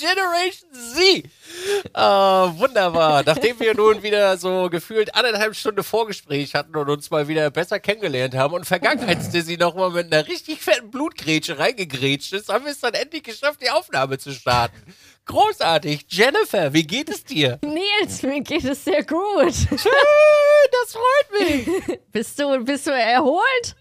[0.00, 1.24] Generation Z.
[1.94, 3.22] Äh, wunderbar.
[3.24, 7.78] Nachdem wir nun wieder so gefühlt anderthalb Stunden Vorgespräch hatten und uns mal wieder besser
[7.78, 12.72] kennengelernt haben und Vergangenheitsdizzy noch mal mit einer richtig fetten Blutgrätsche reingegrätscht ist, haben wir
[12.72, 14.82] es dann endlich geschafft, die Aufnahme zu starten.
[15.26, 16.06] Großartig.
[16.08, 17.58] Jennifer, wie geht es dir?
[17.62, 19.54] Nils, mir geht es sehr gut.
[19.54, 22.00] Schön, das freut mich.
[22.12, 23.76] bist, du, bist du erholt?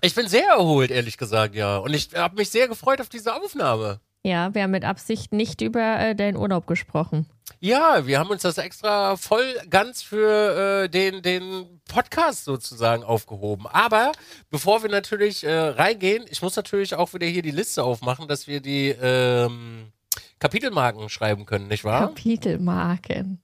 [0.00, 1.76] Ich bin sehr erholt, ehrlich gesagt, ja.
[1.78, 4.00] Und ich habe mich sehr gefreut auf diese Aufnahme.
[4.24, 7.26] Ja, wir haben mit Absicht nicht über äh, deinen Urlaub gesprochen.
[7.58, 13.66] Ja, wir haben uns das extra voll ganz für äh, den, den Podcast sozusagen aufgehoben.
[13.66, 14.12] Aber
[14.48, 18.46] bevor wir natürlich äh, reingehen, ich muss natürlich auch wieder hier die Liste aufmachen, dass
[18.46, 19.92] wir die ähm,
[20.38, 22.06] Kapitelmarken schreiben können, nicht wahr?
[22.06, 23.42] Kapitelmarken.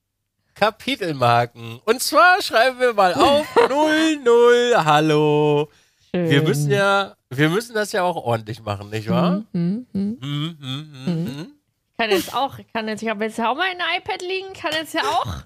[0.54, 1.80] Kapitelmarken.
[1.84, 5.68] Und zwar schreiben wir mal auf 00 Hallo.
[6.10, 6.30] Schön.
[6.30, 9.44] Wir müssen ja, wir müssen das ja auch ordentlich machen, nicht wahr?
[9.52, 10.18] Hm, hm.
[10.20, 11.52] Hm, hm, hm, hm.
[11.98, 14.72] Kann jetzt auch, kann jetzt, ich habe jetzt ja auch mal ein iPad liegen, kann
[14.72, 15.38] jetzt ja auch.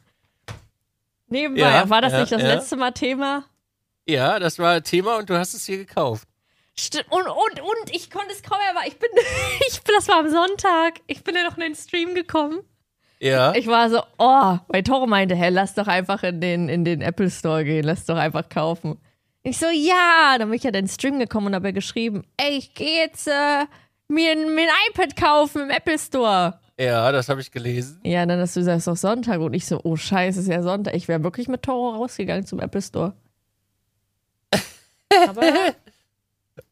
[1.28, 2.54] Nebenbei, Ja, war das ja, nicht das ja.
[2.54, 3.44] letzte Mal Thema?
[4.06, 6.28] Ja, das war Thema und du hast es hier gekauft.
[6.74, 8.88] Stimmt, und, und, und, ich konnte es kaum erwarten.
[8.88, 9.10] Ich bin,
[9.68, 11.00] ich, das war am Sonntag.
[11.06, 12.60] Ich bin ja noch in den Stream gekommen.
[13.20, 13.54] Ja.
[13.54, 17.00] Ich war so, oh, weil Toro meinte, hey, lass doch einfach in den, in den
[17.02, 19.00] Apple Store gehen, lass doch einfach kaufen.
[19.44, 22.56] Ich so, ja, dann bin ich ja in den Stream gekommen und habe geschrieben, ey,
[22.58, 23.66] ich gehe jetzt äh,
[24.08, 26.60] mir, ein- mir ein iPad kaufen im Apple Store.
[26.78, 28.00] Ja, das habe ich gelesen.
[28.04, 30.46] Ja, dann hast du gesagt, es ist doch Sonntag und ich so, oh scheiße, es
[30.46, 30.94] ist ja Sonntag.
[30.94, 33.14] Ich wäre wirklich mit Toro rausgegangen zum Apple Store.
[35.28, 35.42] Aber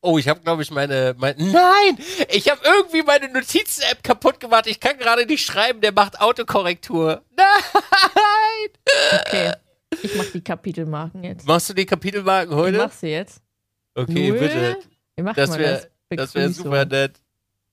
[0.03, 1.99] Oh, ich habe, glaube ich, meine, mein, Nein!
[2.31, 4.67] Ich habe irgendwie meine Notizen-App kaputt gemacht.
[4.67, 7.23] Ich kann gerade nicht schreiben, der macht Autokorrektur.
[7.37, 8.71] Nein!
[9.27, 9.53] okay,
[10.03, 11.47] ich mach die Kapitelmarken jetzt.
[11.47, 12.79] Machst du die Kapitelmarken Ich heute?
[12.79, 13.43] mach sie jetzt.
[13.95, 14.39] Okay, Null.
[14.39, 14.79] bitte.
[15.17, 15.83] Wie macht Das wäre das?
[16.11, 16.65] das wär Begrüßung.
[16.65, 17.21] super nett.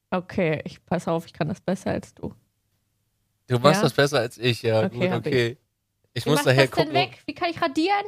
[0.09, 2.33] Okay, ich pass auf, ich kann das besser als du.
[3.47, 3.83] Du machst Ja?
[3.83, 4.83] das besser als ich, ja.
[4.85, 5.13] Okay, Gut, ich.
[5.13, 5.57] okay.
[6.13, 6.93] Ich Wie muss nachher das denn gucken.
[6.93, 7.21] weg?
[7.25, 8.05] Wie kann ich radieren?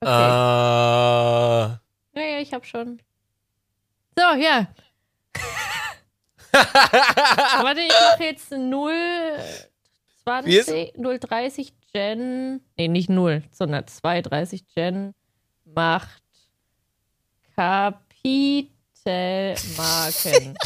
[0.00, 0.10] Okay.
[0.10, 1.78] Äh, Ja,
[2.14, 3.00] ja, ich hab schon.
[4.16, 4.66] So, ja.
[6.52, 9.69] Warte, ich mache jetzt 0, Wie ist-
[10.24, 12.60] 20, 030 Gen.
[12.76, 15.14] Nee, nicht 0, sondern 230 Gen
[15.64, 16.22] macht
[17.56, 20.54] Kapitelmarken.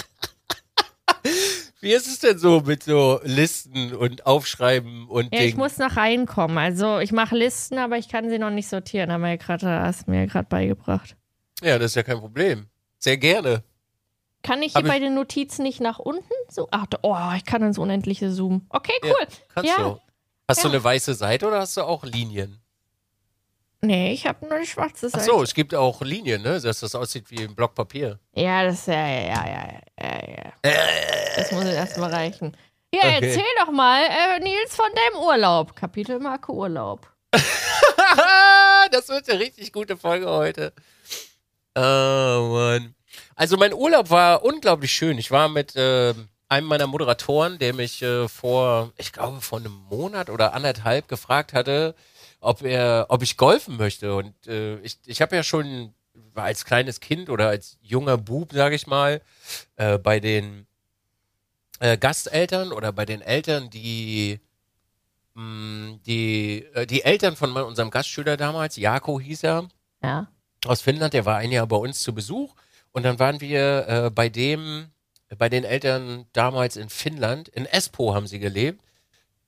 [1.80, 5.58] Wie ist es denn so mit so Listen und Aufschreiben und ja, ich Dingen?
[5.58, 6.56] muss noch reinkommen.
[6.56, 9.12] Also, ich mache Listen, aber ich kann sie noch nicht sortieren.
[9.12, 11.14] Haben wir ja hast du mir gerade beigebracht.
[11.62, 12.66] Ja, das ist ja kein Problem.
[12.98, 13.62] Sehr gerne.
[14.44, 16.30] Kann ich hier Hab ich- bei den Notizen nicht nach unten?
[16.48, 18.66] So, ach, oh, ich kann ins Unendliche zoomen.
[18.68, 19.26] Okay, cool.
[19.54, 19.82] Kannst Ja.
[19.82, 19.98] du.
[20.46, 20.74] Hast du Ja.
[20.74, 22.60] eine weiße Seite oder hast du auch Linien?
[23.80, 25.24] Nee, ich habe nur die schwarze Ach Seite.
[25.24, 26.60] so, es gibt auch Linien, ne?
[26.60, 28.18] Dass das aussieht wie ein Block Papier.
[28.34, 30.72] Ja, das ja, ja, ja, ja, ja, ja.
[31.36, 32.56] Das muss erstmal reichen.
[32.94, 33.18] Ja, Okay.
[33.22, 35.74] erzähl doch mal, äh, Nils, von deinem Urlaub.
[35.74, 37.10] Kapitelmarke Urlaub.
[38.90, 40.72] das wird eine richtig gute Folge heute.
[41.76, 41.80] Oh
[42.52, 42.94] Mann.
[43.36, 45.18] Also mein Urlaub war unglaublich schön.
[45.18, 49.72] Ich war mit ähm, einem meiner Moderatoren, der mich äh, vor, ich glaube, vor einem
[49.90, 51.94] Monat oder anderthalb gefragt hatte,
[52.40, 54.14] ob er, ob ich golfen möchte.
[54.14, 55.94] Und äh, ich, ich habe ja schon
[56.32, 59.20] war als kleines Kind oder als junger Bub, sage ich mal,
[59.76, 60.66] äh, bei den
[61.80, 64.40] äh, Gasteltern oder bei den Eltern, die
[65.34, 69.68] mh, die, äh, die Eltern von unserem Gastschüler damals, Jako hieß er,
[70.02, 70.28] Ja.
[70.66, 72.54] aus Finnland, der war ein Jahr bei uns zu Besuch
[72.94, 74.86] und dann waren wir äh, bei dem,
[75.36, 78.80] bei den Eltern damals in Finnland, in Espoo haben sie gelebt.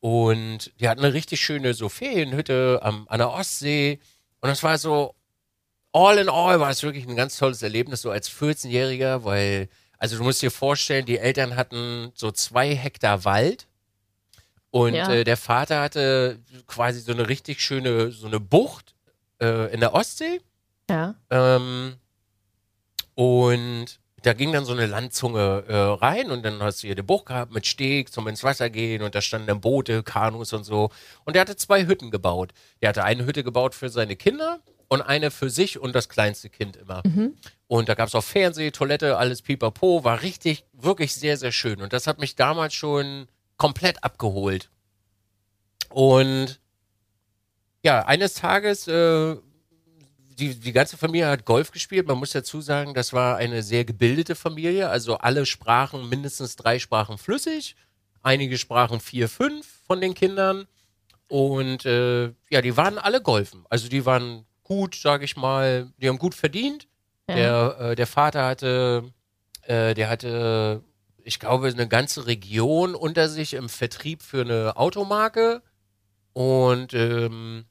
[0.01, 3.99] Und die hatten eine richtig schöne so Ferienhütte am, an der Ostsee.
[4.41, 5.15] Und das war so,
[5.93, 9.69] all in all war es wirklich ein ganz tolles Erlebnis, so als 14-Jähriger, weil,
[9.99, 13.67] also du musst dir vorstellen, die Eltern hatten so zwei Hektar Wald.
[14.73, 15.09] Und Ja.
[15.13, 18.95] äh, der Vater hatte quasi so eine richtig schöne, so eine Bucht
[19.41, 20.41] äh, in der Ostsee.
[20.91, 21.15] Ja.
[21.31, 21.95] ähm,
[23.17, 27.03] und da ging dann so eine Landzunge äh, rein und dann hast du hier eine
[27.03, 30.65] Bucht gehabt mit Steg zum ins Wasser gehen und da standen dann Boote, Kanus und
[30.65, 30.91] so.
[31.25, 32.53] Und der hatte zwei Hütten gebaut.
[32.83, 36.51] Der hatte eine Hütte gebaut für seine Kinder und eine für sich und das kleinste
[36.51, 37.03] Kind immer.
[37.69, 40.05] Und da gab es auch Fernseh, Toilette, alles pipapo.
[40.05, 41.81] War richtig, wirklich sehr, sehr schön.
[41.81, 44.71] Und das hat mich damals schon komplett abgeholt.
[45.89, 46.61] Und
[47.83, 49.37] ja, eines Tages äh,
[50.39, 52.07] die, die ganze Familie hat Golf gespielt.
[52.07, 54.89] Man muss dazu sagen, das war eine sehr gebildete Familie.
[54.89, 57.77] Also alle sprachen mindestens drei Sprachen flüssig.
[58.23, 60.67] Einige sprachen vier, fünf von den Kindern.
[61.29, 63.65] Und äh, ja, die waren alle golfen.
[63.71, 65.93] Also die waren gut, sage ich mal.
[65.99, 66.87] Die haben gut verdient.
[67.29, 67.35] Ja.
[67.35, 69.13] Der, äh, der Vater hatte,
[69.63, 70.83] äh, der hatte
[71.27, 75.61] ich glaube, eine ganze Region unter sich im Vertrieb für eine Automarke.
[76.33, 77.65] Und ähm,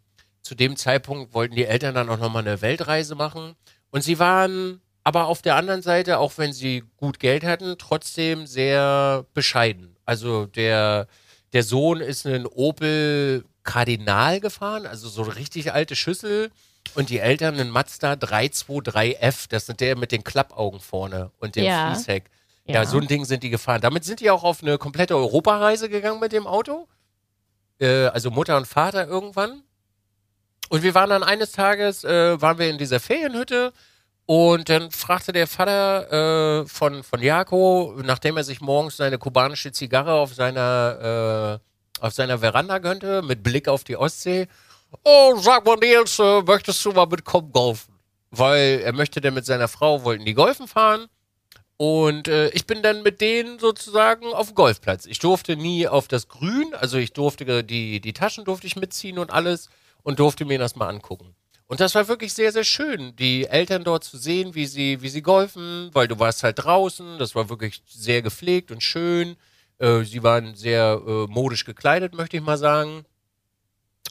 [0.46, 3.56] zu dem Zeitpunkt wollten die Eltern dann auch nochmal eine Weltreise machen.
[3.90, 8.46] Und sie waren aber auf der anderen Seite, auch wenn sie gut Geld hatten, trotzdem
[8.46, 9.96] sehr bescheiden.
[10.06, 11.08] Also der,
[11.54, 16.52] der Sohn ist einen Opel Kardinal gefahren, also so eine richtig alte Schüssel.
[16.94, 21.64] Und die Eltern einen Mazda 323F, das sind der mit den Klappaugen vorne und dem
[21.66, 21.92] Ja.
[21.92, 22.26] Fließheck.
[22.68, 22.76] Ja.
[22.76, 22.86] Ja.
[22.86, 23.82] so ein Ding sind die gefahren.
[23.82, 26.88] Damit sind die auch auf eine komplette Europareise gegangen mit dem Auto.
[27.80, 29.64] Äh, also Mutter und Vater irgendwann.
[30.70, 33.72] Und wir waren dann eines Tages, äh, waren wir in dieser Ferienhütte
[34.26, 39.72] und dann fragte der Vater äh, von, von Jako, nachdem er sich morgens seine kubanische
[39.72, 44.48] Zigarre auf seiner, äh, auf seiner Veranda gönnte, mit Blick auf die Ostsee,
[45.04, 47.94] oh, sag mal Nils, äh, möchtest du mal mitkommen golfen?
[48.32, 51.08] Weil er möchte dann mit seiner Frau, wollten die golfen fahren
[51.78, 55.06] und äh, ich bin dann mit denen sozusagen auf dem Golfplatz.
[55.06, 59.20] Ich durfte nie auf das Grün, also ich durfte die, die Taschen durfte ich mitziehen
[59.20, 59.70] und alles
[60.06, 61.36] und durfte mir das mal angucken.
[61.68, 65.10] Und das war wirklich sehr, sehr schön, die Eltern dort zu sehen, wie sie, wie
[65.10, 69.36] sie golfen, weil du warst halt draußen, das war wirklich sehr gepflegt und schön.
[69.80, 73.04] Äh, sie waren sehr äh, modisch gekleidet, möchte ich mal sagen.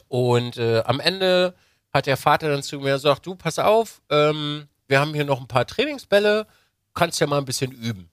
[0.09, 1.55] Und äh, am Ende
[1.93, 5.39] hat der Vater dann zu mir gesagt, du, pass auf, ähm, wir haben hier noch
[5.39, 6.45] ein paar Trainingsbälle,
[6.93, 8.09] kannst ja mal ein bisschen üben.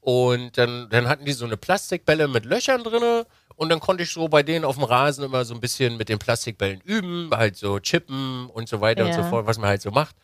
[0.00, 4.10] Und dann, dann hatten die so eine Plastikbälle mit Löchern drinne und dann konnte ich
[4.12, 7.56] so bei denen auf dem Rasen immer so ein bisschen mit den Plastikbällen üben, halt
[7.56, 9.28] so chippen und so weiter und so Ja.
[9.28, 10.14] fort, was man halt so macht.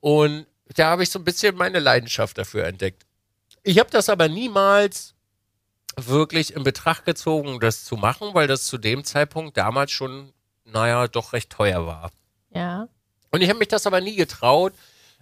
[0.00, 3.04] Und da habe ich so ein bisschen meine Leidenschaft dafür entdeckt.
[3.62, 5.14] Ich habe das aber niemals
[5.96, 10.32] wirklich in Betracht gezogen, das zu machen, weil das zu dem Zeitpunkt damals schon,
[10.64, 12.10] naja, doch recht teuer war.
[12.54, 12.88] Ja.
[13.30, 14.74] Und ich habe mich das aber nie getraut,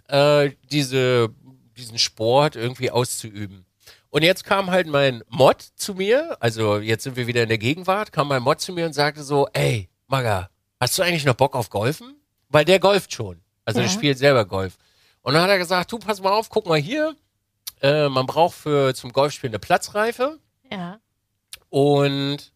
[0.08, 1.30] äh, diese,
[1.76, 3.64] diesen Sport irgendwie auszuüben.
[4.14, 7.58] Und jetzt kam halt mein Mod zu mir, also jetzt sind wir wieder in der
[7.58, 11.34] Gegenwart, kam mein Mod zu mir und sagte so, ey, Maga, hast du eigentlich noch
[11.34, 12.14] Bock auf Golfen?
[12.48, 13.40] Weil der golft schon.
[13.64, 13.92] Also der Ja.
[13.92, 14.76] spielt selber Golf.
[15.22, 17.16] Und dann hat er gesagt, du, pass mal auf, guck mal hier,
[17.82, 20.38] äh, man braucht für zum Golfspielen eine Platzreife.
[20.70, 21.00] Ja.
[21.68, 22.52] Und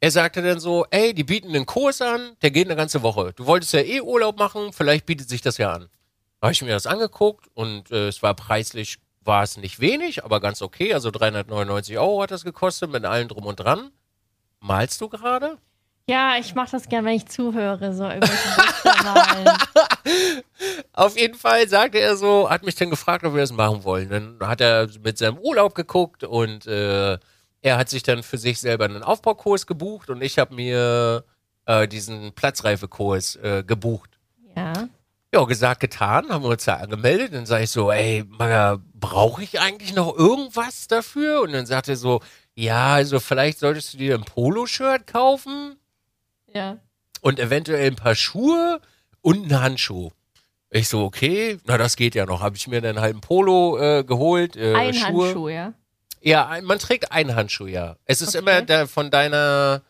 [0.00, 3.32] er sagte dann so, ey, die bieten einen Kurs an, der geht eine ganze Woche.
[3.34, 5.82] Du wolltest ja eh Urlaub machen, vielleicht bietet sich das ja an.
[6.40, 10.24] Da habe ich mir das angeguckt und äh, es war preislich, war es nicht wenig,
[10.24, 10.94] aber ganz okay.
[10.94, 13.90] Also 399 Euro hat das gekostet mit allem drum und dran.
[14.60, 15.58] Malst du gerade?
[16.08, 18.04] Ja, ich mache das gern, wenn ich zuhöre, so.
[20.94, 24.08] Auf jeden Fall sagte er so, hat mich dann gefragt, ob wir das machen wollen.
[24.08, 27.18] Dann hat er mit seinem Urlaub geguckt und äh,
[27.60, 31.24] er hat sich dann für sich selber einen Aufbaukurs gebucht und ich habe mir
[31.66, 34.17] äh, diesen Platzreifekurs äh, gebucht.
[35.34, 35.44] Ja.
[35.44, 37.34] Gesagt, getan, haben wir uns da angemeldet.
[37.34, 41.42] Dann sage ich so, ey, Maga, brauche ich eigentlich noch irgendwas dafür?
[41.42, 42.20] Und dann sagt er so,
[42.54, 45.76] ja, also vielleicht solltest du dir ein Poloshirt kaufen
[46.52, 46.78] Ja.
[47.20, 48.80] und eventuell ein paar Schuhe
[49.20, 50.10] und einen Handschuh.
[50.70, 52.42] Ich so, okay, na das geht ja noch.
[52.42, 54.56] Habe ich mir dann halt ein Polo äh, geholt.
[54.56, 55.26] Äh, Ein Schuhe.
[55.26, 55.72] Handschuh, ja.
[56.20, 57.96] Ja, man trägt einen Handschuh, ja.
[58.04, 58.38] Es ist Okay.
[58.38, 59.82] immer der, von deiner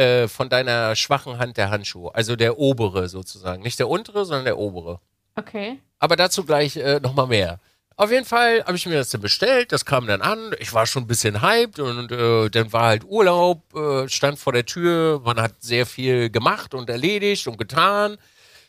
[0.00, 2.08] äh, von deiner schwachen Hand der Handschuh.
[2.08, 3.62] Also der obere sozusagen.
[3.62, 5.00] Nicht der untere, sondern der obere.
[5.36, 5.78] Okay.
[5.98, 7.60] Aber dazu gleich äh, nochmal mehr.
[7.96, 10.86] Auf jeden Fall habe ich mir das dann bestellt, das kam dann an, ich war
[10.86, 15.20] schon ein bisschen hyped und äh, dann war halt Urlaub, äh, stand vor der Tür,
[15.22, 18.16] man hat sehr viel gemacht und erledigt und getan.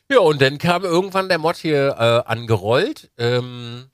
[0.10, 3.86] Ja, und dann kam irgendwann der Mod hier äh, angerollt ähm,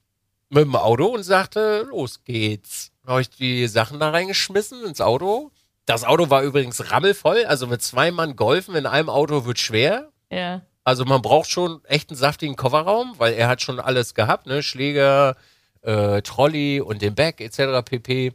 [0.50, 2.92] mit dem Auto und sagte, los geht's.
[3.06, 5.52] Habe ich die Sachen da reingeschmissen ins Auto.
[5.88, 10.12] Das Auto war übrigens rammelvoll, also mit zwei Mann golfen in einem Auto wird schwer.
[10.30, 10.62] Ja.
[10.84, 14.62] Also man braucht schon echt einen saftigen Kofferraum, weil er hat schon alles gehabt, ne?
[14.62, 15.38] Schläger,
[15.84, 17.84] äh, Trolley und den Back etc.
[17.86, 18.34] pp.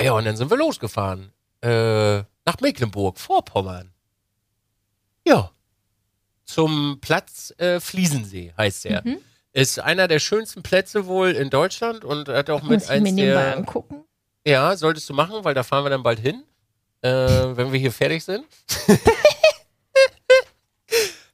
[0.00, 1.32] Ja, und dann sind wir losgefahren.
[1.62, 3.92] Äh, nach Mecklenburg, Vorpommern.
[5.26, 5.50] Ja.
[6.44, 9.02] Zum Platz äh, Fliesensee heißt der.
[9.04, 9.18] Mhm.
[9.52, 12.94] Ist einer der schönsten Plätze wohl in Deutschland und hat auch Muss mit ich mir
[12.94, 13.56] eins der.
[13.56, 14.04] angucken?
[14.46, 16.42] Ja, solltest du machen, weil da fahren wir dann bald hin,
[17.02, 18.44] äh, wenn wir hier fertig sind.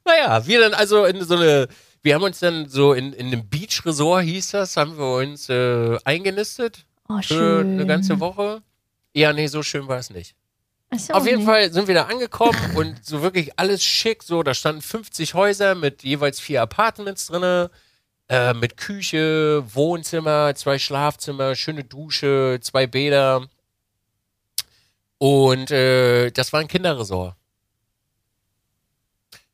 [0.05, 1.67] naja, wir dann also in so eine,
[2.01, 5.49] wir haben uns dann so in, in einem Beach Resort hieß das, haben wir uns
[5.49, 7.73] äh, eingenistet Oh, für schön.
[7.73, 8.61] eine ganze Woche.
[9.13, 10.35] Ja, nee, so schön war es nicht.
[10.95, 11.45] So, Auf jeden nee.
[11.45, 14.23] Fall sind wir da angekommen und so wirklich alles schick.
[14.23, 17.71] So, da standen 50 Häuser mit jeweils vier Apartments drinne,
[18.29, 23.47] äh, mit Küche, Wohnzimmer, zwei Schlafzimmer, schöne Dusche, zwei Bäder.
[25.17, 27.35] Und äh, das war ein Kinderresort.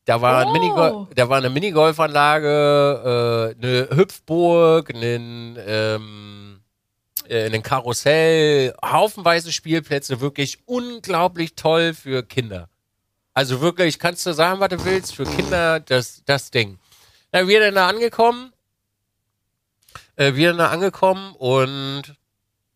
[0.06, 0.52] Da war, ein Oh.
[0.52, 6.60] Minigol da war eine Minigolfanlage, äh, eine Hüpfburg, einen, ähm,
[7.30, 12.68] äh, in ein Karussell, haufenweise Spielplätze, wirklich unglaublich toll für Kinder.
[13.34, 16.80] Also wirklich, kannst du sagen, was du willst, für Kinder das, das Ding.
[17.32, 18.52] Na, wir dann da angekommen,
[20.16, 22.16] äh, wir dann da angekommen und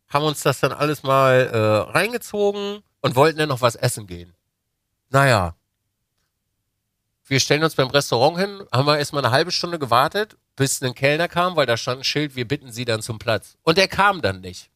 [0.09, 4.33] haben uns das dann alles mal äh, reingezogen und wollten dann noch was essen gehen.
[5.09, 5.55] Naja.
[7.25, 10.95] Wir stellen uns beim Restaurant hin, haben wir erstmal eine halbe Stunde gewartet, bis ein
[10.95, 13.57] Kellner kam, weil da stand ein Schild, wir bitten Sie dann zum Platz.
[13.63, 14.69] Und der kam dann nicht.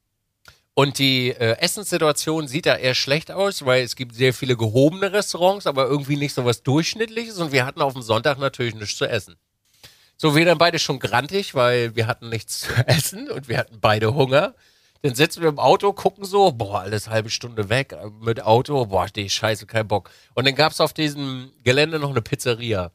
[0.73, 5.11] Und die äh, Essenssituation sieht da eher schlecht aus, weil es gibt sehr viele gehobene
[5.11, 7.39] Restaurants, aber irgendwie nicht so was Durchschnittliches.
[7.39, 9.35] Und wir hatten auf dem Sonntag natürlich nichts zu essen.
[10.21, 13.79] So, wir dann beide schon grantig, weil wir hatten nichts zu essen und wir hatten
[13.81, 14.53] beide Hunger.
[15.01, 18.85] Dann sitzen wir im Auto, gucken so, boah, alles halbe Stunde weg äh, mit Auto,
[18.85, 20.11] boah, die Scheiße, kein Bock.
[20.35, 22.91] Und dann gab's auf diesem Gelände noch eine Pizzeria.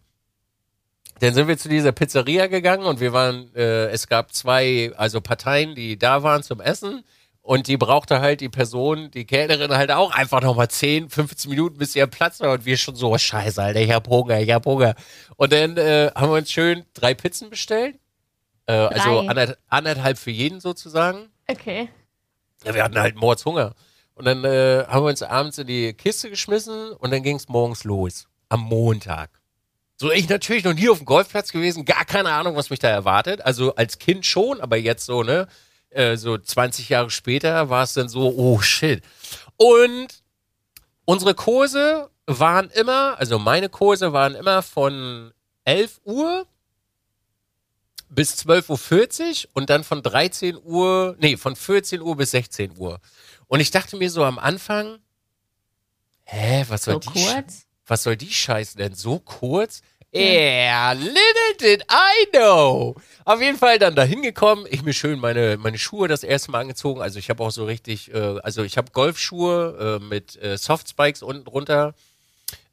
[1.18, 5.21] Dann sind wir zu dieser Pizzeria gegangen und wir waren, äh, es gab zwei, also
[5.21, 7.02] Parteien, die da waren zum Essen.
[7.46, 11.78] Und die brauchte halt die Person, die Kellnerin halt auch einfach nochmal 10, 15 Minuten,
[11.78, 12.54] bis ihr Platz war.
[12.54, 14.96] Und wir schon so, scheiße, Alter, ich hab Hunger, ich hab Hunger.
[15.36, 18.00] Und dann äh, haben wir uns schön drei Pizzen bestellt.
[18.66, 21.28] Äh, also anderth anderthalb für jeden sozusagen.
[21.46, 21.88] Okay.
[22.64, 23.76] Ja, wir hatten halt Mordshunger.
[24.14, 27.84] Und dann äh, haben wir uns abends in die Kiste geschmissen und dann ging's morgens
[27.84, 28.26] los.
[28.48, 29.30] Am Montag.
[29.98, 32.88] So, ich natürlich noch nie auf dem Golfplatz gewesen, gar keine Ahnung, was mich da
[32.88, 33.40] erwartet.
[33.42, 35.46] Also als Kind schon, aber jetzt so, ne?
[35.96, 39.02] Äh, so 20 Jahre später war es dann so, oh shit.
[39.56, 40.08] Und
[41.06, 45.32] unsere Kurse waren immer, also meine Kurse waren immer von
[45.64, 46.46] 11 Uhr
[48.10, 53.00] bis 12.40 Uhr und dann von 13 Uhr, nee, von 14 Uhr bis 16 Uhr.
[53.46, 54.98] Und ich dachte mir so am Anfang,
[56.24, 57.66] hä, was soll So die kurz?
[57.86, 58.94] was soll die Scheiße denn?
[58.94, 59.80] So kurz?
[60.16, 62.96] Yeah, little did I know.
[63.25, 64.66] Auf jeden Fall dann da hingekommen.
[64.70, 67.02] Ich mir schön meine, meine Schuhe das erste Mal angezogen.
[67.02, 71.23] Also ich habe auch so richtig, äh, also ich habe Golfschuhe äh, mit äh, Softspikes
[71.23, 71.94] unten drunter,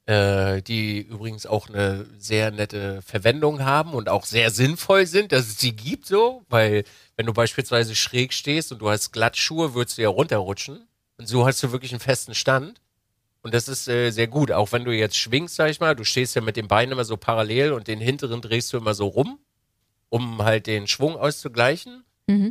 [0.05, 5.47] äh, die übrigens auch eine sehr nette Verwendung haben und auch sehr sinnvoll sind, dass
[5.47, 6.83] es sie gibt so, weil
[7.15, 10.87] wenn du beispielsweise schräg stehst und du hast Glattschuhe, würdest du ja runterrutschen.
[11.17, 12.79] Und so hast du wirklich einen festen Stand.
[13.43, 14.51] Und das ist äh, sehr gut.
[14.51, 17.03] Auch wenn du jetzt schwingst, sag ich mal, du stehst ja mit den Beinen immer
[17.03, 19.37] so parallel und den hinteren drehst du immer so rum,
[20.09, 22.03] um halt den Schwung auszugleichen.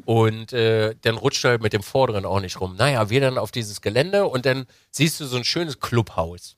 [0.05, 2.77] Und äh, dann rutscht du halt mit dem vorderen auch nicht rum.
[2.77, 6.57] Naja, wir dann auf dieses Gelände und dann siehst du so ein schönes Clubhaus.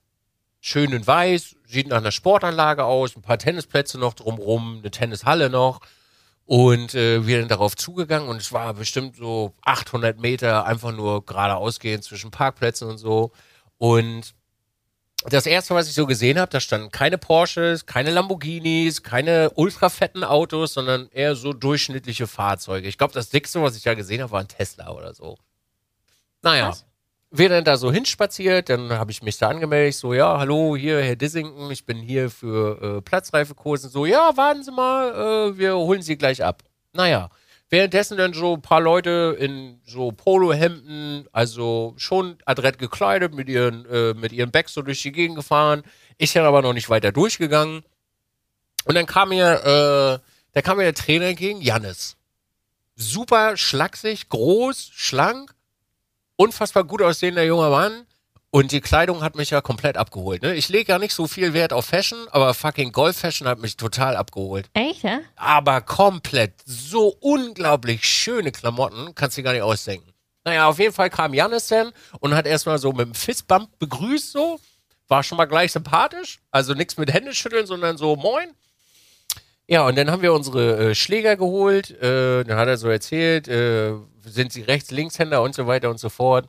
[0.61, 5.49] Schön in weiß, sieht nach einer Sportanlage aus, ein paar Tennisplätze noch drumrum, eine Tennishalle
[5.49, 5.81] noch.
[6.47, 11.25] Und äh, wir sind darauf zugegangen und es war bestimmt so 800 Meter einfach nur
[11.25, 13.31] geradeaus gehen zwischen Parkplätzen und so.
[13.79, 14.35] Und
[15.27, 19.89] das erste, was ich so gesehen habe, da standen keine Porsches, keine Lamborghinis, keine ultra
[19.89, 22.89] fetten Autos, sondern eher so durchschnittliche Fahrzeuge.
[22.89, 25.39] Ich glaube, das dickste, was ich da gesehen habe, war ein Tesla oder so.
[26.43, 26.85] Naja, Was?
[27.31, 31.03] wir dann da so hinspaziert, dann habe ich mich da angemeldet, so, ja, hallo, hier,
[31.03, 33.89] Herr Dissington, ich bin hier für äh, Platzreifekurse.
[33.89, 36.63] So, ja, warten Sie mal, äh, wir holen Sie gleich ab.
[36.93, 37.31] Naja,
[37.71, 43.87] währenddessen dann so ein paar Leute in so Polohemden, also schon adrett gekleidet, mit ihren,
[43.87, 45.83] äh, mit ihren Bags so durch die Gegend gefahren.
[46.19, 47.83] Ich dann aber noch nicht weiter durchgegangen.
[48.85, 52.17] Und dann kam mir, äh, da kam mir der Trainer entgegen, Jannis.
[52.97, 55.55] Super schlaksig, groß, schlank,
[56.37, 58.07] unfassbar gut aussehender junger Mann.
[58.55, 60.43] Und die Kleidung hat mich ja komplett abgeholt.
[60.43, 60.55] Ne?
[60.55, 64.15] Ich lege ja nicht so viel Wert auf Fashion, aber fucking Golf-Fashion hat mich total
[64.15, 64.71] abgeholt.
[64.75, 65.23] Echt, ja?
[65.35, 70.09] Aber komplett so unglaublich schöne Klamotten, kannst du dir gar nicht ausdenken.
[70.45, 74.31] Naja, auf jeden Fall kam Jannis dann und hat erstmal so mit einem Fistbump begrüßt,
[74.31, 74.61] so.
[75.09, 76.39] War schon mal gleich sympathisch.
[76.53, 78.53] Also nichts mit Händeschütteln, sondern so moin.
[79.67, 81.91] Ja, und dann haben wir unsere äh, Schläger geholt.
[82.01, 83.95] Äh, dann hat er so erzählt, äh,
[84.25, 86.49] sind sie Rechts-, Linkshänder und so weiter und so fort.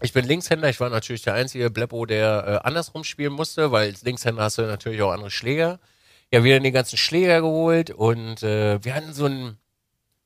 [0.00, 3.90] Ich bin Linkshänder, ich war natürlich der einzige Bleppo, der äh, andersrum spielen musste, weil
[3.90, 5.78] als Linkshänder hast du natürlich auch andere Schläger.
[6.32, 9.56] Ja, wir haben die ganzen Schläger geholt und äh, wir hatten so ein,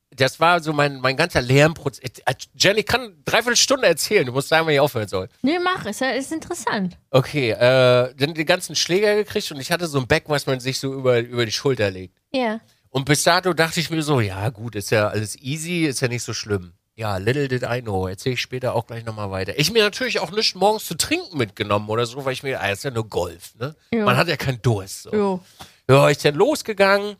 [0.09, 2.09] das war so mein, mein ganzer Lernprozess.
[2.25, 5.29] Äh, Jenny kann dreiviertel Stunde erzählen, du musst sagen, wann ich aufhören soll.
[5.43, 6.97] Nee, mach, ist, ist interessant.
[7.11, 10.59] Okay, äh, dann die ganzen Schläger gekriegt und ich hatte so ein Back, was man
[10.59, 12.17] sich so über, über die Schulter legt.
[12.33, 12.59] Ja.
[12.89, 16.07] Und bis dato dachte ich mir so, ja gut, ist ja alles easy, ist ja
[16.07, 16.73] nicht so schlimm.
[16.99, 19.57] Ja, little did I know, erzähle ich später auch gleich nochmal weiter.
[19.57, 22.71] Ich mir natürlich auch nichts morgens zu trinken mitgenommen oder so, weil ich mir, ah,
[22.71, 23.73] ist ja nur Golf, ne?
[23.93, 24.03] Ja.
[24.03, 25.03] Man hat ja keinen Durst.
[25.03, 25.13] So.
[25.13, 25.39] Jo.
[25.89, 27.15] Ja, ich dann losgegangen.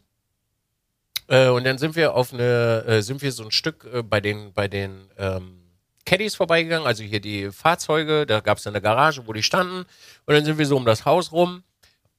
[1.29, 4.19] Äh, und dann sind wir auf eine, äh, sind wir so ein Stück äh, bei
[4.19, 5.61] den, bei den ähm,
[6.05, 9.85] Caddies vorbeigegangen, also hier die Fahrzeuge, da gab es eine Garage, wo die standen.
[10.25, 11.63] Und dann sind wir so um das Haus rum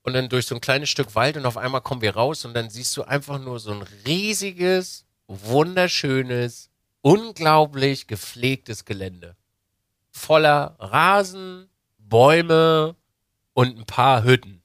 [0.00, 2.54] und dann durch so ein kleines Stück Wald und auf einmal kommen wir raus und
[2.54, 6.69] dann siehst du einfach nur so ein riesiges, wunderschönes
[7.02, 9.36] unglaublich gepflegtes Gelände.
[10.10, 12.96] Voller Rasen, Bäume
[13.54, 14.62] und ein paar Hütten.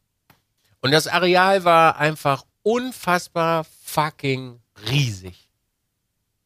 [0.81, 5.49] Und das Areal war einfach unfassbar fucking riesig.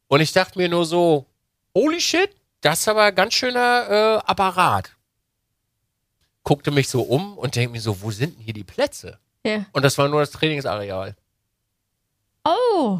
[0.07, 1.25] Und ich dachte mir nur so,
[1.73, 4.95] holy shit, das ist aber ein ganz schöner äh, Apparat.
[6.43, 9.19] Guckte mich so um und denke mir so, wo sind denn hier die Plätze?
[9.43, 9.65] Ja.
[9.71, 11.15] Und das war nur das Trainingsareal.
[12.43, 12.99] Oh,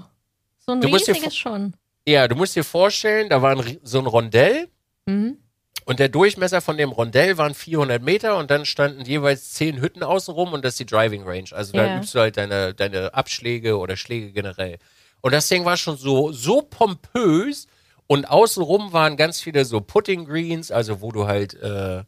[0.60, 1.74] so ein Du riesiges schon.
[2.10, 4.68] Ja, du musst dir vorstellen, da war ein, so ein Rondell
[5.06, 5.38] Mhm.
[5.86, 10.02] und der Durchmesser von dem Rondell waren 400 Meter und dann standen jeweils zehn Hütten
[10.02, 11.50] außenrum und das ist die Driving Range.
[11.52, 11.98] Also da Ja.
[11.98, 14.80] übst du halt deine, deine Abschläge oder Schläge generell.
[15.22, 17.68] Und das Ding war schon so, so pompös
[18.08, 22.04] und außenrum waren ganz viele so Putting Greens, also wo du halt äh,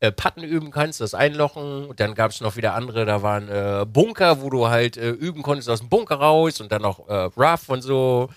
[0.00, 1.86] äh, Patten üben kannst, das Einlochen.
[1.86, 5.08] Und dann gab es noch wieder andere, da waren äh, Bunker, wo du halt äh,
[5.10, 8.28] üben konntest aus dem Bunker raus und dann noch äh, Rough und so.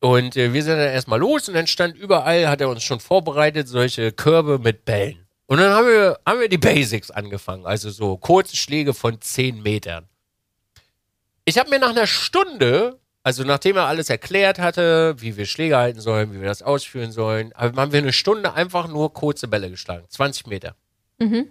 [0.00, 3.00] Und äh, wir sind dann erstmal los und dann stand überall, hat er uns schon
[3.00, 5.26] vorbereitet, solche Körbe mit Bällen.
[5.46, 9.62] Und dann haben wir, haben wir die Basics angefangen, also so kurze Schläge von 10
[9.62, 10.08] Metern.
[11.44, 15.76] Ich habe mir nach einer Stunde, also nachdem er alles erklärt hatte, wie wir Schläge
[15.76, 19.68] halten sollen, wie wir das ausführen sollen, haben wir eine Stunde einfach nur kurze Bälle
[19.68, 20.76] geschlagen, 20 Meter.
[21.18, 21.48] Mhm.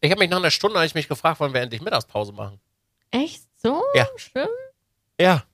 [0.00, 2.60] Ich habe mich nach einer Stunde ich mich gefragt, wann wir endlich Mittagspause machen.
[3.12, 3.82] Echt so?
[3.94, 4.08] Ja.
[4.16, 4.48] Schlimm?
[5.20, 5.44] Ja.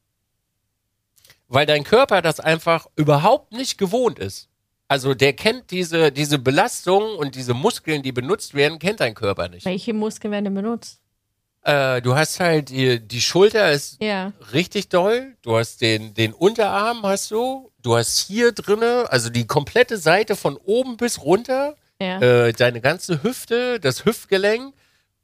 [1.48, 4.48] Weil dein Körper das einfach überhaupt nicht gewohnt ist.
[4.86, 9.48] Also der kennt diese, diese Belastung und diese Muskeln, die benutzt werden, kennt dein Körper
[9.48, 9.66] nicht.
[9.66, 11.00] Welche Muskeln werden denn benutzt?
[11.62, 14.32] Äh, du hast halt die, die Schulter ist Ja.
[14.52, 15.34] richtig doll.
[15.42, 17.70] Du hast den, den Unterarm hast du.
[17.82, 22.20] Du hast hier drinne, also die komplette Seite von oben bis runter, Ja.
[22.20, 24.74] äh, deine ganze Hüfte, das Hüftgelenk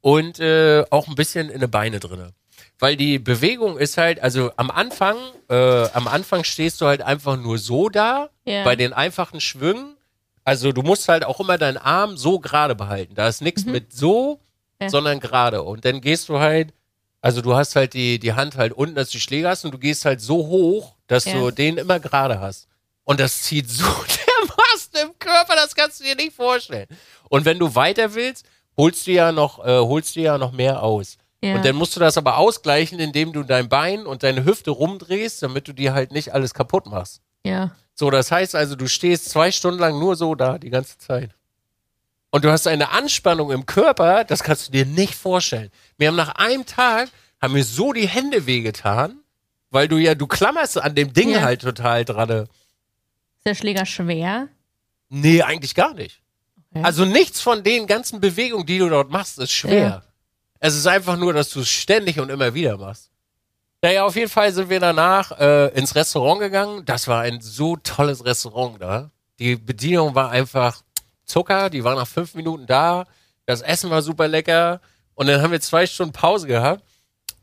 [0.01, 2.33] und äh, auch ein bisschen in den Beine drinne.
[2.79, 5.15] Weil die Bewegung ist halt, also am Anfang,
[5.49, 8.63] äh, am Anfang stehst du halt einfach nur so da, Ja.
[8.63, 9.95] bei den einfachen Schwüngen.
[10.43, 13.15] Also du musst halt auch immer deinen Arm so gerade behalten.
[13.15, 14.39] Da ist nichts mit so,
[14.81, 14.89] Ja.
[14.89, 15.63] sondern gerade.
[15.63, 16.73] Und dann gehst du halt,
[17.21, 19.71] also du hast halt die, die Hand halt unten, dass du die Schläge hast und
[19.73, 21.33] du gehst halt so hoch, dass Ja.
[21.33, 22.67] du den immer gerade hast.
[23.05, 26.87] Und das zieht so dermaßen im Körper, das kannst du dir nicht vorstellen.
[27.29, 28.45] Und wenn du weiter willst,
[28.77, 31.17] holst du ja noch, äh, holst du ja noch mehr aus.
[31.45, 31.55] Ja.
[31.55, 35.43] Und dann musst du das aber ausgleichen, indem du dein Bein und deine Hüfte rumdrehst,
[35.43, 37.21] damit du dir halt nicht alles kaputt machst.
[37.43, 37.71] ja.
[37.97, 41.31] So, das heißt also, du stehst zwei Stunden lang nur so da, die ganze Zeit.
[42.29, 45.69] Und du hast eine Anspannung im Körper, das kannst du dir nicht vorstellen.
[45.97, 47.07] Wir haben nach einem Tag,
[47.41, 49.19] haben mir so die Hände wehgetan,
[49.71, 51.41] weil du ja, du klammerst an dem Ding Ja.
[51.43, 52.29] halt total dran.
[52.29, 52.49] Ist
[53.45, 54.49] der Schläger schwer?
[55.07, 56.21] Nee, eigentlich gar nicht.
[56.71, 56.83] Okay.
[56.83, 59.79] Also nichts von den ganzen Bewegungen, die du dort machst, ist schwer.
[59.81, 60.03] Ja.
[60.59, 63.11] Es ist einfach nur, dass du es ständig und immer wieder machst.
[63.81, 66.85] Naja, auf jeden Fall sind wir danach äh, ins Restaurant gegangen.
[66.85, 69.11] Das war ein so tolles Restaurant da.
[69.37, 70.81] Die Bedienung war einfach
[71.25, 73.05] Zucker, die war nach fünf Minuten da.
[73.45, 74.81] Das Essen war super lecker.
[75.13, 76.83] Und dann haben wir zwei Stunden Pause gehabt.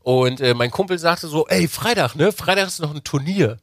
[0.01, 2.31] Und äh, mein Kumpel sagte so, ey, Freitag, ne?
[2.31, 3.57] Freitag ist noch ein Turnier.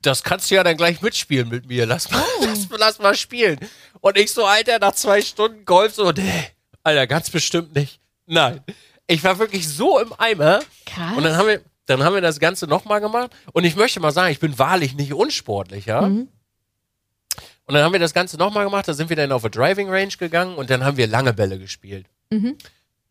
[0.00, 1.84] Das kannst du ja dann gleich mitspielen mit mir.
[1.84, 3.58] Lass mal, lass, lass mal spielen.
[4.00, 6.46] Und ich so, Alter, nach zwei Stunden Golf so, nee,
[6.82, 8.00] Alter, ganz bestimmt nicht.
[8.26, 8.60] Nein.
[9.06, 10.60] Ich war wirklich so im Eimer.
[10.84, 11.16] Krass.
[11.16, 13.30] Und dann haben wir, dann haben wir das Ganze nochmal gemacht.
[13.52, 16.02] Und ich möchte mal sagen, ich bin wahrlich nicht unsportlich, ja.
[16.02, 16.28] Mhm.
[17.66, 18.86] Und dann haben wir das Ganze nochmal gemacht.
[18.88, 21.58] Da sind wir dann auf eine Driving Range gegangen und dann haben wir lange Bälle
[21.58, 22.06] gespielt.
[22.30, 22.56] Mhm.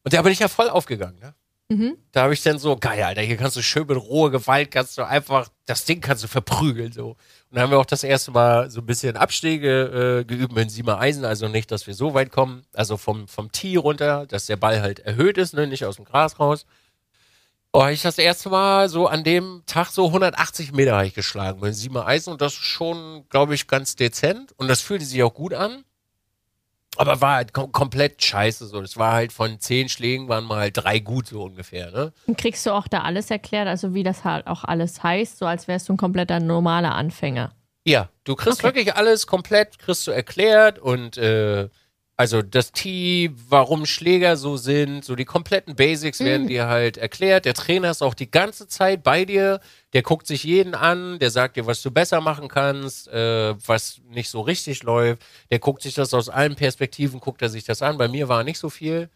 [0.04, 1.34] Und da bin ich ja voll aufgegangen, ne?
[1.68, 1.98] Mhm.
[2.12, 4.98] Da habe ich dann so, geil, Alter, hier kannst du schön mit roher Gewalt, kannst
[4.98, 7.18] du einfach, das Ding kannst du verprügeln, so.
[7.56, 11.00] Dann haben wir auch das erste Mal so ein bisschen Abschläge äh, geübt mit Siemer
[11.00, 14.58] Eisen, also nicht, dass wir so weit kommen, also vom, vom Tee runter, dass der
[14.58, 16.66] Ball halt erhöht ist, ne, nicht aus dem Gras raus.
[17.72, 21.62] Oh, ich das erste Mal so an dem Tag so 180 Meter habe ich geschlagen
[21.62, 25.34] mit Siemer Eisen und das schon, glaube ich, ganz dezent und das fühlte sich auch
[25.34, 25.86] gut an.
[26.98, 28.82] Aber war halt kom komplett scheiße so.
[28.82, 32.14] Das war halt von zehn Schlägen waren mal halt drei gut so ungefähr, ne?
[32.28, 35.46] Und kriegst du auch da alles erklärt, also wie das halt auch alles heißt, so
[35.46, 37.52] als wärst du ein kompletter normaler Anfänger.
[37.88, 38.68] Ja, du kriegst Okay.
[38.68, 41.70] wirklich alles komplett, kriegst du erklärt und äh,
[42.18, 47.44] also das Tee, warum Schläger so sind, so die kompletten Basics werden dir halt erklärt.
[47.44, 49.60] Der Trainer ist auch die ganze Zeit bei dir,
[49.92, 54.00] der guckt sich jeden an, der sagt dir, was du besser machen kannst, äh, was
[54.10, 55.24] nicht so richtig läuft.
[55.52, 57.98] Der guckt sich das aus allen Perspektiven, guckt er sich das an.
[57.98, 59.10] Bei mir war nicht so viel,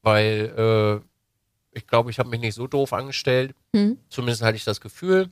[0.00, 3.54] weil äh, ich glaube, ich habe mich nicht so doof angestellt.
[3.74, 3.98] Hm?
[4.08, 5.28] Zumindest hatte ich das Gefühl.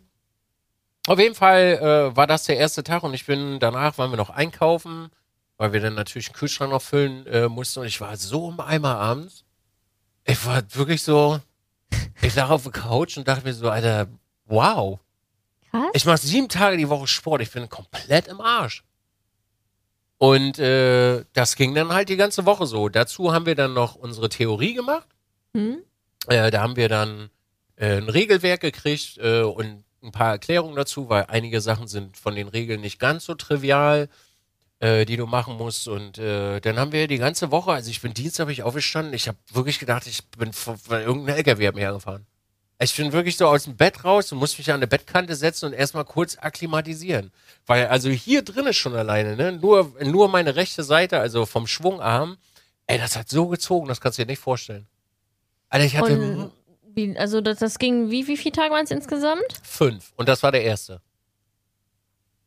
[1.07, 1.79] Auf jeden Fall
[2.13, 5.11] äh, war das der erste Tag und ich bin danach waren wir noch einkaufen,
[5.57, 8.61] weil wir dann natürlich den Kühlschrank noch füllen äh, mussten und ich war so im
[8.61, 9.45] Eimer abends.
[10.25, 11.41] Ich war wirklich so,
[12.23, 14.09] ich lag auf der Couch und dachte mir so, Alter,
[14.47, 14.99] wow.
[15.73, 15.91] Was?
[15.95, 17.43] Ich mache sieben Tage die Woche Sport.
[17.43, 18.85] Ich bin komplett im Arsch.
[20.19, 22.89] Und äh, das ging dann halt die ganze Woche so.
[22.89, 25.07] Dazu haben wir dann noch unsere Theorie gemacht.
[25.55, 25.83] Hm?
[26.29, 27.31] Äh, da haben wir dann
[27.77, 32.35] äh, ein Regelwerk gekriegt äh, und ein paar Erklärungen dazu, weil einige Sachen sind von
[32.35, 34.09] den Regeln nicht ganz so trivial,
[34.81, 35.89] äh, die du machen musst.
[35.89, 39.15] Und äh, dann haben wir die ganze Woche, also ich bin Dienstag habe ich aufgestanden,
[39.15, 42.27] ich habe wirklich gedacht, ich bin von, von irgendeinem LKW hat mich angefahren.
[42.79, 45.67] Ich bin wirklich so aus dem Bett raus und muss mich an eine Bettkante setzen
[45.67, 47.33] und erstmal kurz akklimatisieren.
[47.67, 49.53] Weil also hier drin ist schon alleine, ne?
[49.53, 52.37] Nur, nur meine rechte Seite, also vom Schwungarm,
[52.87, 54.87] ey, das hat so gezogen, das kannst du dir nicht vorstellen.
[55.71, 56.53] Alter, ich hatte Und
[56.95, 59.43] wie, also das, das ging, wie, wie viele Tage waren es insgesamt?
[59.63, 61.01] fünf und das war der erste.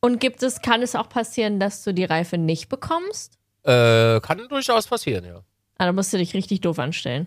[0.00, 3.34] Und gibt es, kann es auch passieren, dass du die Reife nicht bekommst?
[3.64, 5.42] Äh, kann durchaus passieren, ja.
[5.78, 7.26] Ah, da musst du dich richtig doof anstellen.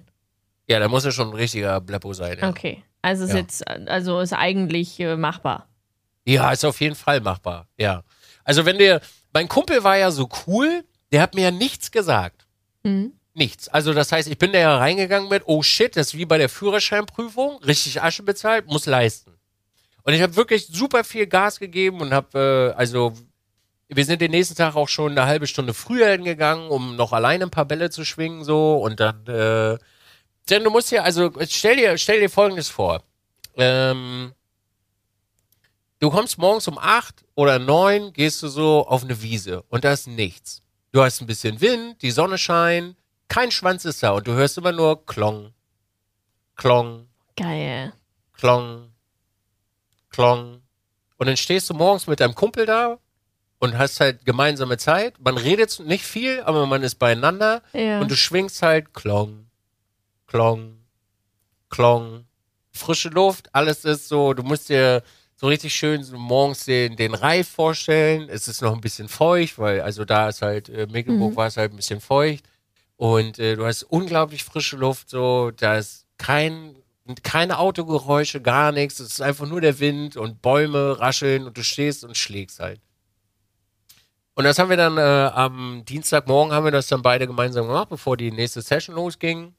[0.67, 2.49] Ja, da muss ja schon ein richtiger Bleppo sein, ja.
[2.49, 2.83] Okay.
[3.01, 3.37] Also ist Ja.
[3.37, 5.67] jetzt, also ist eigentlich äh, machbar.
[6.25, 8.03] Ja, ist auf jeden Fall machbar, ja.
[8.43, 9.01] Also wenn der,
[9.33, 12.47] mein Kumpel war ja so cool, der hat mir ja nichts gesagt.
[12.83, 13.13] Mhm.
[13.35, 13.67] Nichts.
[13.67, 16.37] Also das heißt, ich bin da ja reingegangen mit, oh shit, das ist wie bei
[16.37, 19.33] der Führerscheinprüfung, richtig Asche bezahlt, muss leisten.
[20.03, 23.13] Und ich habe wirklich super viel Gas gegeben und habe, äh, also
[23.87, 27.45] wir sind den nächsten Tag auch schon eine halbe Stunde früher hingegangen, um noch alleine
[27.45, 29.77] ein paar Bälle zu schwingen so und dann, äh,
[30.49, 33.03] denn du musst ja, also stell dir, stell dir Folgendes vor.
[33.55, 34.33] Ähm,
[35.99, 39.93] du kommst morgens um acht oder neun, gehst du so auf eine Wiese und da
[39.93, 40.61] ist nichts.
[40.91, 42.95] Du hast ein bisschen Wind, die Sonne scheint,
[43.27, 45.53] kein Schwanz ist da und du hörst immer nur Klong,
[46.55, 47.93] Klong, Geil.
[48.33, 48.92] Klong,
[50.13, 50.61] Klong.
[51.17, 52.97] Und dann stehst du morgens mit deinem Kumpel da
[53.59, 55.15] und hast halt gemeinsame Zeit.
[55.19, 57.99] Man redet nicht viel, aber man ist beieinander Ja.
[57.99, 59.47] und du schwingst halt Klong,
[60.27, 60.77] Klong,
[61.69, 62.25] Klong.
[62.71, 65.03] Frische Luft, alles ist so, du musst dir
[65.35, 68.29] so richtig schön so morgens den, den Reif vorstellen.
[68.29, 71.35] Es ist noch ein bisschen feucht, weil also da ist halt, äh, Mecklenburg Mhm.
[71.35, 72.43] war es halt ein bisschen feucht.
[72.97, 76.75] Und äh, du hast unglaublich frische Luft, so, da ist kein,
[77.23, 78.99] keine Autogeräusche, gar nichts.
[78.99, 82.79] Es ist einfach nur der Wind und Bäume rascheln und du stehst und schlägst halt.
[84.35, 87.89] Und das haben wir dann äh, am Dienstagmorgen haben wir das dann beide gemeinsam gemacht,
[87.89, 89.53] bevor die nächste Session losging.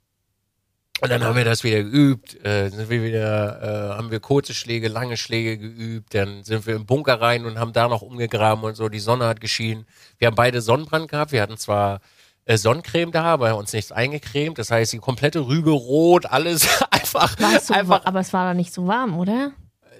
[1.01, 4.55] Und dann haben wir das wieder geübt, äh, sind wir wieder, äh, haben wir kurze
[4.55, 8.65] Schläge, lange Schläge geübt, dann sind wir im Bunker rein und haben da noch umgegraben
[8.65, 9.87] und so, die Sonne hat geschienen.
[10.19, 12.01] Wir haben beide Sonnenbrand gehabt, wir hatten zwar
[12.47, 17.37] äh, Sonnencreme da, aber uns nichts eingecremt, das heißt die komplette Rübe rot, alles einfach,
[17.61, 19.53] so, einfach, aber es war da nicht so warm, oder?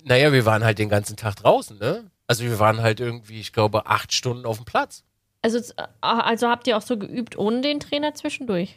[0.07, 2.11] naja, wir waren halt den ganzen Tag draußen, ne?
[2.27, 5.03] Also wir waren halt irgendwie, ich glaube, acht Stunden auf dem Platz.
[5.43, 8.77] Also, es- also habt ihr auch so geübt ohne den Trainer zwischendurch?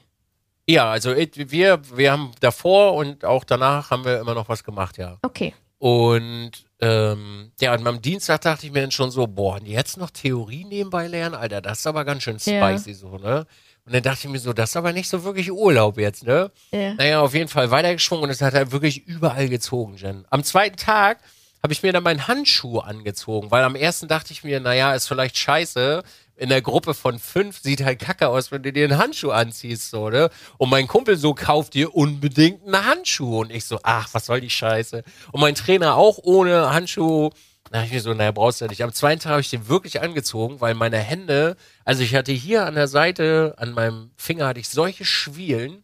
[0.69, 4.97] Ja, also wir, wir haben davor und auch danach haben wir immer noch was gemacht,
[4.97, 5.17] ja.
[5.21, 5.53] Okay.
[5.79, 10.11] Und ähm, ja, und am Dienstag dachte ich mir dann schon so, boah, jetzt noch
[10.11, 12.69] Theorie nebenbei lernen, Alter, das ist aber ganz schön Ja.
[12.77, 13.45] spicy so, ne?
[13.85, 16.51] Und dann dachte ich mir so, das ist aber nicht so wirklich Urlaub jetzt, ne?
[16.71, 16.93] Ja.
[16.95, 20.25] Naja, auf jeden Fall weitergeschwungen und es hat halt wirklich überall gezogen, Jen.
[20.29, 21.19] Am zweiten Tag
[21.63, 25.07] habe ich mir dann meinen Handschuh angezogen, weil am ersten dachte ich mir, naja, ist
[25.07, 26.03] vielleicht scheiße.
[26.37, 29.89] In der Gruppe von fünf sieht halt kacke aus, wenn du dir einen Handschuh anziehst,
[29.89, 30.29] so, ne?
[30.57, 33.39] Und mein Kumpel so, kauft dir unbedingt einen Handschuh.
[33.41, 35.03] Und ich so, ach, was soll die Scheiße?
[35.31, 37.31] Und mein Trainer auch ohne Handschuh.
[37.71, 38.83] Da ich mir so, naja, brauchst du ja nicht.
[38.83, 42.65] Am zweiten Tag habe ich den wirklich angezogen, weil meine Hände, also ich hatte hier
[42.65, 45.83] an der Seite, an meinem Finger hatte ich solche Schwielen,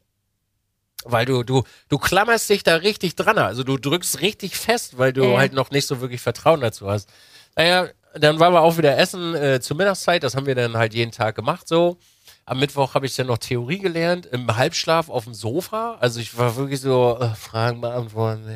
[1.04, 3.38] weil du, du, du klammerst dich da richtig dran.
[3.38, 5.38] Also du drückst richtig fest, weil du Ja.
[5.40, 7.10] halt noch nicht so wirklich Vertrauen dazu hast.
[7.58, 10.24] Naja, dann waren wir auch wieder essen äh, zur Mittagszeit.
[10.24, 11.98] Das haben wir dann halt jeden Tag gemacht so.
[12.46, 15.98] Am Mittwoch habe ich dann noch Theorie gelernt, im Halbschlaf auf dem Sofa.
[16.02, 18.48] Also ich war wirklich so, äh, Fragen beantworten,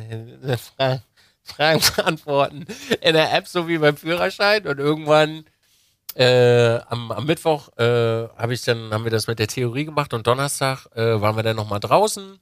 [0.44, 0.58] äh,
[1.42, 2.66] Fragen, beantworten
[3.00, 4.66] in der App, so wie beim Führerschein.
[4.66, 5.44] Und irgendwann
[6.14, 10.12] äh, am, am Mittwoch äh, habe ich dann, haben wir das mit der Theorie gemacht
[10.12, 12.38] und Donnerstag äh, waren wir dann nochmal draußen,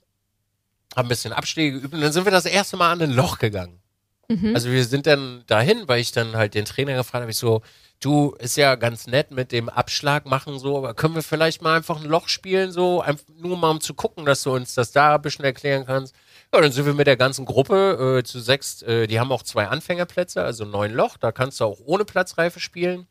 [0.96, 3.38] haben ein bisschen Abschläge geübt und dann sind wir das erste Mal an ein Loch
[3.38, 3.80] gegangen.
[4.28, 4.54] Mhm.
[4.54, 7.62] Also wir sind dann dahin, weil ich dann halt den Trainer gefragt habe, ich so,
[8.00, 11.76] du, ist ja ganz nett mit dem Abschlag machen so, aber können wir vielleicht mal
[11.76, 13.04] einfach ein Loch spielen so,
[13.38, 16.14] nur mal um zu gucken, dass du uns das da ein bisschen erklären kannst.
[16.52, 19.42] Ja, dann sind wir mit der ganzen Gruppe äh, zu sechs, äh, die haben auch
[19.42, 23.06] zwei Anfängerplätze, also neun Loch, da kannst du auch ohne Platzreife spielen.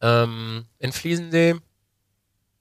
[0.00, 1.54] Ähm, in Fliesensee.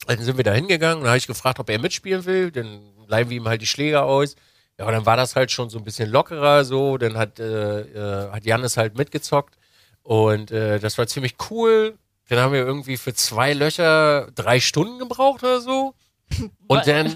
[0.08, 2.52] Dann sind wir da hingegangen und habe ich gefragt, ob er mitspielen will.
[2.52, 4.36] Dann leihen wir ihm halt die Schläger aus.
[4.82, 6.98] Ja, und dann war das halt schon so ein bisschen lockerer so.
[6.98, 9.56] Dann hat, äh, äh, hat Jannis halt mitgezockt.
[10.02, 11.98] Und äh, das war ziemlich cool.
[12.30, 15.94] Dann haben wir irgendwie für zwei Löcher drei Stunden gebraucht oder so.
[16.68, 17.16] Und dann,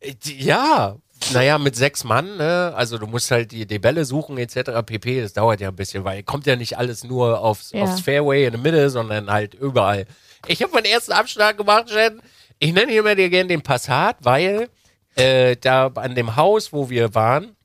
[0.00, 0.96] äh, ja,
[1.32, 2.72] naja, mit sechs Mann, ne?
[2.76, 4.82] Also du musst halt die, die Bälle suchen etc.
[4.86, 5.22] pp.
[5.22, 7.82] Das dauert ja ein bisschen, weil kommt ja nicht alles nur aufs, Ja.
[7.82, 10.06] aufs Fairway in der Mitte, sondern halt überall.
[10.46, 12.22] Ich habe meinen ersten Abschlag gemacht, Jen.
[12.60, 14.68] Ich nenne hier mal dir gerne den Passat, weil
[15.16, 17.56] äh, da an dem Haus, wo wir waren,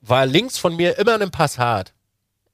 [0.00, 1.92] war links von mir immer ein Passat.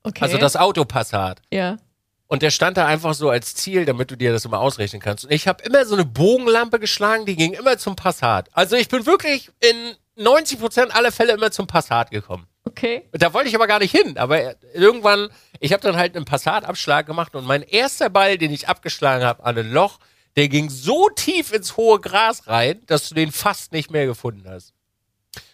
[0.03, 0.23] Okay.
[0.23, 1.41] Also das Auto Passat.
[1.51, 1.79] Ja.
[2.27, 5.25] Und der stand da einfach so als Ziel, damit du dir das immer ausrechnen kannst.
[5.25, 8.49] Und ich habe immer so eine Bogenlampe geschlagen, die ging immer zum Passat.
[8.53, 12.47] Also ich bin wirklich in 90% aller Fälle immer zum Passat gekommen.
[12.65, 13.09] Okay.
[13.13, 14.17] Und Da wollte ich aber gar nicht hin.
[14.19, 15.29] Aber irgendwann,
[15.61, 19.45] ich habe dann halt einen Passatabschlag gemacht und mein erster Ball, den ich abgeschlagen habe
[19.45, 19.99] an ein Loch,
[20.37, 24.49] der ging so tief ins hohe Gras rein, dass du den fast nicht mehr gefunden
[24.49, 24.73] hast.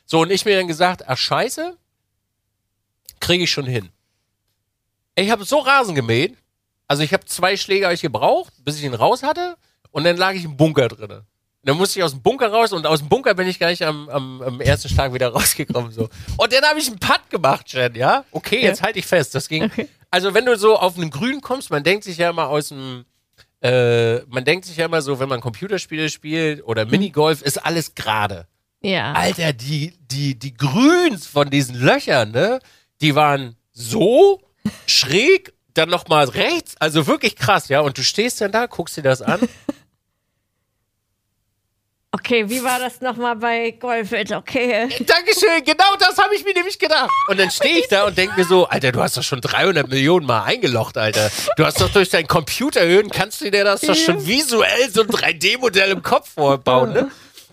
[0.06, 1.76] So, und ich mir dann gesagt, ach scheiße,
[3.20, 3.90] kriege ich schon hin.
[5.14, 6.36] Ich habe so Rasen gemäht,
[6.88, 9.56] also ich habe zwei Schläge hab ich gebraucht, bis ich ihn raus hatte,
[9.92, 11.24] und dann lag ich im Bunker drinne.
[11.62, 14.08] Dann musste ich aus dem Bunker raus und aus dem Bunker bin ich gleich am,
[14.08, 15.92] am, am ersten Schlag wieder rausgekommen.
[15.92, 16.08] So.
[16.38, 18.24] Und dann habe ich einen Putt gemacht, Jen, ja?
[18.30, 19.34] Okay, jetzt halte ich fest.
[19.34, 19.64] Das ging.
[19.64, 19.88] Okay.
[20.10, 23.04] Also, wenn du so auf einen Grün kommst, man denkt sich ja immer aus dem,
[23.62, 27.94] äh, man denkt sich ja immer so, wenn man Computerspiele spielt oder Minigolf, ist alles
[27.94, 28.46] gerade.
[28.80, 29.12] Ja.
[29.12, 32.60] Alter, die, die, die Grüns von diesen Löchern, ne?
[33.00, 34.40] Die waren so
[34.86, 37.80] schräg, dann nochmal rechts, also wirklich krass, ja.
[37.80, 39.40] Und du stehst dann da, guckst dir das an.
[42.12, 44.32] Okay, wie war das nochmal bei Golfit?
[44.32, 44.88] Okay.
[44.98, 47.08] Dankeschön, genau das habe ich mir nämlich gedacht.
[47.28, 49.88] Und dann stehe ich da und denke mir so, Alter, du hast doch schon 300
[49.88, 51.30] Millionen Mal eingelocht, Alter.
[51.56, 55.02] Du hast doch durch deinen Computer hören, kannst du dir das doch schon visuell so
[55.02, 57.10] ein 3D-Modell im Kopf vorbauen, ne?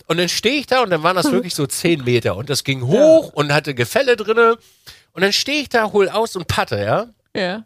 [0.08, 2.64] Und dann stehe ich da und dann waren das wirklich so 10 Meter und das
[2.64, 4.58] ging hoch und hatte Gefälle drinne.
[5.14, 7.08] Und dann stehe ich da, hol aus und patte, ja?
[7.40, 7.64] Ja.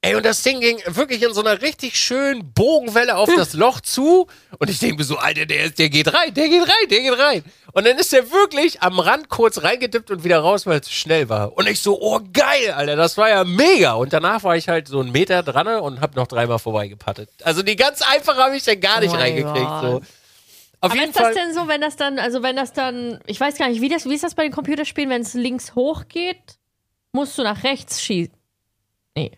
[0.00, 3.80] Ey, und das Ding ging wirklich in so einer richtig schönen Bogenwelle auf das Loch
[3.80, 4.28] zu.
[4.58, 7.18] Und ich denke mir so, Alter, der, der geht rein, der geht rein, der geht
[7.18, 7.44] rein.
[7.72, 10.92] Und dann ist der wirklich am Rand kurz reingedippt und wieder raus, weil es zu
[10.92, 11.56] schnell war.
[11.56, 13.94] Und ich so, oh geil, Alter, das war ja mega.
[13.94, 17.30] Und danach war ich halt so einen Meter dran und hab noch dreimal vorbeigepattet.
[17.42, 19.68] Also die ganz einfache habe ich dann gar nicht Oh reingekriegt.
[19.82, 20.00] So.
[20.80, 21.34] Auf Aber ist das Fall.
[21.34, 24.04] denn so, wenn das dann, also wenn das dann, ich weiß gar nicht, wie, das,
[24.04, 26.36] wie ist das bei den Computerspielen, wenn es links hoch geht,
[27.10, 28.32] musst du nach rechts schießen?
[29.16, 29.32] Nee.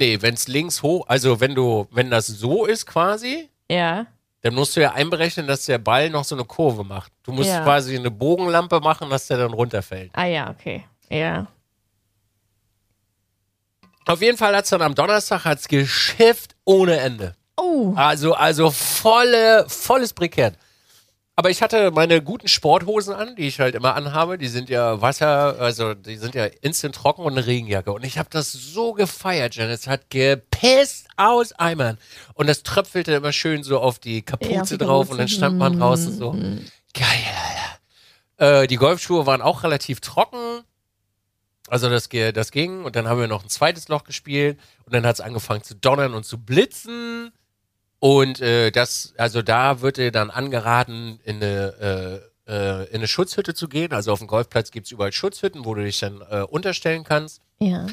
[0.00, 4.06] Nee, wenn es links hoch, also wenn du, wenn das so ist quasi, Ja.
[4.40, 7.12] dann musst du ja einberechnen, dass der Ball noch so eine Kurve macht.
[7.22, 7.62] Du musst Ja.
[7.62, 10.10] quasi eine Bogenlampe machen, dass der dann runterfällt.
[10.14, 10.84] Ah ja, okay.
[11.10, 11.46] Ja.
[14.06, 17.34] Auf jeden Fall hat es dann am Donnerstag hat's geschifft ohne Ende.
[17.58, 17.92] Oh.
[17.94, 20.54] Also, also volle, volles Brikett.
[21.40, 24.36] Aber ich hatte meine guten Sporthosen an, die ich halt immer anhabe.
[24.36, 27.90] Die sind ja Wasser, also die sind ja instant trocken und eine Regenjacke.
[27.92, 29.56] Und ich habe das so gefeiert.
[29.56, 31.96] Es hat gepisst aus Eimern.
[32.34, 35.12] Und das tröpfelte immer schön so auf die Kapuze Ja, auf die drauf Kapuze.
[35.12, 36.32] und dann stand man raus und so.
[36.32, 37.24] Geil,
[38.36, 38.64] Alter.
[38.64, 40.60] Äh, die Golfschuhe waren auch relativ trocken.
[41.70, 45.06] Also das, das ging und dann haben wir noch ein zweites Loch gespielt und dann
[45.06, 47.32] hat es angefangen zu donnern und zu blitzen
[48.00, 53.08] und äh, das, also da wird dir dann angeraten, in eine, äh, äh, in eine
[53.08, 53.92] Schutzhütte zu gehen.
[53.92, 57.42] Also auf dem Golfplatz gibt's überall Schutzhütten, wo du dich dann äh, unterstellen kannst.
[57.60, 57.86] Ja.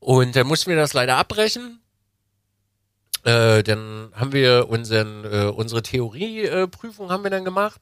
[0.00, 1.80] Und dann mussten wir das leider abbrechen.
[3.22, 7.80] Äh, dann haben wir unseren, äh, unsere Theorieprüfung haben wir dann gemacht.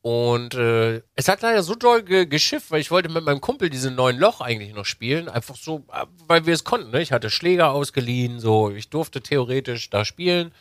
[0.00, 3.70] Und äh, es hat leider so doll ge geschifft, weil ich wollte mit meinem Kumpel
[3.70, 5.28] diesen neuen Loch eigentlich noch spielen.
[5.28, 6.90] Einfach so, äh, weil wir es konnten.
[6.90, 7.02] Ne?
[7.02, 10.52] Ich hatte Schläger ausgeliehen, so ich durfte theoretisch da spielen.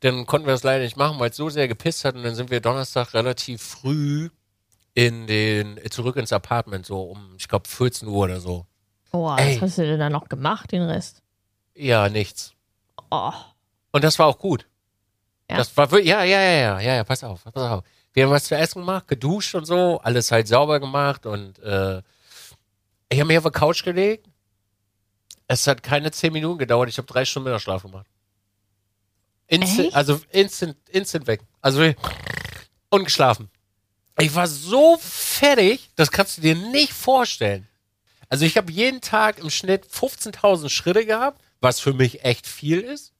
[0.00, 2.14] Dann konnten wir das leider nicht machen, weil es so sehr gepisst hat.
[2.14, 4.30] Und dann sind wir Donnerstag relativ früh
[4.94, 8.66] in den zurück ins Apartment, so um, ich glaube, 14 Uhr oder so.
[9.12, 9.56] Ey.
[9.56, 11.22] was hast du denn da noch gemacht, den Rest?
[11.74, 12.54] Ja, nichts.
[13.10, 13.32] Oh.
[13.92, 14.66] Und das war auch gut.
[15.50, 15.58] Ja.
[15.58, 17.84] Das war ja, ja, ja, ja, ja, ja, pass auf, pass auf.
[18.12, 22.02] Wir haben was zu essen gemacht, geduscht und so, alles halt sauber gemacht und äh,
[23.08, 24.28] ich habe mich auf die Couch gelegt.
[25.46, 28.06] Es hat keine zehn Minuten gedauert, ich habe drei Stunden Mittagsschlaf gemacht.
[29.52, 29.96] Instant, Echt?
[29.96, 31.42] also instant, instant weg.
[31.60, 31.92] Also
[32.88, 33.50] und geschlafen.
[34.18, 37.68] Ich war so fertig, das kannst du dir nicht vorstellen.
[38.30, 42.80] Also ich habe jeden Tag im Schnitt 15.000 Schritte gehabt, was für mich echt viel
[42.80, 43.12] ist.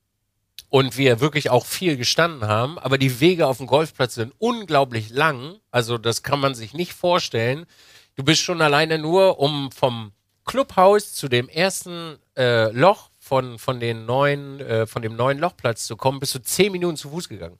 [0.70, 2.78] Und wir wirklich auch viel gestanden haben.
[2.78, 5.58] Aber die Wege auf dem Golfplatz sind unglaublich lang.
[5.70, 7.66] Also das kann man sich nicht vorstellen.
[8.14, 10.12] Du bist schon alleine nur, um vom
[10.46, 15.86] Clubhaus zu dem ersten äh, Loch von, von, den neuen, äh, von dem neuen Lochplatz
[15.86, 17.56] zu kommen, bist du zehn Minuten zu Fuß gegangen.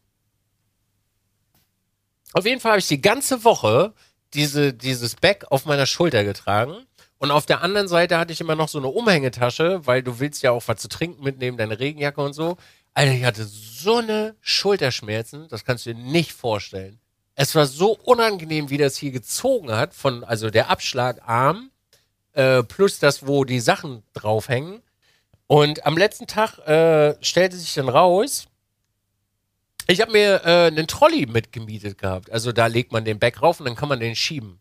[2.32, 3.94] Auf jeden Fall habe ich die ganze Woche
[4.34, 6.74] diese, dieses Bag auf meiner Schulter getragen.
[7.18, 10.42] Und auf der anderen Seite hatte ich immer noch so eine Umhängetasche, weil du willst
[10.42, 12.56] ja auch was zu trinken mitnehmen, deine Regenjacke und so.
[12.92, 16.98] Alter, ich hatte so eine Schulterschmerzen, das kannst du dir nicht vorstellen.
[17.36, 21.70] Es war so unangenehm, wie das hier gezogen hat, von, also der Abschlagarm,
[22.32, 24.82] äh, plus das, wo die Sachen draufhängen.
[25.52, 28.46] Und am letzten Tag äh, stellte sich dann raus,
[29.86, 32.32] ich habe mir äh, einen Trolley mitgemietet gehabt.
[32.32, 34.60] Also da legt man den Back rauf und dann kann man den schieben.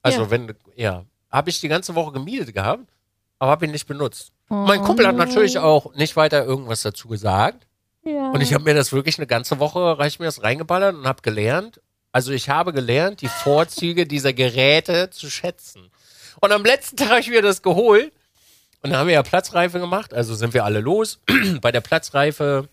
[0.00, 0.30] Also Ja.
[0.30, 2.86] wenn, ja, habe ich die ganze Woche gemietet gehabt,
[3.38, 4.32] aber habe ihn nicht benutzt.
[4.48, 7.66] Mein Kumpel hat natürlich auch nicht weiter irgendwas dazu gesagt.
[8.02, 8.30] Ja.
[8.30, 11.20] Und ich habe mir das wirklich eine ganze Woche, reicht mir das reingeballert und habe
[11.20, 11.82] gelernt.
[12.12, 15.90] Also ich habe gelernt, die Vorzüge dieser Geräte zu schätzen.
[16.40, 18.10] Und am letzten Tag habe ich mir das geholt.
[18.84, 20.12] Und dann haben wir ja Platzreife gemacht.
[20.12, 21.18] Also sind wir alle los.
[21.62, 22.68] Bei der Platzreife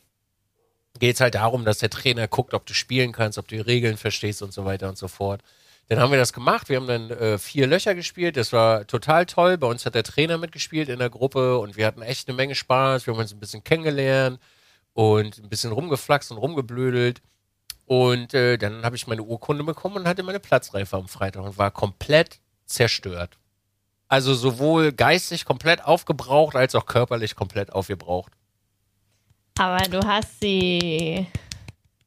[1.00, 3.62] geht es halt darum, dass der Trainer guckt, ob du spielen kannst, ob du die
[3.62, 5.42] Regeln verstehst und so weiter und so fort.
[5.88, 6.68] Dann haben wir das gemacht.
[6.68, 8.36] Wir haben dann äh, vier Löcher gespielt.
[8.36, 9.58] Das war total toll.
[9.58, 12.56] Bei uns hat der Trainer mitgespielt in der Gruppe und wir hatten echt eine Menge
[12.56, 13.08] Spaß.
[13.08, 14.38] Wir haben uns ein bisschen kennengelernt
[14.92, 17.22] und ein bisschen rumgeflaxt und rumgeblödelt.
[17.86, 21.58] Und äh, dann habe ich meine Urkunde bekommen und hatte meine Platzreife am Freitag und
[21.58, 23.38] war komplett zerstört.
[24.12, 28.34] Also sowohl geistig komplett aufgebraucht als auch körperlich komplett aufgebraucht.
[29.58, 31.28] Aber du hast sie.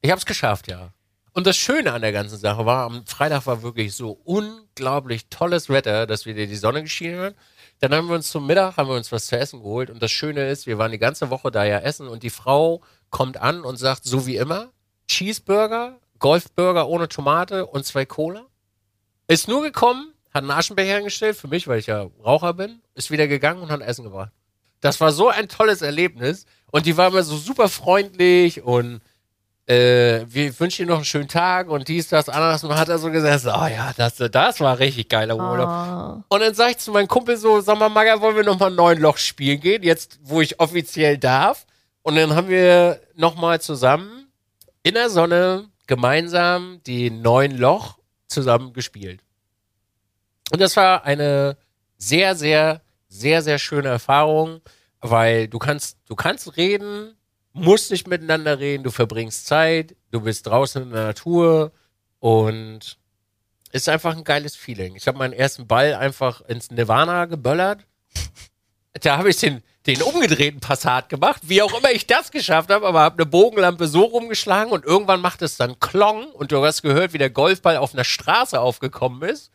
[0.03, 0.91] Ich habe es geschafft, ja.
[1.33, 5.71] Und das Schöne an der ganzen Sache war, am Freitag war wirklich so unglaublich tolles
[5.71, 7.37] Wetter, dass wieder die Sonne geschienen hat.
[7.81, 9.89] Dann haben wir uns zum Mittag, haben wir uns was zu essen geholt.
[9.89, 12.83] Und das Schöne ist, wir waren die ganze Woche da ja essen und die Frau
[13.09, 14.69] kommt an und sagt, so wie immer,
[15.09, 18.45] Cheeseburger, Golfburger ohne Tomate und zwei Cola.
[19.27, 23.11] Ist nur gekommen, hat einen Aschenbecher hingestellt, für mich, weil ich ja Raucher bin, ist
[23.11, 24.33] wieder gegangen und hat Essen gebracht.
[24.81, 26.45] Das war so ein tolles Erlebnis.
[26.71, 29.01] Und die war immer so super freundlich und
[29.67, 32.65] äh, wir wünschen dir noch einen schönen Tag und dies, das, anderes.
[32.65, 35.69] Und hat er so gesagt, oh ja, das, das war richtig geiler Urlaub.
[35.69, 36.35] Oh.
[36.35, 38.99] Und dann sag ich zu meinem Kumpel so, sag mal, Maga, wollen wir nochmal neun
[38.99, 41.65] Loch spielen gehen, jetzt, wo ich offiziell darf.
[42.03, 44.27] Und dann haben wir nochmal zusammen
[44.83, 49.21] in der Sonne gemeinsam die neun Loch zusammen gespielt.
[50.51, 51.57] Und das war eine
[51.97, 54.61] sehr, sehr, sehr, sehr schöne Erfahrung,
[55.01, 57.17] weil du kannst, du kannst reden,
[57.53, 61.73] musst nicht miteinander reden, du verbringst Zeit, du bist draußen in der Natur
[62.19, 62.99] und
[63.73, 64.97] ist einfach ein geiles Feeling.
[64.97, 67.87] Ich habe meinen ersten Ball einfach ins Nirvana geböllert.
[69.01, 72.87] Da habe ich den, den umgedrehten Passat gemacht, wie auch immer ich das geschafft habe,
[72.87, 76.83] aber habe eine Bogenlampe so rumgeschlagen und irgendwann macht es dann Klong und du hast
[76.83, 79.51] gehört, wie der Golfball auf einer Straße aufgekommen ist.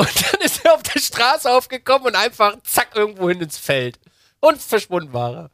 [0.00, 3.98] Und dann ist er auf der Straße aufgekommen und einfach zack irgendwo hin ins Feld.
[4.40, 5.50] Und verschwunden war er.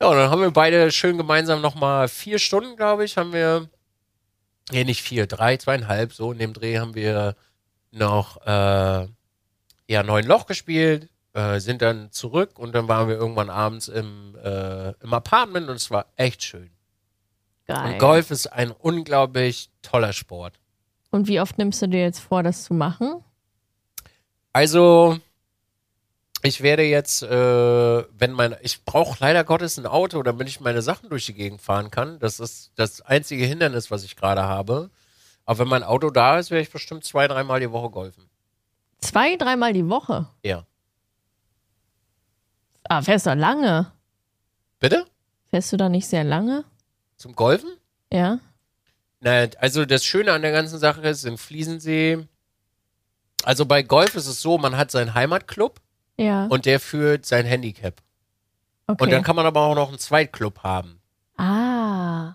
[0.00, 3.68] Ja, und dann haben wir beide schön gemeinsam nochmal vier Stunden, glaube ich, haben wir,
[4.70, 7.36] nee, nicht vier, drei, zweieinhalb, so in dem Dreh haben wir
[7.90, 9.08] noch, äh,
[9.88, 14.36] ja, neun Loch gespielt, äh, sind dann zurück und dann waren wir irgendwann abends im,
[14.42, 16.70] äh, im Apartment und es war echt schön.
[17.66, 17.92] Geil.
[17.92, 20.60] Und Golf ist ein unglaublich toller Sport.
[21.10, 23.24] Und wie oft nimmst du dir jetzt vor, das zu machen?
[24.54, 25.18] Also,
[26.42, 30.80] ich werde jetzt, äh, wenn mein, ich brauche leider Gottes ein Auto, damit ich meine
[30.80, 32.20] Sachen durch die Gegend fahren kann.
[32.20, 34.90] Das ist das einzige Hindernis, was ich gerade habe.
[35.44, 38.30] Aber wenn mein Auto da ist, werde ich bestimmt zwei, dreimal die Woche golfen.
[39.00, 40.28] Zwei, dreimal die Woche.
[40.44, 40.64] Ja.
[42.84, 43.90] Ah, fährst du lange?
[44.78, 45.04] Bitte?
[45.50, 46.64] Fährst du da nicht sehr lange?
[47.16, 47.70] Zum Golfen?
[48.12, 48.38] Ja.
[49.18, 52.28] Na, also das Schöne an der ganzen Sache ist, in Fliesensee,
[53.46, 55.80] also bei Golf ist es so, man hat seinen Heimatclub
[56.16, 56.46] Ja.
[56.46, 58.00] und der führt sein Handicap.
[58.86, 59.02] okay.
[59.02, 61.00] Und dann kann man aber auch noch einen Zweitclub haben.
[61.36, 62.34] ah.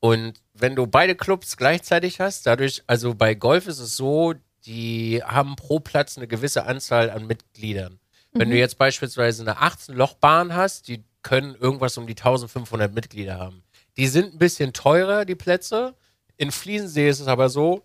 [0.00, 4.34] Und wenn du beide Clubs gleichzeitig hast, dadurch, also bei Golf ist es so,
[4.66, 7.98] die haben pro Platz eine gewisse Anzahl an Mitgliedern.
[8.32, 13.62] Wenn du jetzt beispielsweise eine 18-Loch-Bahn hast, die können irgendwas um die 1500 Mitglieder haben.
[13.96, 15.94] Die sind ein bisschen teurer, die Plätze.
[16.36, 17.82] In Fliesensee ist es aber so,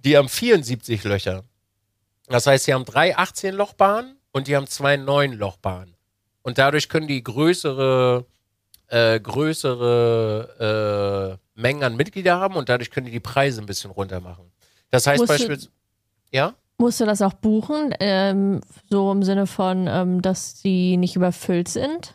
[0.00, 1.44] die haben 74 Löcher.
[2.28, 5.94] Das heißt, sie haben drei 18-Loch-Bahnen und die haben zwei 9-Loch-Bahnen.
[6.42, 8.26] Und dadurch können die größere,
[8.88, 13.90] äh, größere äh, Mengen an Mitglieder haben und dadurch können die die Preise ein bisschen
[13.90, 14.50] runter machen.
[14.90, 15.70] Das heißt beispielsweise,
[16.32, 16.54] ja?
[16.78, 17.94] Musst du das auch buchen?
[18.00, 18.60] Ähm,
[18.90, 22.14] so im Sinne von, ähm, dass die nicht überfüllt sind?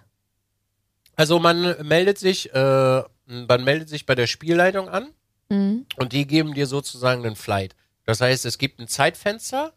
[1.16, 5.10] Also man meldet sich, äh, man meldet sich bei der Spielleitung an
[5.52, 5.88] Mhm.
[5.98, 7.76] und die geben dir sozusagen einen Flight.
[8.06, 9.74] Das heißt, es gibt ein Zeitfenster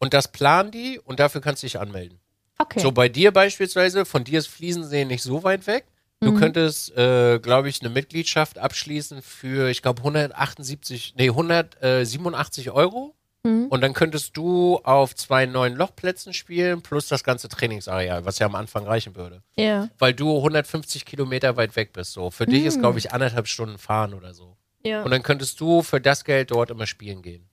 [0.00, 2.18] und das planen die und dafür kannst du dich anmelden.
[2.58, 2.80] Okay.
[2.80, 5.84] So bei dir beispielsweise, von dir ist Fliesensee nicht so weit weg.
[6.22, 6.36] Du Mhm.
[6.38, 13.14] könntest, äh, glaube ich, eine Mitgliedschaft abschließen für, ich glaube, 178, nee, 187 Euro.
[13.42, 13.68] Mhm.
[13.68, 18.46] Und dann könntest du auf zwei neuen Lochplätzen spielen, plus das ganze Trainingsareal, was ja
[18.46, 19.42] am Anfang reichen würde.
[19.56, 19.88] Ja.
[19.98, 22.12] Weil du 150 Kilometer weit weg bist.
[22.12, 22.30] So.
[22.30, 24.58] Für dich ist, glaube ich, anderthalb Stunden fahren oder so.
[24.84, 25.02] Ja.
[25.02, 27.48] Und dann könntest du für das Geld dort immer spielen gehen.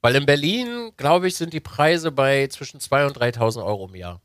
[0.00, 3.94] Weil in Berlin, glaube ich, sind die Preise bei zwischen 2.000 und 3.000 Euro im
[3.96, 4.20] Jahr.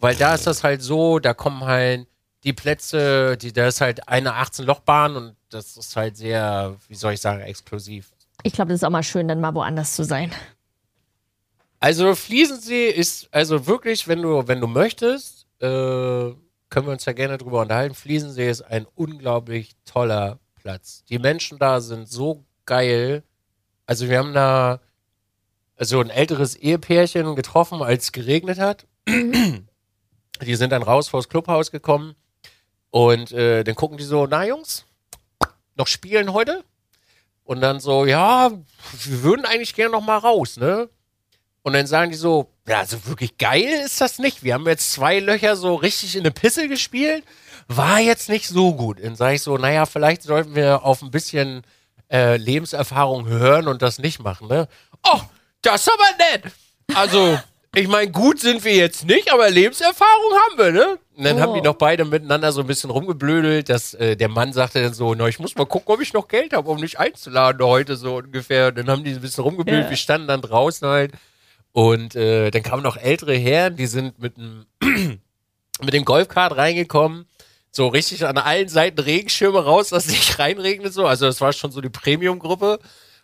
[0.00, 2.06] Weil da ist das halt so, da kommen halt
[2.44, 7.14] die Plätze, die, da ist halt eine 18-Loch-Bahn und das ist halt sehr, wie soll
[7.14, 8.10] ich sagen, exklusiv.
[8.42, 10.32] Ich glaube, das ist auch mal schön, dann mal woanders zu sein.
[11.80, 15.66] Also Fliesensee ist, also wirklich, wenn du, wenn du möchtest, äh,
[16.70, 17.94] können wir uns ja gerne drüber unterhalten.
[17.94, 21.04] Fliesensee ist ein unglaublich toller Platz.
[21.08, 23.22] Die Menschen da sind so geil.
[23.88, 24.80] Also wir haben da
[25.78, 28.86] so ein älteres Ehepärchen getroffen, als es geregnet hat.
[29.08, 32.14] Die sind dann raus vors Clubhaus gekommen
[32.90, 34.84] und äh, dann gucken die so, na Jungs,
[35.74, 36.64] noch spielen heute?
[37.44, 38.50] Und dann so, ja,
[39.04, 40.90] wir würden eigentlich gerne noch mal raus, ne?
[41.62, 44.44] Und dann sagen die so, ja, so wirklich geil ist das nicht.
[44.44, 47.24] Wir haben jetzt zwei Löcher so richtig in eine Pisse gespielt.
[47.68, 49.02] War jetzt nicht so gut.
[49.02, 51.62] Dann sage ich so, naja, vielleicht sollten wir auf ein bisschen
[52.10, 54.68] äh, Lebenserfahrung hören und das nicht machen, ne?
[55.04, 55.20] Oh,
[55.62, 56.04] das ist aber
[56.42, 56.52] nett.
[56.94, 57.38] Also,
[57.74, 60.98] ich meine, gut sind wir jetzt nicht, aber Lebenserfahrung haben wir, ne?
[61.16, 61.40] Und dann Oh.
[61.40, 64.94] haben die noch beide miteinander so ein bisschen rumgeblödelt, dass äh, der Mann sagte dann
[64.94, 67.96] so, na, ich muss mal gucken, ob ich noch Geld habe, um dich einzuladen heute
[67.96, 68.68] so ungefähr.
[68.68, 69.90] Und dann haben die ein bisschen rumgeblödelt, Ja.
[69.90, 71.12] wir standen dann draußen halt.
[71.72, 74.64] Und äh, dann kamen noch ältere Herren, die sind mit dem,
[75.82, 77.26] mit dem Golfkart reingekommen.
[77.78, 81.06] So richtig an allen Seiten Regenschirme raus, dass es nicht reinregnet so.
[81.06, 82.80] Also das war schon so die Premium-Gruppe.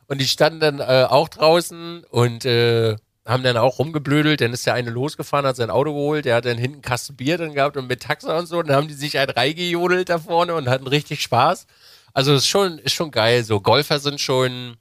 [0.06, 2.94] Und die standen dann äh, auch draußen und äh,
[3.26, 4.40] haben dann auch rumgeblödelt.
[4.40, 7.36] Dann ist der eine losgefahren, hat sein Auto geholt, der hat dann hinten Kasten Bier
[7.36, 8.60] dann gehabt und mit Taxa und so.
[8.60, 11.66] Und dann haben die sich einen reingejodelt da vorne und hatten richtig Spaß.
[12.12, 13.42] Also ist schon, ist schon geil.
[13.42, 14.76] So Golfer sind schon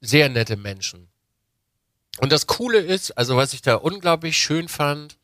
[0.00, 1.06] sehr nette Menschen.
[2.18, 5.18] Und das Coole ist, also was ich da unglaublich schön fand,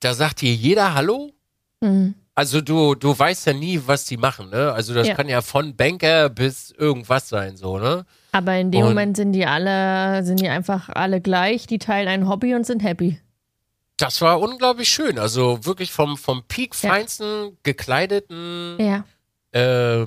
[0.00, 1.32] da sagt hier jeder Hallo.
[1.80, 2.14] Mhm.
[2.38, 4.72] Also du, du weißt ja nie, was die machen, ne?
[4.72, 5.14] Also das Ja.
[5.16, 8.06] kann ja von Banker bis irgendwas sein, so, ne?
[8.30, 12.06] Aber in dem Und- Moment sind die alle, sind die einfach alle gleich, die teilen
[12.06, 13.18] ein Hobby und sind happy.
[13.96, 15.18] Das war unglaublich schön.
[15.18, 16.90] Also wirklich vom, vom Peak Ja.
[16.90, 19.04] feinsten gekleideten Ja.
[19.50, 20.06] äh,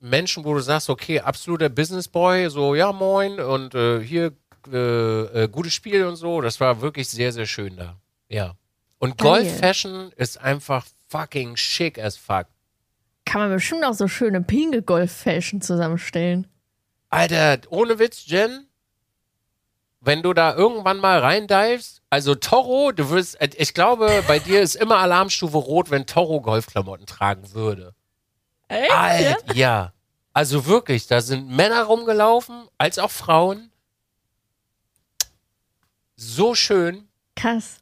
[0.00, 4.32] Menschen, wo du sagst, okay, absoluter Businessboy, so, ja, moin, und äh, hier
[4.72, 6.40] äh, äh, gutes Spiel und so.
[6.40, 7.96] Das war wirklich sehr, sehr schön da.
[8.30, 8.54] Ja.
[8.98, 9.18] Und.
[9.18, 12.46] Golf Fashion ist einfach fucking schick as fuck.
[13.24, 16.46] Kann man bestimmt auch so schöne Pinge-Golf-Fashion zusammenstellen.
[17.10, 18.66] Alter, ohne Witz, Jen,
[20.00, 24.74] wenn du da irgendwann mal reindivest, also Toro, du wirst, ich glaube, bei dir ist
[24.76, 27.94] immer Alarmstufe rot, wenn Toro Golfklamotten tragen würde.
[28.68, 28.90] Echt?
[28.90, 29.92] Alter, ja.
[30.32, 33.70] Also wirklich, da sind Männer rumgelaufen, als auch Frauen.
[36.16, 37.08] So schön.
[37.34, 37.78] Krass.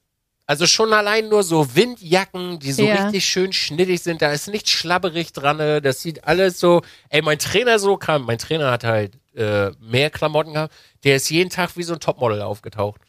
[0.49, 3.05] Also schon allein nur so Windjacken, die so Ja.
[3.05, 4.23] richtig schön schnittig sind.
[4.23, 5.59] Da ist nichts schlabberig dran.
[5.59, 5.83] ne?
[5.83, 6.81] Das sieht alles so.
[7.11, 8.25] Ey, mein Trainer so kam.
[8.25, 10.75] Mein Trainer hat halt äh, mehr Klamotten gehabt.
[11.05, 13.03] Der ist jeden Tag wie so ein Topmodel aufgetaucht.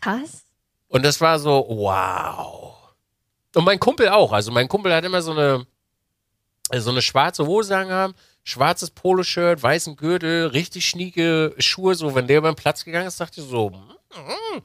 [0.00, 0.44] Krass.
[0.86, 2.76] Und das war so, wow.
[3.56, 4.32] Und mein Kumpel auch.
[4.32, 5.66] Also mein Kumpel hat immer so eine,
[6.76, 8.14] so eine schwarze Hose angehabt,
[8.44, 11.96] schwarzes Poloshirt, weißen Gürtel, richtig schnieke Schuhe.
[11.96, 14.62] So, wenn der über den Platz gegangen ist, dachte ich so, mm, mm,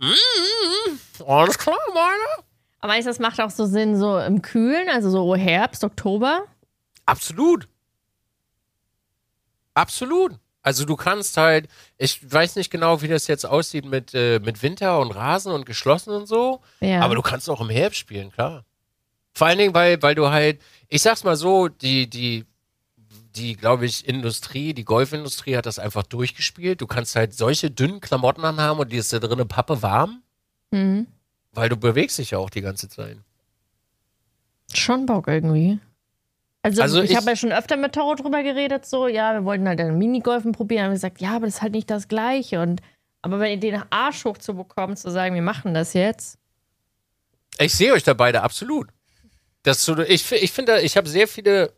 [0.00, 2.44] mm, alles klar, meiner.
[2.80, 6.44] Aber meinst du, das macht auch so Sinn, so im Kühlen, also so Herbst, Oktober?
[7.06, 7.68] Absolut.
[9.74, 10.32] Absolut.
[10.62, 14.62] Also du kannst halt, ich weiß nicht genau, wie das jetzt aussieht mit, äh, mit
[14.62, 16.60] Winter und Rasen und geschlossen und so.
[16.80, 17.00] Ja.
[17.00, 18.64] Aber du kannst auch im Herbst spielen, klar.
[19.32, 22.44] Vor allen Dingen, weil, weil du halt, ich sag's mal so, die, die,
[23.36, 26.80] die, glaube ich, Industrie, die Golfindustrie hat das einfach durchgespielt.
[26.80, 30.22] Du kannst halt solche dünnen Klamotten anhaben und die ist da drinnen Pappe warm,
[30.72, 31.06] Mhm.
[31.52, 33.16] weil du bewegst dich ja auch die ganze Zeit.
[34.74, 35.78] Schon Bock irgendwie.
[36.62, 39.44] Also, Also ich, ich- habe ja schon öfter mit Toro drüber geredet, so, ja, wir
[39.44, 42.60] wollten halt dann Minigolfen probieren, haben gesagt, ja, aber das ist halt nicht das Gleiche.
[42.60, 42.80] Und
[43.22, 46.38] aber wenn ihr den Arsch hochzubekommen, zu sagen, wir machen das jetzt.
[47.58, 48.88] Ich sehe euch da beide absolut.
[49.62, 51.72] Das so, ich ich finde, ich habe sehr viele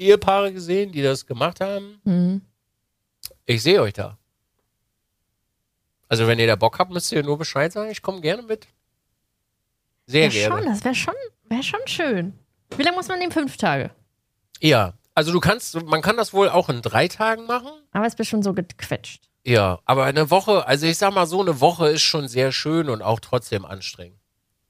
[0.00, 2.00] Ehepaare gesehen, die das gemacht haben.
[2.04, 2.42] Mhm.
[3.46, 4.18] Ich sehe euch da.
[6.08, 7.90] Also wenn ihr da Bock habt, müsst ihr nur Bescheid sagen.
[7.90, 8.66] Ich komme gerne mit.
[10.06, 10.56] Sehr Ja, gerne.
[10.62, 11.14] schon, das wäre schon,
[11.48, 12.38] wär schon schön.
[12.76, 13.32] Wie lange muss man nehmen?
[13.32, 13.90] Fünf Tage.
[14.60, 17.70] Ja, also du kannst, man kann das wohl auch in drei Tagen machen.
[17.92, 19.28] Aber es ist bestimmt so gequetscht.
[19.44, 22.88] Ja, aber eine Woche, also ich sag mal so, eine Woche ist schon sehr schön
[22.90, 24.18] und auch trotzdem anstrengend.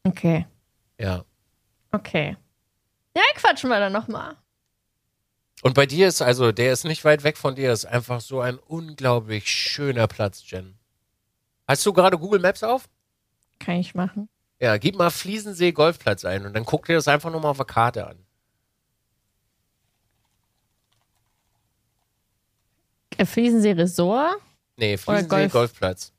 [0.05, 0.47] Okay.
[0.99, 1.25] Ja.
[1.91, 2.37] Okay.
[3.17, 4.37] Ja, quatschen wir dann nochmal.
[5.63, 8.41] Und bei dir ist also, der ist nicht weit weg von dir, ist einfach so
[8.41, 10.79] ein unglaublich schöner Platz, Jen.
[11.69, 12.89] Hast du gerade Google Maps auf?
[13.59, 14.29] Kann ich machen.
[14.59, 17.67] Ja, gib mal Fliesensee Golfplatz ein und dann guck dir das einfach nochmal auf der
[17.67, 18.19] Karte an.
[23.17, 24.37] Äh, Fliesensee Resort?
[24.77, 25.53] Nee, Fliesensee Golf?
[25.53, 26.13] Golfplatz.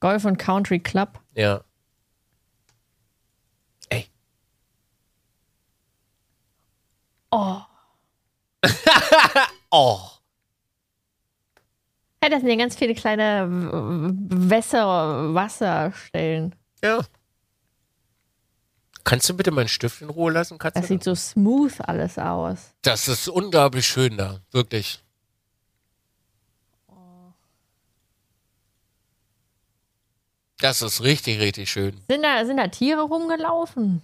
[0.00, 1.20] Golf und Country Club?
[1.34, 1.64] Ja.
[3.88, 4.06] Ey.
[7.30, 7.62] Oh.
[9.70, 9.98] Oh.
[12.20, 16.54] Hey, das sind ja ganz viele kleine Wässer, Wasserstellen.
[16.82, 17.04] Ja.
[19.04, 20.80] Kannst du bitte meinen Stift in Ruhe lassen, Katze?
[20.80, 22.72] Das sieht so smooth alles aus.
[22.82, 25.02] Das ist unglaublich schön da, wirklich.
[30.58, 32.00] Das ist richtig, richtig schön.
[32.08, 34.02] Sind da, sind da Tiere rumgelaufen?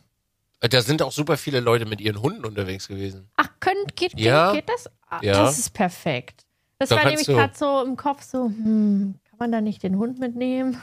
[0.71, 3.29] Da sind auch super viele Leute mit ihren Hunden unterwegs gewesen.
[3.37, 4.53] Ach, könnt, geht, geht, Ja.
[4.53, 4.89] geht das?
[5.09, 5.43] Ah, Ja.
[5.45, 6.47] Das ist perfekt.
[6.79, 9.97] Das Da war nämlich gerade so im Kopf so, hm, kann man da nicht den
[9.99, 10.81] Hund mitnehmen?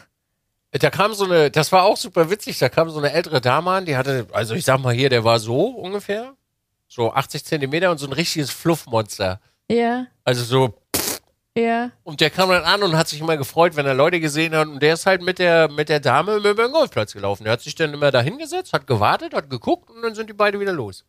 [0.72, 3.72] Da kam so eine, das war auch super witzig, da kam so eine ältere Dame
[3.72, 6.36] an, die hatte, also ich sag mal hier, der war so ungefähr,
[6.88, 9.40] so 80 Zentimeter und so ein richtiges Fluffmonster.
[9.72, 10.79] Ja, Also so,
[11.58, 11.92] ja.
[12.04, 14.68] und der kam dann an und hat sich immer gefreut, wenn er Leute gesehen hat
[14.68, 17.44] und der ist halt mit der, mit der Dame über den Golfplatz gelaufen.
[17.44, 20.34] Der hat sich dann immer da hingesetzt, hat gewartet, hat geguckt und dann sind die
[20.34, 21.06] beide wieder los.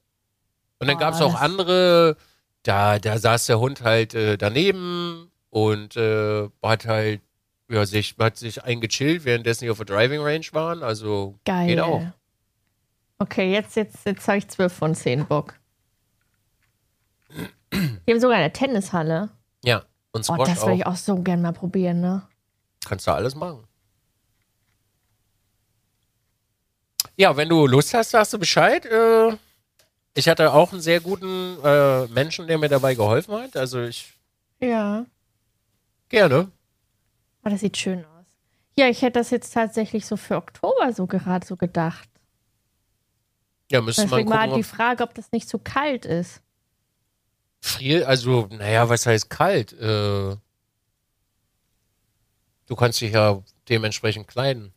[0.78, 2.16] Und dann Oh, gab es auch andere,
[2.62, 7.20] da, da saß der Hund halt äh, daneben und äh, hat halt,
[7.68, 10.82] ja, sich, hat sich eingechillt, währenddessen die auf der Driving Range waren.
[10.82, 11.66] Also Geil.
[11.68, 12.02] geht auch.
[13.18, 15.54] Okay, jetzt, jetzt, jetzt habe ich 12 von 10 Bock.
[17.72, 19.28] Die haben sogar eine Tennishalle.
[19.62, 19.82] Ja.
[20.12, 22.22] Und Oh, Squash das würde ich auch so gern mal probieren, ne?
[22.84, 23.64] Kannst du alles machen.
[27.16, 28.86] Ja, wenn du Lust hast, sagst du Bescheid.
[28.86, 29.36] Äh,
[30.14, 33.56] ich hatte auch einen sehr guten äh, Menschen, der mir dabei geholfen hat.
[33.56, 34.14] Also ich
[34.58, 35.04] Ja.
[36.08, 36.50] gerne.
[37.44, 38.26] Oh, das sieht schön aus.
[38.76, 42.08] Ja, ich hätte das jetzt tatsächlich so für Oktober so gerade so gedacht.
[43.70, 46.42] Ja, müsste man Deswegen war gucken, die Frage, ob das nicht zu kalt ist.
[47.60, 49.72] Frier, also naja, was heißt kalt?
[49.74, 50.36] Äh,
[52.66, 54.72] du kannst dich ja dementsprechend kleiden.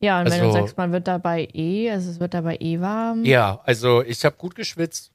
[0.00, 2.80] Ja, und wenn du Also- sagst, man wird dabei eh, also es wird dabei eh
[2.80, 3.24] warm.
[3.24, 5.12] Ja, also ich habe gut geschwitzt.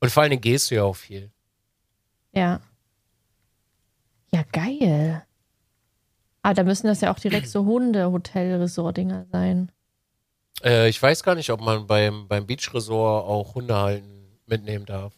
[0.00, 1.30] Und vor allen Dingen gehst du ja auch viel.
[2.32, 2.60] Ja.
[4.32, 5.24] Ja, geil.
[6.42, 9.72] Ah, da müssen das ja auch direkt so Hunde-Hotel-Resort-Dinger sein.
[10.62, 14.15] Äh, ich weiß gar nicht, ob man beim, beim Beach Resort auch Hunde halten
[14.46, 15.12] mitnehmen darf.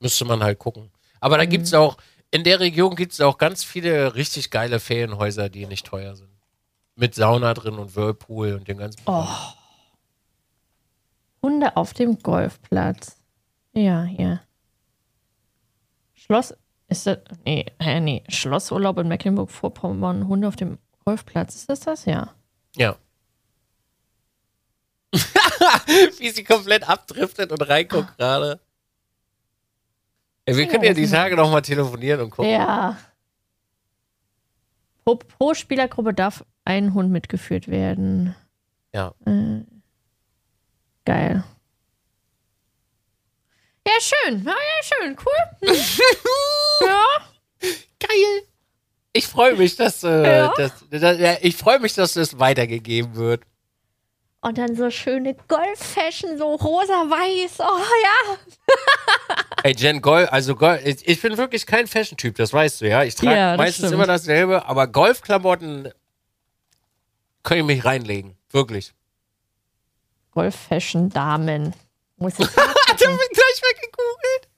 [0.00, 0.90] Müsste man halt gucken.
[1.20, 1.96] Aber da gibt's auch,
[2.30, 6.30] in der Region gibt's auch ganz viele richtig geile Ferienhäuser, die nicht teuer sind.
[6.96, 9.00] Mit Sauna drin und Whirlpool und den ganzen.
[9.06, 9.26] Oh.
[11.42, 13.16] Hunde auf dem Golfplatz.
[13.72, 14.40] Ja, hier.
[16.14, 16.54] Schloss.
[16.88, 17.18] Ist das.
[17.44, 18.22] Nee, hä, nee.
[18.28, 20.28] Schlossurlaub in Mecklenburg-Vorpommern.
[20.28, 21.54] Hunde auf dem Golfplatz.
[21.54, 22.04] Ist das das?
[22.04, 22.34] Ja.
[22.76, 22.96] Ja.
[26.18, 28.60] Wie sie komplett abdriftet und reinguckt gerade.
[30.46, 32.50] Wir können ja die Tage noch mal telefonieren und gucken.
[32.50, 32.96] Ja.
[35.04, 38.34] Pro, pro Spielergruppe darf ein Hund mitgeführt werden.
[38.92, 39.14] Ja.
[39.26, 39.60] Äh,
[41.04, 41.44] geil.
[43.86, 44.44] Ja, schön.
[44.44, 45.16] Ja, ja, schön.
[45.18, 45.68] Cool.
[46.84, 47.04] Ja.
[48.00, 48.42] Geil.
[49.12, 50.52] Ich freue mich, dass, äh, Ja.
[50.56, 53.44] dass, dass ja, ich freue mich, dass das weitergegeben wird.
[54.44, 57.60] Und dann so schöne Golf-Fashion, so rosa-weiß.
[57.60, 58.36] Oh ja.
[59.62, 63.04] Ey, Jen, Golf, also Golf, ich, ich bin wirklich kein Fashion-Typ, das weißt du, ja.
[63.04, 63.94] Ich trage Ja, meistens stimmt.
[63.94, 65.92] immer dasselbe, aber Golfklamotten
[67.44, 68.36] kann ich mich reinlegen.
[68.50, 68.92] Wirklich.
[70.32, 71.74] Golf-Fashion-Damen.
[72.16, 74.48] Muss ich Ich hab mich gleich weggegoogelt.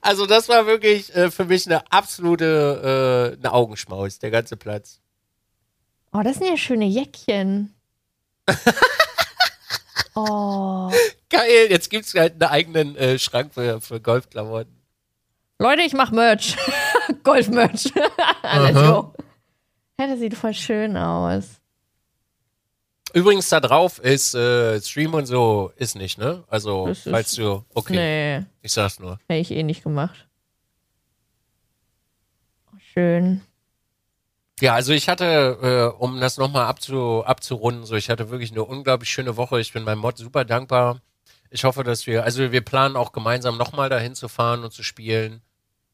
[0.00, 5.00] Also, das war wirklich äh, für mich eine absolute äh, eine Augenschmaus, der ganze Platz.
[6.12, 7.72] Oh, das sind ja schöne Jäckchen.
[10.14, 10.90] oh.
[11.30, 14.74] Geil, jetzt gibt's halt einen eigenen äh, Schrank für, für Golfklamotten.
[15.58, 16.56] Leute, ich mach Merch.
[17.22, 17.92] Golf-Merch.
[18.42, 19.14] Let's go.
[20.00, 21.60] Ja, das sieht voll schön aus.
[23.14, 26.44] Übrigens, da drauf ist äh, Stream und so ist nicht, ne?
[26.48, 27.64] Also, Das falls du.
[27.74, 27.94] Okay,
[28.40, 29.18] Nee, ich sag's nur.
[29.28, 30.26] hätte ich eh nicht gemacht.
[32.72, 33.42] Oh, schön.
[34.62, 38.62] Ja, also ich hatte, äh, um das nochmal abzu, abzurunden, so ich hatte wirklich eine
[38.62, 39.60] unglaublich schöne Woche.
[39.60, 41.00] Ich bin meinem Mod super dankbar.
[41.50, 44.84] Ich hoffe, dass wir, also wir planen auch gemeinsam nochmal dahin zu fahren und zu
[44.84, 45.42] spielen.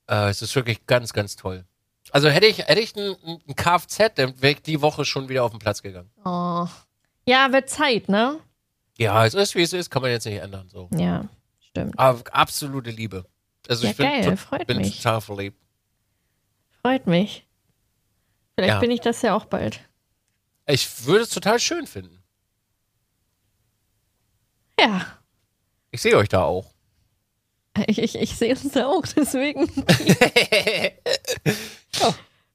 [0.07, 1.65] Äh, es ist wirklich ganz, ganz toll.
[2.11, 3.17] Also hätte ich, hätte ich ein,
[3.49, 6.11] ein Kfz, dann wäre ich die Woche schon wieder auf den Platz gegangen.
[6.27, 6.67] Oh.
[7.27, 8.39] Ja, wird Zeit, ne?
[8.99, 10.69] Ja, es ist wie es ist, kann man jetzt nicht ändern.
[10.69, 10.91] So.
[10.95, 11.25] Ja,
[11.61, 11.99] stimmt.
[11.99, 13.25] Aber absolute Liebe.
[13.67, 14.99] Also Ja, ich bin, geil, freut bin mich.
[14.99, 15.57] total verliebt.
[16.83, 17.48] Freut mich.
[18.59, 18.81] Vielleicht Ja.
[18.81, 19.79] bin ich das ja auch bald.
[20.67, 22.21] Ich würde es total schön finden.
[24.81, 25.07] Ja.
[25.93, 26.67] Ich sehe euch da auch.
[27.87, 29.69] Ich, ich, ich sehe uns da auch, deswegen.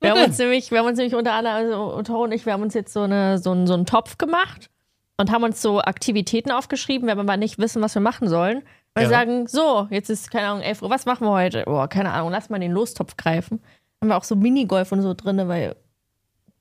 [0.02, 2.52] Wir haben uns nämlich, wir haben uns nämlich unter anderem, also Toro und ich, wir
[2.52, 4.70] haben uns jetzt so, eine, so, einen, so einen Topf gemacht
[5.16, 8.64] und haben uns so Aktivitäten aufgeschrieben, wenn wir aber nicht wissen, was wir machen sollen.
[8.94, 9.10] Weil Ja.
[9.10, 11.64] wir sagen, so, jetzt ist, keine Ahnung, 11 Uhr, was machen wir heute?
[11.68, 13.62] Oh, keine Ahnung, lass mal den Lostopf greifen.
[14.02, 15.78] Haben wir auch so Minigolf und so drin, weil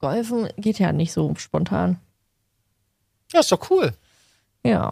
[0.03, 1.99] Golfen geht ja nicht so spontan.
[3.33, 3.93] Ja, ist doch cool.
[4.63, 4.91] Ja.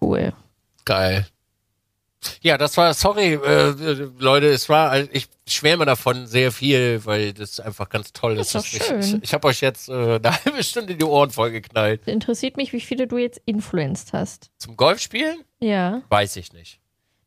[0.00, 0.32] Cool.
[0.84, 1.26] Geil.
[2.40, 3.70] Ja, das war, sorry, äh,
[4.18, 8.54] Leute, es war, halt- ich schwärme davon sehr viel, weil das einfach ganz toll ist.
[8.54, 9.00] Ist doch Ich- schön.
[9.00, 12.06] Ich, ich habe euch jetzt äh, eine halbe Stunde die Ohren vollgeknallt.
[12.08, 14.50] Interessiert mich, wie viele du jetzt influenced hast.
[14.58, 15.42] Zum Golfspielen?
[15.60, 16.02] Ja.
[16.08, 16.77] Weiß ich nicht.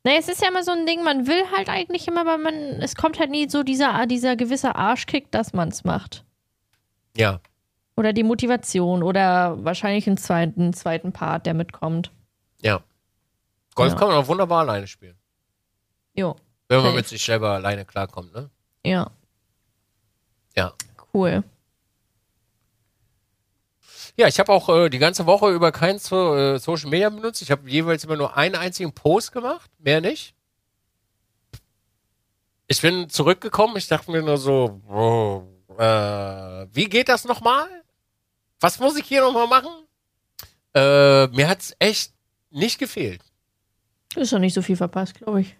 [0.03, 2.53] Naja, es ist ja immer so ein Ding, man will halt eigentlich immer, aber man,
[2.81, 6.25] es kommt halt nie so dieser, dieser gewisse Arschkick, dass man es macht.
[7.15, 7.39] Ja.
[7.95, 12.11] Oder die Motivation oder wahrscheinlich einen zweiten, zweiten Part, der mitkommt.
[12.61, 12.81] Ja.
[13.75, 13.99] Golf Ja.
[13.99, 15.17] kann man auch wunderbar alleine spielen.
[16.15, 16.35] Jo.
[16.67, 16.95] Wenn man Safe.
[16.97, 18.49] mit sich selber alleine klarkommt, ne?
[18.85, 19.11] Ja,
[20.55, 20.73] Ja.
[21.13, 21.43] cool.
[24.17, 27.41] Ja, ich habe auch äh, die ganze Woche über kein so, äh, Social Media benutzt.
[27.41, 30.35] Ich habe jeweils immer nur einen einzigen Post gemacht, mehr nicht.
[32.67, 35.43] Ich bin zurückgekommen, ich dachte mir nur so, oh,
[35.77, 37.67] äh, wie geht das nochmal?
[38.59, 39.71] Was muss ich hier nochmal machen?
[40.73, 42.13] Äh, mir hat's echt
[42.49, 43.21] nicht gefehlt.
[44.15, 45.55] Ist doch nicht so viel verpasst, glaube ich.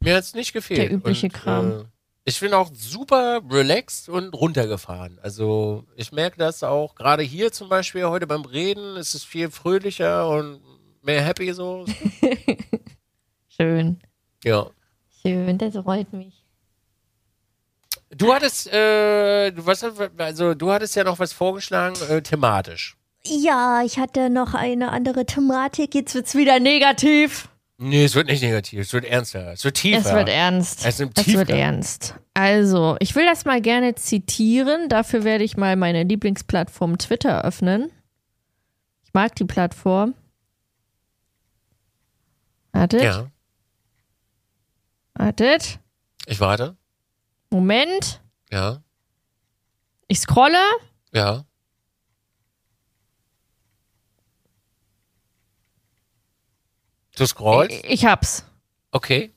[0.00, 0.80] Mir hat's nicht gefehlt.
[0.80, 1.84] Der übliche und, Kram.
[2.26, 5.18] Ich bin auch super relaxed und runtergefahren.
[5.22, 9.50] Also ich merke das auch gerade hier zum Beispiel heute beim Reden ist es viel
[9.50, 10.60] fröhlicher und
[11.02, 11.84] mehr happy so.
[13.48, 14.00] Schön.
[14.42, 14.66] ja.
[15.22, 16.42] Schön, das freut mich.
[18.10, 19.84] Du hattest, äh, du was,
[20.18, 22.96] also du hattest ja noch was vorgeschlagen, äh, thematisch.
[23.26, 25.94] Ja, ich hatte noch eine andere Thematik.
[25.94, 27.48] Jetzt wird's wieder negativ.
[27.76, 29.98] Nee, es wird nicht negativ, es wird ernster, es wird tiefer.
[29.98, 30.86] Es wird ernst.
[30.86, 32.14] Es Es wird ernst.
[32.32, 34.88] Also, ich will das mal gerne zitieren.
[34.88, 37.90] Dafür werde ich mal meine Lieblingsplattform Twitter öffnen.
[39.04, 40.14] Ich mag die Plattform.
[42.72, 43.30] Wartet, Ja,
[45.14, 45.78] wartet.
[46.26, 46.76] ich warte.
[47.50, 48.20] Moment.
[48.50, 48.82] Ja,
[50.08, 50.58] Ich scrolle.
[51.12, 51.44] ja.
[57.16, 57.84] Du scrollst?
[57.84, 58.44] Ich, ich hab's.
[58.92, 59.32] Okay.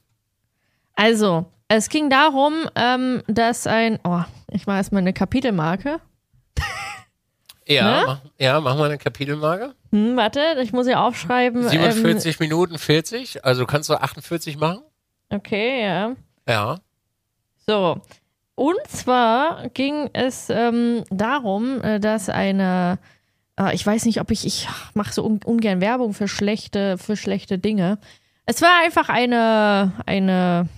[0.96, 4.00] Also, es ging darum, ähm, dass ein.
[4.04, 4.22] Oh,
[4.52, 6.00] ich mache erstmal eine Kapitelmarke.
[7.70, 8.04] Ja, Ne?
[8.08, 9.76] mach, ja, mach mal eine Kapitelmarke.
[9.92, 11.64] Hm, warte, ich muss ja aufschreiben.
[11.64, 14.84] Ähm, 47 Minuten 40, also kannst du 48 machen?
[15.30, 16.16] okay, ja.
[16.48, 16.80] Ja.
[17.68, 18.00] So.
[18.56, 23.00] Und zwar ging es ähm, darum, äh, dass eine,
[23.74, 27.58] ich weiß nicht, ob ich, ich mache so un ungern Werbung für schlechte, für schlechte
[27.58, 27.98] Dinge.
[28.46, 30.70] Es war einfach eine, eine,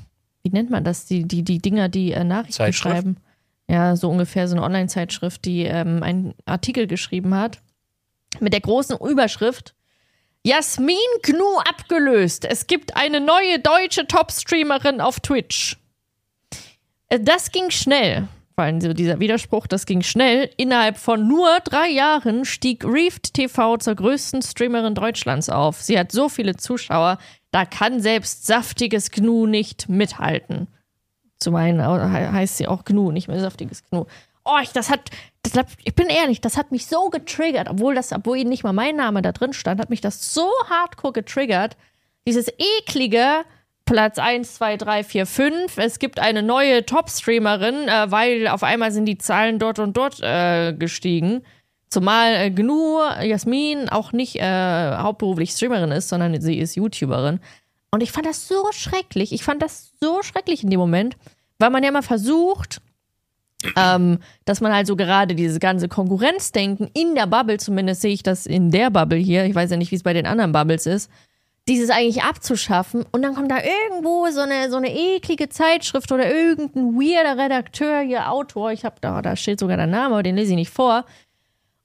[0.43, 3.17] wie nennt man das, die, die, die Dinger, die äh, Nachrichten schreiben.
[3.67, 7.61] Ja, so ungefähr so eine Online-Zeitschrift, die ähm, einen Artikel geschrieben hat
[8.39, 9.75] mit der großen Überschrift
[10.43, 12.45] Jasmin Gnu abgelöst.
[12.45, 15.77] Es gibt eine neue deutsche Top-Streamerin auf Twitch.
[17.09, 18.27] Äh, Das ging schnell.
[18.64, 20.49] Allem so dieser Widerspruch, das ging schnell.
[20.57, 25.82] Innerhalb von nur drei Jahren stieg Reefed TV zur größten Streamerin Deutschlands auf.
[25.82, 27.18] Sie hat so viele Zuschauer,
[27.51, 30.68] da kann selbst saftiges Gnu nicht mithalten.
[31.39, 34.05] Zu meinen au- he- heißt sie auch Gnu, nicht mehr saftiges Gnu.
[34.45, 35.10] Oh, ich, das hat,
[35.43, 38.74] das hat, ich bin ehrlich, das hat mich so getriggert, obwohl das, obwohl nicht mal
[38.74, 41.78] mein Name da drin stand, hat mich das so hardcore getriggert.
[42.28, 42.47] Dieses
[42.80, 43.43] eklige
[43.89, 45.77] Platz 1, 2, 3, 4, 5.
[45.77, 50.21] Es gibt eine neue Top-Streamerin, äh, weil auf einmal sind die Zahlen dort und dort
[50.21, 51.41] äh, gestiegen.
[51.89, 57.39] Zumal äh, Gnu, Jasmin, auch nicht äh, hauptberuflich Streamerin ist, sondern sie ist YouTuberin.
[57.89, 59.33] Und ich fand das so schrecklich.
[59.33, 61.17] Ich fand das so schrecklich in dem Moment,
[61.57, 62.81] weil man ja immer versucht,
[63.75, 68.21] ähm, dass man halt so gerade dieses ganze Konkurrenzdenken in der Bubble, zumindest sehe ich
[68.21, 70.85] das in der Bubble hier, ich weiß ja nicht, wie es bei den anderen Bubbles
[70.85, 71.09] ist,
[71.70, 76.30] dieses eigentlich abzuschaffen und dann kommt da irgendwo so eine, so eine eklige Zeitschrift oder
[76.30, 80.36] irgendein weirder Redakteur, hier Autor, ich habe da, da steht sogar der Name, aber den
[80.36, 81.05] lese ich nicht vor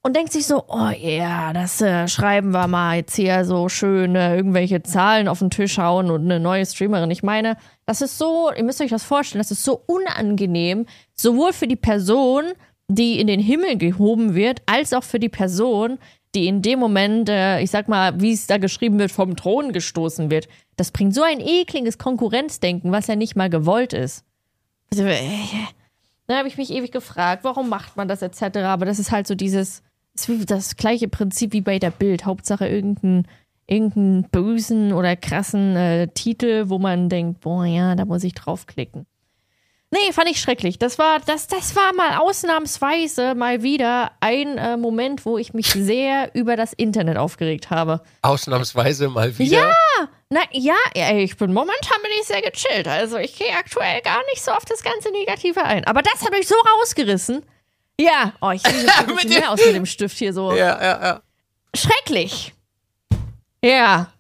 [0.03, 4.17] und denkt sich so, oh ja, das äh, schreiben wir mal jetzt hier so schön
[4.17, 7.11] äh, irgendwelche Zahlen auf den Tisch hauen und eine neue Streamerin.
[7.11, 7.57] Ich meine,
[7.87, 11.77] das ist so, ihr müsst euch das vorstellen, das ist so unangenehm, sowohl für die
[11.77, 12.45] Person,
[12.89, 15.99] die in den Himmel gehoben wird, als auch für die Person,
[16.35, 19.73] die in dem Moment, äh, ich sag mal, wie es da geschrieben wird, vom Thron
[19.73, 20.49] gestoßen wird.
[20.77, 24.25] Das bringt so ein ekliges Konkurrenzdenken, was ja nicht mal gewollt ist.
[24.91, 25.19] Also, äh,
[26.27, 28.59] da habe ich mich ewig gefragt, warum macht man das etc.
[28.59, 29.83] Aber das ist halt so dieses,
[30.15, 32.25] ist wie das gleiche Prinzip wie bei der Bild.
[32.25, 33.27] Hauptsache irgendein,
[33.67, 39.07] irgendeinen bösen oder krassen äh, Titel, wo man denkt, boah, ja, da muss ich draufklicken.
[39.95, 40.81] Nee, fand ich schrecklich.
[40.81, 45.71] Das war, das, das war mal ausnahmsweise mal wieder ein äh, Moment, wo ich mich
[45.71, 48.03] sehr über das Internet aufgeregt habe.
[48.23, 49.59] Ausnahmsweise mal wieder.
[49.69, 52.89] Ja, na ja, ey, ich bin momentan bin ich sehr gechillt.
[52.89, 55.85] Also ich gehe aktuell gar nicht so auf das ganze Negative ein.
[55.85, 57.45] Aber das hat mich so rausgerissen.
[58.01, 60.51] Ja, oh, ich sehe ein mehr aus mit dem Stift hier so.
[60.55, 61.23] Ja, ja, ja.
[61.73, 62.53] Schrecklich.
[63.63, 64.13] Ja,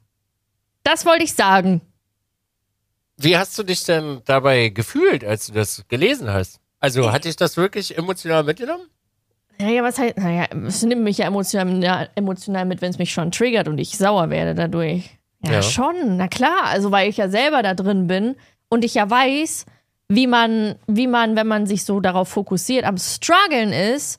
[0.85, 1.81] das wollte ich sagen.
[3.17, 6.61] Wie hast du dich denn dabei gefühlt, als du das gelesen hast?
[6.81, 8.87] Also hat dich das wirklich emotional mitgenommen?
[9.59, 13.31] Naja, was heißt, naja, es nimmt mich ja emotional, emotional mit, wenn es mich schon
[13.31, 15.11] triggert und ich sauer werde dadurch.
[15.45, 15.62] Ja, Ja.
[15.62, 16.65] schon, na klar.
[16.65, 18.35] Also, weil ich ja selber da drin bin
[18.69, 19.65] und ich ja weiß,
[20.09, 24.19] wie man, wie man, wenn man sich so darauf fokussiert, am struggeln ist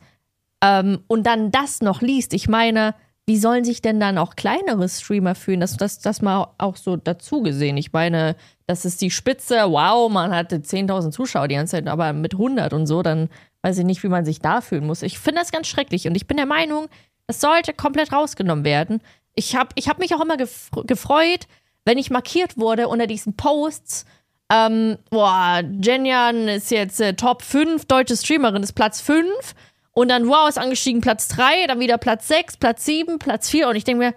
[0.64, 2.34] ähm, und dann das noch liest.
[2.34, 2.96] Ich meine,
[3.28, 5.60] wie sollen sich denn dann auch kleinere Streamer fühlen?
[5.60, 7.76] Das, das, das mal auch so dazu gesehen.
[7.78, 8.36] Ich meine,
[8.68, 9.56] das ist die Spitze.
[9.70, 13.30] Wow, man hatte 10.000 Zuschauer die ganze Zeit, aber mit 100 und so, dann
[13.62, 15.02] weiß ich nicht, wie man sich da fühlen muss.
[15.02, 16.88] Ich finde das ganz schrecklich und ich bin der Meinung,
[17.28, 19.02] das sollte komplett rausgenommen werden.
[19.34, 21.48] Ich habe ich hab mich auch immer gef gefreut,
[21.84, 24.06] wenn ich markiert wurde unter diesen Posts.
[24.52, 29.56] Ähm, boah, Jenjan ist jetzt äh, Top 5, deutsche Streamerin ist Platz 5.
[29.92, 33.70] Und dann, wow, ist angestiegen Platz 3, dann wieder Platz 6, Platz 7, Platz 4.
[33.70, 34.14] Und ich denke mir,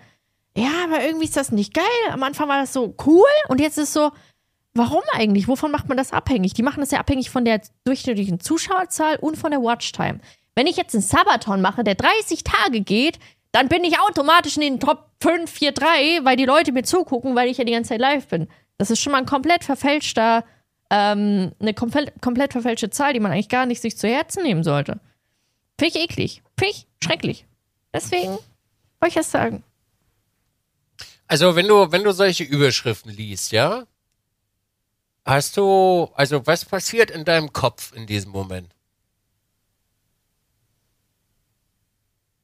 [0.56, 1.84] ja, aber irgendwie ist das nicht geil.
[2.10, 4.10] Am Anfang war das so cool und jetzt ist so,
[4.78, 5.48] warum eigentlich?
[5.48, 6.54] Wovon macht man das abhängig?
[6.54, 10.20] Die machen das ja abhängig von der durchschnittlichen Zuschauerzahl und von der Watchtime.
[10.54, 13.18] Wenn ich jetzt einen Sabaton mache, der 30 Tage geht,
[13.52, 15.86] dann bin ich automatisch in den Top 5, 4, 3,
[16.24, 18.48] weil die Leute mir zugucken, weil ich ja die ganze Zeit live bin.
[18.78, 20.44] Das ist schon mal ein komplett verfälschter,
[20.90, 24.64] ähm, eine komplett, komplett verfälschte Zahl, die man eigentlich gar nicht sich zu Herzen nehmen
[24.64, 25.00] sollte.
[25.78, 26.42] Finde ich eklig.
[26.58, 27.46] Finde ich schrecklich.
[27.92, 28.38] Deswegen
[29.00, 29.62] wollte ich das sagen.
[31.26, 33.86] Also wenn du, wenn du solche Überschriften liest, ja,
[35.28, 38.68] hast du, also was passiert in deinem Kopf in diesem Moment?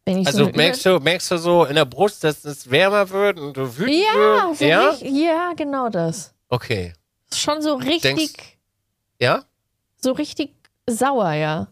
[0.06, 3.56] Also so merkst du, merkst du so in der Brust, dass es wärmer wird und
[3.56, 4.58] du wütend Ja, wirst?
[4.58, 4.90] so ja?
[4.90, 6.34] richtig, ja, genau das.
[6.50, 6.92] Okay.
[7.32, 8.58] Schon so richtig, Denkst-
[9.18, 9.44] Ja?
[9.96, 10.54] so richtig
[10.88, 11.68] sauer, ja.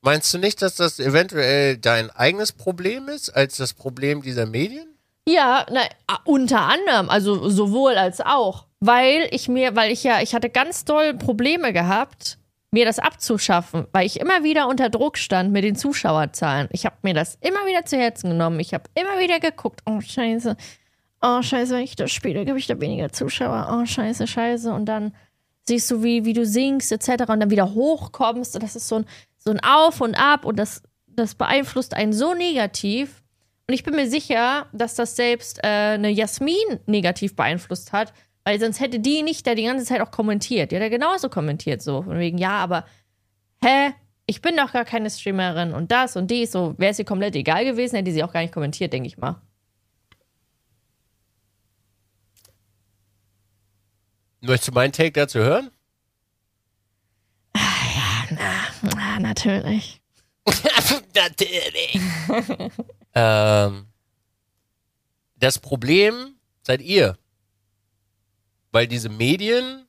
[0.00, 4.88] Meinst du nicht, dass das eventuell dein eigenes Problem ist, als das Problem dieser Medien?
[5.28, 5.82] Ja, na,
[6.24, 8.64] unter anderem, also sowohl als auch.
[8.80, 12.38] Weil ich mir, weil ich ja, ich hatte ganz doll Probleme gehabt,
[12.70, 16.68] mir das abzuschaffen, weil ich immer wieder unter Druck stand mit den Zuschauerzahlen.
[16.70, 18.60] Ich habe mir das immer wieder zu Herzen genommen.
[18.60, 20.56] Ich habe immer wieder geguckt, oh scheiße,
[21.22, 23.68] oh scheiße, wenn ich das spiele, gebe ich da weniger Zuschauer.
[23.72, 24.72] Oh scheiße, scheiße.
[24.72, 25.14] Und dann
[25.66, 27.22] siehst du, wie, wie du singst etc.
[27.28, 28.54] und dann wieder hochkommst.
[28.54, 29.06] Und das ist so ein,
[29.38, 33.22] so ein Auf und Ab und das, das beeinflusst einen so negativ.
[33.66, 38.12] Und ich bin mir sicher, dass das selbst äh, eine Jasmin negativ beeinflusst hat,
[38.48, 40.72] weil sonst hätte die nicht da die ganze Zeit auch kommentiert.
[40.72, 42.86] Die hat ja genauso kommentiert, so von wegen, ja, aber
[43.62, 43.92] hä?
[44.24, 46.52] Ich bin doch gar keine Streamerin und das und dies.
[46.52, 49.18] So wäre es ihr komplett egal gewesen, hätte sie auch gar nicht kommentiert, denke ich
[49.18, 49.42] mal.
[54.40, 55.70] Möchtest du meinen Take dazu hören?
[57.52, 60.00] Ah, natürlich.
[61.14, 62.00] Natürlich.
[63.14, 63.88] ähm,
[65.36, 67.18] das Problem seid ihr.
[68.72, 69.86] Weil diese Medien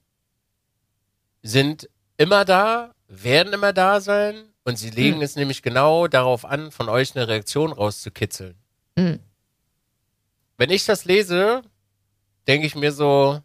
[1.42, 5.22] sind immer da, werden immer da sein und sie legen Hm.
[5.24, 8.56] es nämlich genau darauf an, von euch eine Reaktion rauszukitzeln.
[8.98, 9.20] Hm.
[10.58, 11.62] Wenn ich das lese,
[12.48, 13.42] denke ich mir so,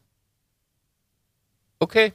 [1.78, 2.12] okay.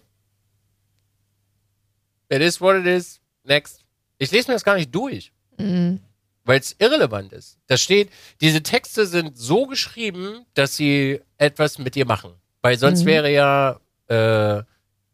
[2.29, 3.19] It is what it is.
[3.43, 3.83] Next.
[4.17, 5.99] Ich lese mir das gar nicht durch Mhm.
[6.45, 7.57] weil es irrelevant ist.
[7.67, 8.09] Da steht,
[8.39, 12.33] diese Texte sind so geschrieben, dass sie etwas mit dir machen.
[12.61, 13.07] Weil sonst Mhm.
[13.07, 14.63] wäre ja äh,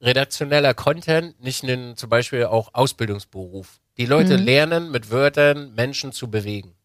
[0.01, 3.79] redaktioneller Content nicht ein zum Beispiel auch Ausbildungsberuf.
[3.97, 4.45] Die Leute Mhm.
[4.45, 6.75] lernen mit Wörtern Menschen zu bewegen.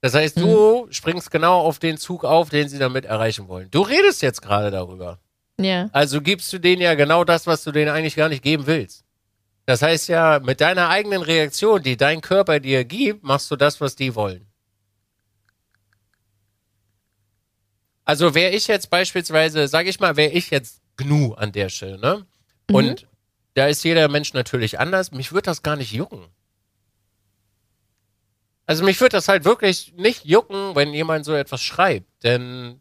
[0.00, 3.68] Das heißt, du springst genau auf den Zug auf, den sie damit erreichen wollen.
[3.70, 5.18] Du redest jetzt gerade darüber.
[5.60, 5.88] Ja.
[5.92, 9.04] Also gibst du denen ja genau das, was du denen eigentlich gar nicht geben willst.
[9.66, 13.80] Das heißt ja, mit deiner eigenen Reaktion, die dein Körper dir gibt, machst du das,
[13.80, 14.46] was die wollen.
[18.08, 21.98] Also wäre ich jetzt beispielsweise, sage ich mal, wäre ich jetzt GNU an der Stelle,
[21.98, 22.24] ne?
[22.72, 23.06] Und
[23.52, 25.12] da ist jeder Mensch natürlich anders.
[25.12, 26.24] Mich würde das gar nicht jucken.
[28.64, 32.06] Also mich würde das halt wirklich nicht jucken, wenn jemand so etwas schreibt.
[32.24, 32.80] Denn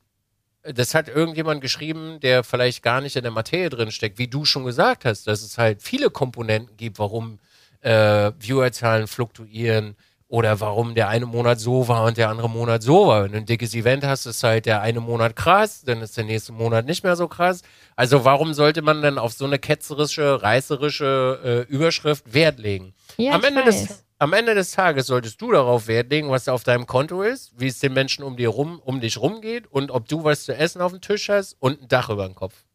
[0.63, 4.45] das hat irgendjemand geschrieben, der vielleicht gar nicht in der Materie drin steckt, wie du
[4.45, 7.39] schon gesagt hast, dass es halt viele Komponenten gibt, warum
[7.81, 9.97] äh, Viewerzahlen fluktuieren,
[10.29, 13.23] Oder warum der eine Monat so war und der andere Monat so war.
[13.23, 16.25] Wenn du ein dickes Event hast, ist halt der eine Monat krass, dann ist der
[16.25, 17.61] nächste Monat nicht mehr so krass.
[17.95, 22.93] Also warum sollte man dann auf so eine ketzerische, reißerische äh, Überschrift Wert legen?
[23.15, 23.87] Ja, am, Ende weiß.
[23.87, 27.53] des, am Ende des Tages solltest du darauf Wert legen, was auf deinem Konto ist,
[27.57, 30.53] wie es den Menschen um, dir rum, um dich rumgeht und ob du was zu
[30.53, 32.65] essen auf dem Tisch hast und ein Dach über dem Kopf.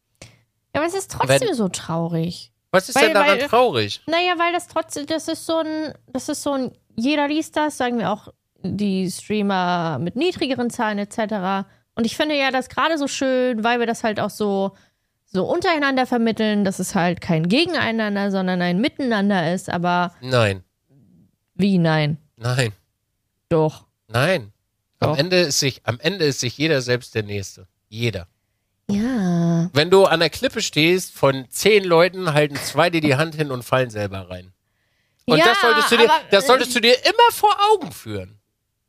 [0.75, 2.52] Ja, aber es ist trotzdem Wenn- so traurig.
[2.73, 4.01] Was ist Weil- denn daran weil- traurig?
[4.07, 7.77] Naja, weil das trotzdem, das ist so ein, das ist so ein, jeder liest das,
[7.77, 8.29] sagen wir auch
[8.63, 11.67] die Streamer mit niedrigeren Zahlen etc.
[11.95, 14.75] Und ich finde ja das gerade so schön, weil wir das halt auch so,
[15.27, 19.69] so untereinander vermitteln, dass es halt kein Gegeneinander, sondern ein Miteinander ist.
[19.69, 20.63] Aber Nein,
[21.55, 22.19] wie nein?
[22.37, 22.73] nein,
[23.49, 23.87] Doch.
[24.09, 24.53] nein.
[25.01, 25.17] Am.
[25.17, 27.67] Ende, ist sich, am Ende ist sich jeder selbst der Nächste.
[27.89, 28.29] Jeder.
[28.95, 29.71] Ja.
[29.73, 33.51] Wenn du an der Klippe stehst, von zehn Leuten halten zwei dir die Hand hin
[33.51, 34.53] und fallen selber rein.
[35.25, 38.39] Und ja, das, solltest du dir, aber, das solltest du dir immer vor Augen führen.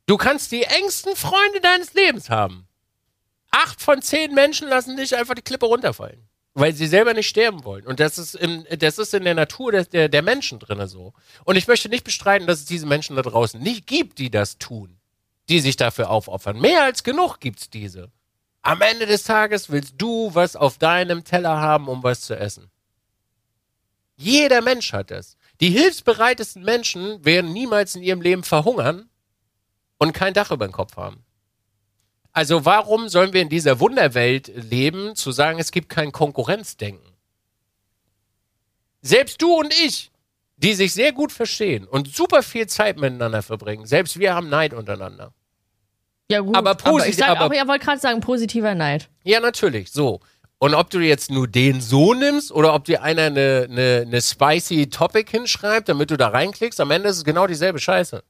[0.05, 2.67] Du kannst die engsten Freunde deines Lebens haben.
[3.51, 6.27] Acht von zehn Menschen lassen dich einfach die Klippe runterfallen.
[6.55, 7.85] Weil sie selber nicht sterben wollen.
[7.87, 11.13] Und das ist, im, das ist in der Natur der, der, der Menschen drin so.
[11.45, 14.57] Und ich möchte nicht bestreiten, dass es diese Menschen da draußen nicht gibt, die das
[14.59, 14.97] tun.
[15.49, 16.59] Die sich dafür aufopfern.
[16.59, 18.11] Mehr als genug gibt's diese.
[18.63, 22.71] Am Ende des Tages willst du was auf deinem Teller haben, um was zu essen.
[24.15, 25.35] Jeder Mensch hat das.
[25.59, 29.09] Die hilfsbereitesten Menschen werden niemals in ihrem Leben verhungern
[29.97, 31.25] und kein Dach über dem Kopf haben.
[32.31, 37.11] Also warum sollen wir in dieser Wunderwelt leben, zu sagen, es gibt kein Konkurrenzdenken?
[39.01, 40.09] Selbst du und ich,
[40.55, 44.73] die sich sehr gut verstehen und super viel Zeit miteinander verbringen, selbst wir haben Neid
[44.73, 45.33] untereinander.
[46.33, 46.55] Ja, gut.
[46.55, 49.09] Aber posi- ich sag aber- auch, ihr wollt gerade sagen, positiver Neid.
[49.23, 50.19] Ja, natürlich, so.
[50.57, 54.21] Und ob du jetzt nur den so nimmst oder ob dir einer eine, eine, eine
[54.21, 58.23] spicy Topic hinschreibt, damit du da reinklickst, am Ende ist es genau dieselbe Scheiße.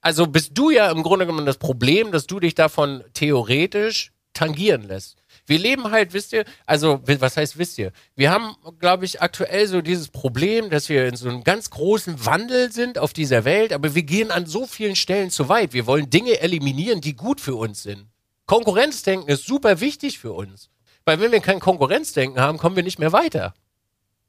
[0.00, 4.82] Also bist du ja im Grunde genommen das Problem, dass du dich davon theoretisch tangieren
[4.88, 5.16] lässt.
[5.46, 7.92] Wir leben halt, wisst ihr, also was heißt wisst ihr?
[8.16, 12.24] Wir haben, glaube ich, aktuell so dieses Problem, dass wir in so einem ganz großen
[12.24, 15.74] Wandel sind auf dieser Welt, aber wir gehen an so vielen Stellen zu weit.
[15.74, 18.06] Wir wollen Dinge eliminieren, die gut für uns sind.
[18.46, 20.70] Konkurrenzdenken ist super wichtig für uns.
[21.04, 23.54] Weil wenn wir kein Konkurrenzdenken haben, kommen wir nicht mehr weiter.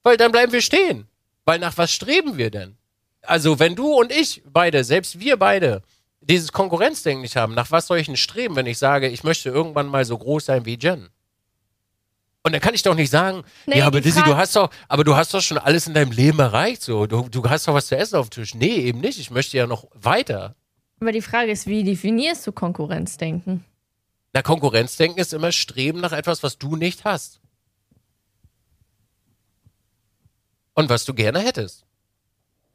[0.03, 1.07] Weil dann bleiben wir stehen.
[1.45, 2.77] Weil nach was streben wir denn?
[3.21, 5.81] Also wenn du und ich beide, selbst wir beide,
[6.27, 9.49] dieses Konkurrenzdenken nicht haben, nach was soll ich denn streben, wenn ich sage, ich möchte
[9.49, 11.09] irgendwann mal so groß sein wie Jen?
[12.43, 15.03] Und dann kann ich doch nicht sagen, Nee, ja, aber Frage- du hast doch, aber
[15.03, 17.07] du hast doch schon alles in deinem Leben erreicht, so.
[17.07, 18.53] Du, du hast doch was zu essen auf dem Tisch.
[18.53, 19.19] Nee, eben nicht.
[19.19, 20.55] Ich möchte ja noch weiter.
[20.99, 23.65] Aber die Frage ist, wie definierst du Konkurrenzdenken?
[24.33, 27.39] Na, Konkurrenzdenken ist immer Streben nach etwas, was du nicht hast.
[30.73, 31.85] Und was du gerne hättest.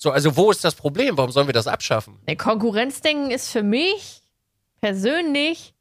[0.03, 1.19] So, also wo ist das Problem?
[1.19, 2.19] Warum sollen wir das abschaffen?
[2.27, 4.23] Nee, Konkurrenzdenken ist für mich
[4.81, 5.75] persönlich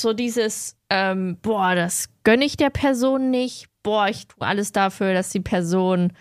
[0.00, 3.66] so dieses, ähm, boah, das gönne ich der Person nicht.
[3.82, 6.14] Boah, ich tue alles dafür, dass die Person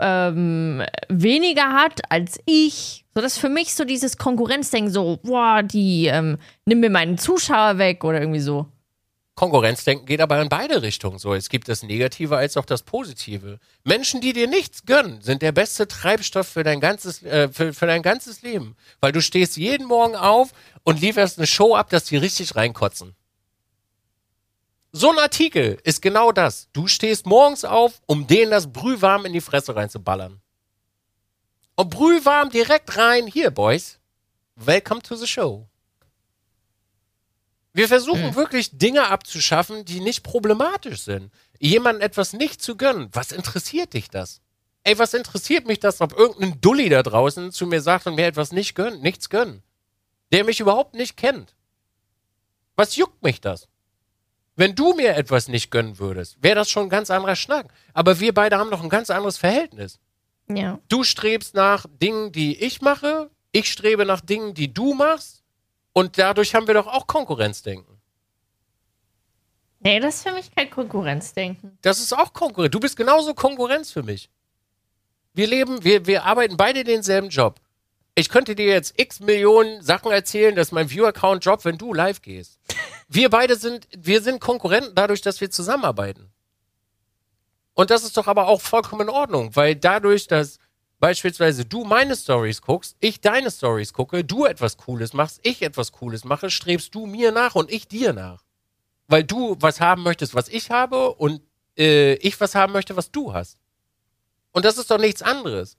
[0.00, 3.04] ähm, weniger hat als ich.
[3.14, 7.16] So, das ist für mich so dieses Konkurrenzdenken, so, boah, die ähm, nimm mir meinen
[7.16, 8.66] Zuschauer weg oder irgendwie so.
[9.36, 11.34] Konkurrenzdenken geht aber in beide Richtungen so.
[11.34, 13.60] Es gibt das Negative als auch das Positive.
[13.84, 17.86] Menschen, die dir nichts gönnen, sind der beste Treibstoff für dein ganzes, äh, für, für
[17.86, 18.76] dein ganzes Leben.
[19.00, 20.52] Weil du stehst jeden Morgen auf
[20.84, 23.14] und lieferst eine Show ab, dass die richtig reinkotzen.
[24.92, 26.68] So ein Artikel ist genau das.
[26.72, 30.40] Du stehst morgens auf, um denen das Brühwarm in die Fresse reinzuballern.
[31.74, 33.26] Und Brühwarm direkt rein.
[33.26, 33.98] Hier, Boys.
[34.54, 35.68] Welcome to the show.
[37.76, 41.30] Wir versuchen wirklich Dinge abzuschaffen, die nicht problematisch sind.
[41.60, 43.10] Jemandem etwas nicht zu gönnen.
[43.12, 44.40] Was interessiert dich das?
[44.82, 48.24] Ey, was interessiert mich das, ob irgendein Dulli da draußen zu mir sagt und mir
[48.24, 49.62] etwas nicht gönnen, nichts gönnen?
[50.32, 51.54] Der mich überhaupt nicht kennt.
[52.76, 53.68] Was juckt mich das?
[54.54, 57.74] Wenn du mir etwas nicht gönnen würdest, wäre das schon ein ganz anderer Schnack.
[57.92, 59.98] Aber wir beide haben doch ein ganz anderes Verhältnis.
[60.48, 60.80] Ja.
[60.88, 63.30] Du strebst nach Dingen, die ich mache.
[63.52, 65.35] Ich strebe nach Dingen, die du machst.
[65.96, 67.98] Und dadurch haben wir doch auch Konkurrenzdenken.
[69.80, 71.78] Nee, das ist für mich kein Konkurrenzdenken.
[71.80, 72.70] Das ist auch Konkurrenz.
[72.70, 74.28] Du bist genauso Konkurrenz für mich.
[75.32, 77.60] Wir leben, wir, wir arbeiten beide denselben Job.
[78.14, 82.20] Ich könnte dir jetzt x Millionen Sachen erzählen, dass mein Viewer-Account droppt, wenn du live
[82.20, 82.58] gehst.
[83.08, 86.30] Wir beide sind, wir sind Konkurrenten dadurch, dass wir zusammenarbeiten.
[87.72, 90.58] Und das ist doch aber auch vollkommen in Ordnung, weil dadurch, dass
[90.98, 95.92] beispielsweise du meine Stories guckst, ich deine Stories gucke, du etwas Cooles machst, ich etwas
[95.92, 98.44] Cooles mache, strebst du mir nach und ich dir nach.
[99.08, 101.40] Weil du was haben möchtest, was ich habe und
[101.78, 103.58] äh, ich was haben möchte, was du hast.
[104.52, 105.76] Und das ist doch nichts anderes.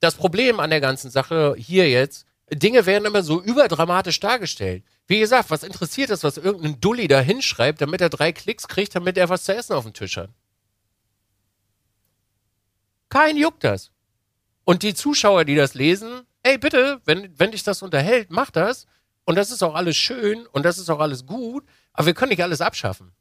[0.00, 4.84] das Problem an der ganzen Sache hier jetzt, Dinge werden immer so überdramatisch dargestellt.
[5.08, 8.94] Wie gesagt, was interessiert es, was irgendein Dulli da hinschreibt, damit er drei Klicks kriegt,
[8.94, 10.30] damit er was zu essen auf dem Tisch hat?
[13.08, 13.90] Kein juckt das.
[14.66, 18.86] Und die Zuschauer, die das lesen, ey, bitte, wenn, wenn dich das unterhält, mach das.
[19.24, 22.30] Und das ist auch alles schön und das ist auch alles gut, aber wir können
[22.30, 23.12] nicht alles abschaffen.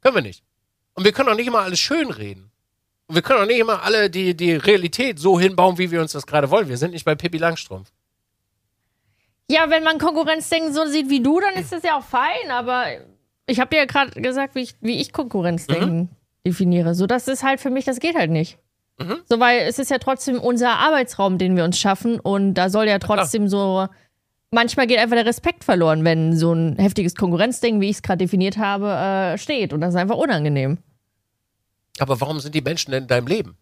[0.00, 0.42] Können wir nicht.
[0.94, 2.50] Und wir können auch nicht immer alles schön reden.
[3.06, 6.10] Und wir können auch nicht immer alle die, die Realität so hinbauen, wie wir uns
[6.10, 6.68] das gerade wollen.
[6.68, 7.92] Wir sind nicht bei Pippi Langstrumpf.
[9.48, 12.86] Ja, wenn man Konkurrenzdenken so sieht wie du, dann ist das ja auch fein, aber
[13.46, 16.08] ich habe ja gerade gesagt, wie ich, wie ich Konkurrenzdenken mhm.
[16.44, 16.96] definiere.
[16.96, 18.58] So, das ist halt für mich, das geht halt nicht.
[18.98, 19.18] Mhm.
[19.28, 22.86] So, weil es ist ja trotzdem unser Arbeitsraum, den wir uns schaffen und da soll
[22.86, 23.88] ja trotzdem ja, so.
[24.50, 28.18] Manchmal geht einfach der Respekt verloren, wenn so ein heftiges Konkurrenzdenken, wie ich es gerade
[28.18, 29.72] definiert habe, äh, steht.
[29.72, 30.78] Und das ist einfach unangenehm.
[31.98, 33.56] Aber warum sind die Menschen denn in deinem Leben?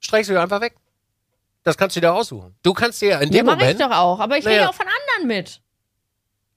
[0.00, 0.76] Streich sie einfach weg.
[1.62, 2.54] Das kannst du dir aussuchen.
[2.62, 3.80] Du kannst dir in dem ja, mach Moment.
[3.80, 4.58] ich doch auch, aber ich naja.
[4.58, 5.60] rede auch von anderen mit.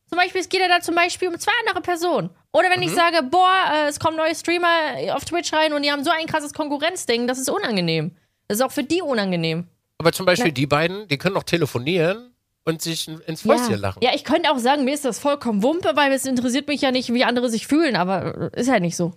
[0.07, 2.29] Zum Beispiel, es geht ja da zum Beispiel um zwei andere Personen.
[2.51, 2.87] Oder wenn mhm.
[2.87, 6.11] ich sage, boah, äh, es kommen neue Streamer auf Twitch rein und die haben so
[6.11, 8.15] ein krasses Konkurrenzding, das ist unangenehm.
[8.47, 9.67] Das ist auch für die unangenehm.
[9.99, 12.33] Aber zum Beispiel Na, die beiden, die können doch telefonieren
[12.65, 13.77] und sich ins Fäustchen ja.
[13.77, 13.99] lachen.
[14.01, 16.91] Ja, ich könnte auch sagen, mir ist das vollkommen Wumpe, weil es interessiert mich ja
[16.91, 19.13] nicht, wie andere sich fühlen, aber ist halt nicht so.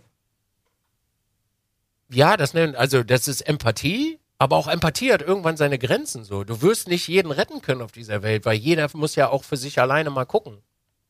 [2.11, 6.45] Ja, das nennt, also das ist Empathie, aber auch Empathie hat irgendwann seine Grenzen so.
[6.45, 9.57] Du wirst nicht jeden retten können auf dieser Welt, weil jeder muss ja auch für
[9.57, 10.59] sich alleine mal gucken.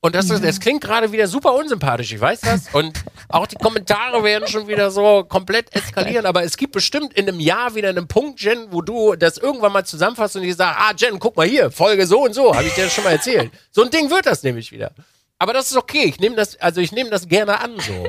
[0.04, 2.62] Und das, ist, das klingt gerade wieder super unsympathisch, ich weiß das.
[2.72, 6.26] Und auch die Kommentare werden schon wieder so komplett eskalieren.
[6.26, 9.72] Aber es gibt bestimmt in einem Jahr wieder einen Punkt, Jen, wo du das irgendwann
[9.72, 12.64] mal zusammenfasst und die sagst, ah, Jen, guck mal hier, Folge so und so, habe
[12.66, 13.52] ich dir das schon mal erzählt.
[13.70, 14.90] So ein Ding wird das nämlich wieder.
[15.38, 16.06] Aber das ist okay.
[16.06, 18.08] Ich nehme das, also ich nehme das gerne an so.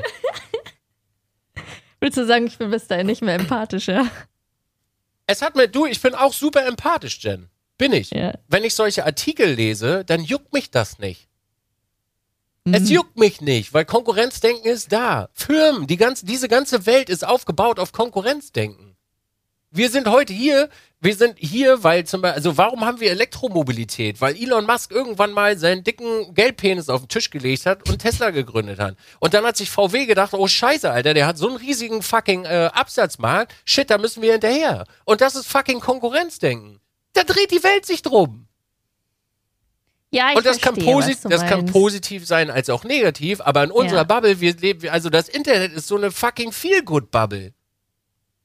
[2.00, 4.08] Willst du sagen, ich bin bis dahin nicht mehr empathischer?
[5.28, 7.50] Es hat mir, du, ich bin auch super empathisch, Jen.
[7.78, 8.10] Bin ich.
[8.10, 8.34] Ja.
[8.48, 11.28] Wenn ich solche Artikel lese, dann juckt mich das nicht.
[12.64, 12.74] Mhm.
[12.74, 15.28] Es juckt mich nicht, weil Konkurrenzdenken ist da.
[15.32, 18.96] Firmen, die ganze, diese ganze Welt ist aufgebaut auf Konkurrenzdenken.
[19.70, 24.20] Wir sind heute hier, wir sind hier, weil zum Beispiel, also warum haben wir Elektromobilität?
[24.20, 28.30] Weil Elon Musk irgendwann mal seinen dicken Geldpenis auf den Tisch gelegt hat und Tesla
[28.30, 28.96] gegründet hat.
[29.18, 32.44] Und dann hat sich VW gedacht, oh scheiße, Alter, der hat so einen riesigen fucking
[32.44, 34.86] äh, Absatzmarkt, shit, da müssen wir hinterher.
[35.04, 36.80] Und das ist fucking Konkurrenzdenken.
[37.12, 38.46] Da dreht die Welt sich drum.
[40.14, 43.64] Ja, ich und das, verstehe, kann, posit das kann positiv sein als auch negativ, aber
[43.64, 44.04] in unserer ja.
[44.04, 47.52] Bubble, wir leben, also das Internet ist so eine fucking Feel-Good-Bubble.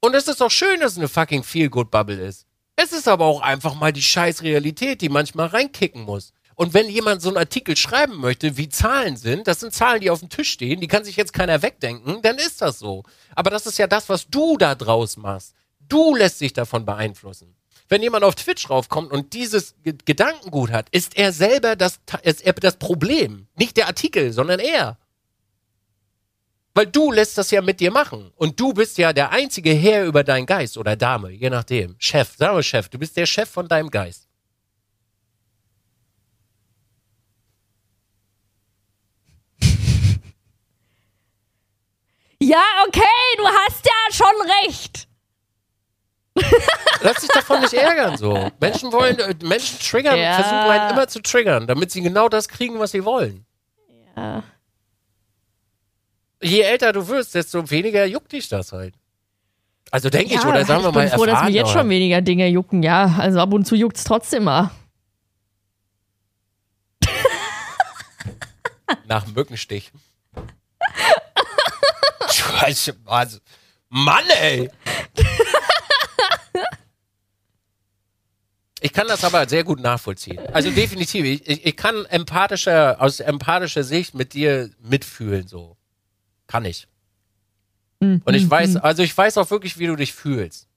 [0.02, 2.48] Und es ist doch schön, dass es eine fucking Feel-Good-Bubble ist.
[2.76, 6.34] Es ist aber auch einfach mal die scheiß Realität, die manchmal reinkicken muss.
[6.56, 10.10] Und wenn jemand so einen Artikel schreiben möchte, wie Zahlen sind, das sind Zahlen, die
[10.10, 13.04] auf dem Tisch stehen, die kann sich jetzt keiner wegdenken, dann ist das so.
[13.36, 15.54] Aber das ist ja das, was du da draus machst.
[15.88, 17.59] Du lässt dich davon beeinflussen
[17.90, 22.42] wenn jemand auf Twitch raufkommt und dieses G Gedankengut hat, ist er selber das, ist
[22.42, 23.48] er das Problem.
[23.58, 24.98] Nicht der Artikel, sondern er.
[26.76, 28.32] Weil du lässt das ja mit dir machen.
[28.36, 31.96] Und du bist ja der einzige Herr über deinen Geist oder Dame, je nachdem.
[31.98, 34.28] Chef, sag mal Chef, du bist der Chef von deinem Geist.
[42.42, 45.09] Ja, okay, du hast ja schon recht.
[47.02, 48.52] Lass dich davon nicht ärgern, so.
[48.60, 50.36] Menschen wollen, äh, Menschen triggern, ja.
[50.36, 53.46] versuchen halt immer zu triggern, damit sie genau das kriegen, was sie wollen.
[54.16, 54.44] Ja.
[56.42, 58.96] Je älter du wirst, desto weniger juckt dich das halt.
[59.92, 61.90] Also denke ja, ich, oder sagen wir mal, ich bin froh, dass mir jetzt schon
[61.90, 63.16] weniger Dinge jucken, ja.
[63.18, 64.72] Also ab und zu juckt es trotzdem mal.
[69.08, 69.92] Nach dem Mückenstich.
[72.30, 73.40] Scheiße, also,
[73.90, 74.70] Mann, ey!
[78.82, 80.40] Ich kann das aber sehr gut nachvollziehen.
[80.54, 81.26] Also definitiv.
[81.26, 85.76] Ich, ich kann empathischer, aus empathischer Sicht mit dir mitfühlen, so.
[86.48, 86.88] Kann ich.
[88.00, 88.80] Und ich mhm, weiß, mhm.
[88.82, 90.68] also ich weiß auch wirklich, wie du dich fühlst.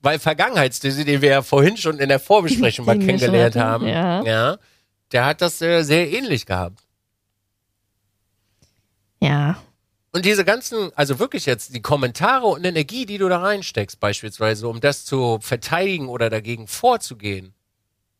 [0.00, 4.22] Weil Vergangenheitsdizzy, den wir ja vorhin schon in der Vorbesprechung mal kennengelernt haben, ja.
[4.24, 4.58] ja,
[5.12, 6.82] der hat das äh, sehr ähnlich gehabt.
[9.20, 9.62] Ja.
[10.14, 14.68] Und diese ganzen, also wirklich jetzt die Kommentare und Energie, die du da reinsteckst, beispielsweise,
[14.68, 17.54] um das zu verteidigen oder dagegen vorzugehen,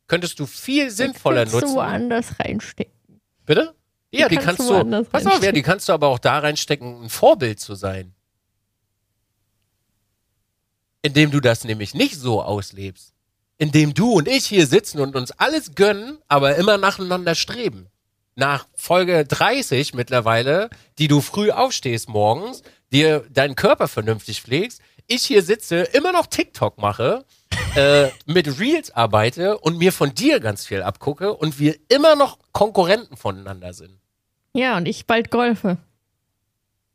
[0.07, 1.61] könntest du viel sinnvoller nutzen.
[1.61, 3.21] Kannst du woanders reinstecken.
[3.45, 3.75] Bitte?
[4.11, 5.05] Ja, die, die kannst, kannst, du.
[5.05, 8.15] Pass auf, ja, die kannst du aber auch da reinstecken, ein Vorbild zu sein.
[11.03, 13.13] Indem du das nämlich nicht so auslebst.
[13.59, 17.92] Indem du und ich hier sitzen und uns alles gönnen, aber immer nacheinander streben
[18.35, 22.63] nach Folge 30 mittlerweile, die du früh aufstehst morgens,
[22.93, 27.25] dir deinen Körper vernünftig pflegst, ich hier sitze, immer noch TikTok mache
[27.77, 32.39] äh, mit Reels arbeite und mir von dir ganz viel abgucke und wir immer noch
[32.53, 33.99] Konkurrenten voneinander sind.
[34.55, 35.79] Ja, und ich bald golfe.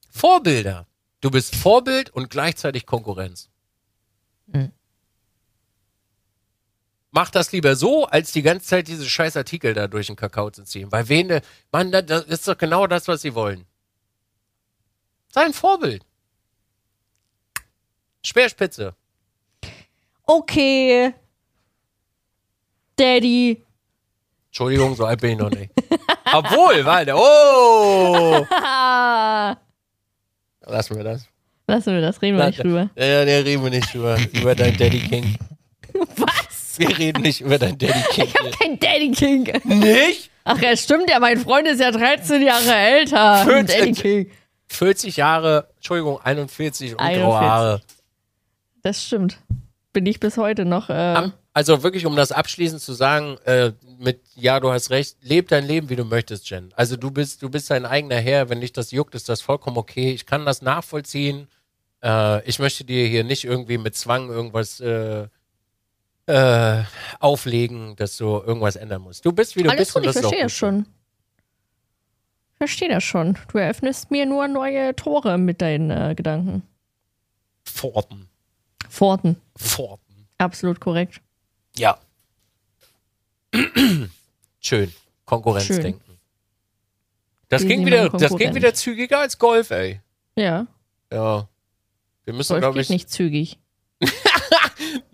[0.10, 0.88] Vorbilder.
[1.22, 3.50] Du bist Vorbild und gleichzeitig Konkurrenz.
[4.48, 4.72] Mhm.
[7.12, 10.50] Mach das lieber so, als die ganze Zeit diese scheiß Artikel da durch den Kakao
[10.52, 10.92] zu ziehen.
[10.92, 11.42] Weil wen, äh,
[11.72, 13.66] Mann, das- ist doch genau das, was sie wollen.
[15.32, 16.04] Sei ein Vorbild.
[18.24, 18.94] Speerspitze.
[20.24, 21.14] Okay.
[22.98, 23.64] Daddy.
[24.48, 25.72] Entschuldigung, so alt bin ich noch nicht.
[26.34, 27.14] Obwohl, warte.
[27.16, 28.46] Oh!
[30.70, 31.26] Lassen wir das.
[31.68, 32.90] Lassen wir das, reden wir nicht drüber.
[32.96, 34.18] Ja, ja, reden wir nicht drüber.
[34.34, 35.38] über dein Daddy King.
[35.94, 36.47] Was?
[36.90, 38.28] Wir reden nicht über dein Daddy King.
[38.60, 39.52] Kein Daddy King.
[39.66, 40.30] Nicht?
[40.44, 43.44] Ach ja, stimmt ja, mein Freund ist ja 13 Jahre älter.
[43.46, 43.66] 14.
[43.68, 44.32] Daddy King.
[44.70, 47.42] 40 Jahre, Entschuldigung, 41 und graue 41.
[47.42, 47.82] Haare.
[48.82, 49.40] Das stimmt.
[49.94, 50.90] Bin ich bis heute noch.
[50.90, 55.48] Äh, Also wirklich, um das abschließend zu sagen, äh, mit ja, du hast recht, leb
[55.48, 56.72] dein Leben, wie du möchtest, Jen.
[56.76, 59.78] Also du bist, du bist dein eigener Herr, wenn dich das juckt, ist das vollkommen
[59.78, 60.12] okay.
[60.12, 61.48] Ich kann das nachvollziehen.
[62.04, 65.28] Äh, ich möchte dir hier nicht irgendwie mit Zwang irgendwas äh,
[66.28, 66.84] äh,
[67.20, 69.26] auflegen, dass du irgendwas ändern musst.
[69.26, 70.86] Du bist, wie du alles bist gut, ich und das auch verstehe das schon.
[72.52, 73.38] Ich verstehe das schon.
[73.52, 76.64] Du eröffnest mir nur neue Tore mit deinen äh, Gedanken.
[77.66, 78.28] Pforten.
[78.90, 79.38] Pforten.
[79.58, 80.28] Pforten.
[80.38, 81.22] Absolut korrekt.
[81.76, 81.98] Ja.
[84.60, 84.94] Schön.
[85.26, 86.02] Konkurrenzdenken.
[87.50, 90.02] Das Wir ging, wieder, das ging wieder zügiger als Golf, ey.
[90.36, 90.68] Ja,
[91.12, 91.48] Ja.
[92.26, 92.90] Wir müssen, glaube ich.
[92.90, 93.58] nicht zügig.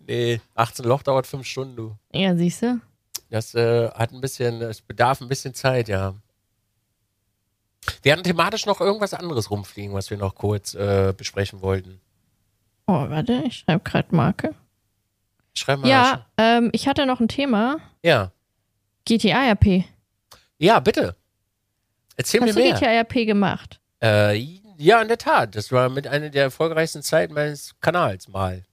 [0.08, 1.96] Nee, 18 Loch dauert 5 Stunden, du.
[2.12, 2.80] Ja, siehst du?
[3.30, 6.14] Das äh, hat ein bisschen, es bedarf ein bisschen Zeit, ja.
[8.02, 12.00] Wir hatten thematisch noch irgendwas anderes rumfliegen, was wir noch kurz äh, besprechen wollten.
[12.88, 14.56] Oh, warte, ich schreibe gerade Marke.
[15.54, 15.90] Schreib mal.
[15.90, 17.78] Ja, ähm, ich hatte noch ein Thema.
[18.02, 18.32] Ja.
[19.06, 19.84] GTA RP.
[20.58, 21.16] Ja, bitte.
[22.16, 22.74] Erzähl Hast mir du mehr.
[22.74, 23.80] GTA RP gemacht?
[24.02, 24.36] Äh,
[24.78, 25.56] ja, in der Tat.
[25.56, 28.64] Das war mit einer der erfolgreichsten Zeiten meines Kanals mal.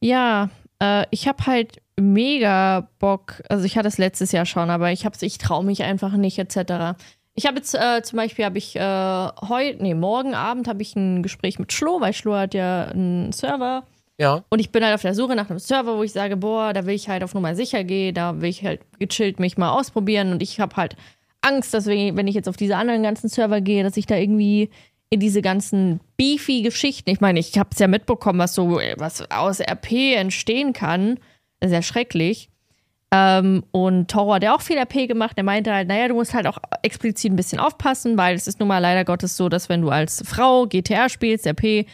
[0.00, 0.50] Ja,
[0.82, 3.42] äh, ich habe halt mega Bock.
[3.48, 6.38] Also ich hatte es letztes Jahr schon, aber ich hab's, ich traue mich einfach nicht
[6.38, 6.98] etc.
[7.34, 10.96] Ich habe jetzt äh, zum Beispiel habe ich äh, heute, nee, morgen Abend habe ich
[10.96, 13.84] ein Gespräch mit Schlo, weil Schlo hat ja einen Server.
[14.18, 14.44] Ja.
[14.50, 16.84] Und ich bin halt auf der Suche nach einem Server, wo ich sage, boah, da
[16.84, 20.32] will ich halt auf Nummer sicher gehen, da will ich halt gechillt mich mal ausprobieren
[20.32, 20.96] und ich habe halt
[21.40, 24.16] Angst, dass wenn wenn ich jetzt auf diese anderen ganzen Server gehe, dass ich da
[24.16, 24.68] irgendwie
[25.10, 29.28] in diese ganzen beefy Geschichten, ich meine, ich habe es ja mitbekommen, was so was
[29.30, 31.18] aus RP entstehen kann,
[31.58, 32.48] das ist ja schrecklich.
[33.12, 35.36] Ähm, und Toro hat ja auch viel RP gemacht.
[35.36, 38.60] Der meinte halt, naja, du musst halt auch explizit ein bisschen aufpassen, weil es ist
[38.60, 41.86] nun mal leider Gottes so, dass wenn du als Frau GTA spielst, RP,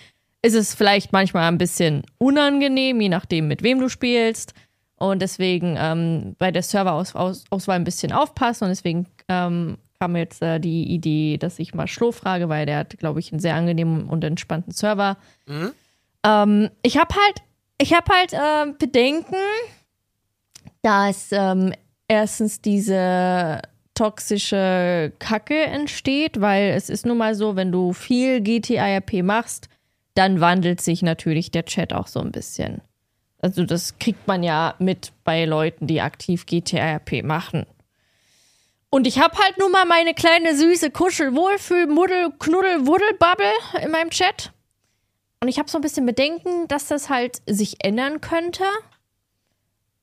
[0.42, 4.52] ist es vielleicht manchmal ein bisschen unangenehm, je nachdem, mit wem du spielst.
[4.98, 8.64] Und deswegen ähm, bei der Serverauswahl ein bisschen aufpassen.
[8.64, 12.78] Und deswegen ähm, kam jetzt äh, die Idee, dass ich mal Schlo frage, weil der
[12.78, 15.16] hat, glaube ich, einen sehr angenehmen und entspannten Server.
[15.46, 15.72] Mhm.
[16.24, 17.42] Ähm, ich habe halt,
[17.78, 19.36] ich habe halt äh, Bedenken,
[20.82, 21.72] dass ähm,
[22.08, 23.62] erstens diese
[23.94, 29.68] toxische Kacke entsteht, weil es ist nun mal so, wenn du viel GTA-RP machst,
[30.14, 32.80] dann wandelt sich natürlich der Chat auch so ein bisschen.
[33.40, 37.66] Also das kriegt man ja mit bei Leuten, die aktiv GTA-RP machen.
[38.90, 43.90] Und ich habe halt nun mal meine kleine süße Kuschel Wohlfühl Muddel Knuddel Wuddelbubble in
[43.90, 44.52] meinem Chat.
[45.40, 48.64] Und ich habe so ein bisschen Bedenken, dass das halt sich ändern könnte.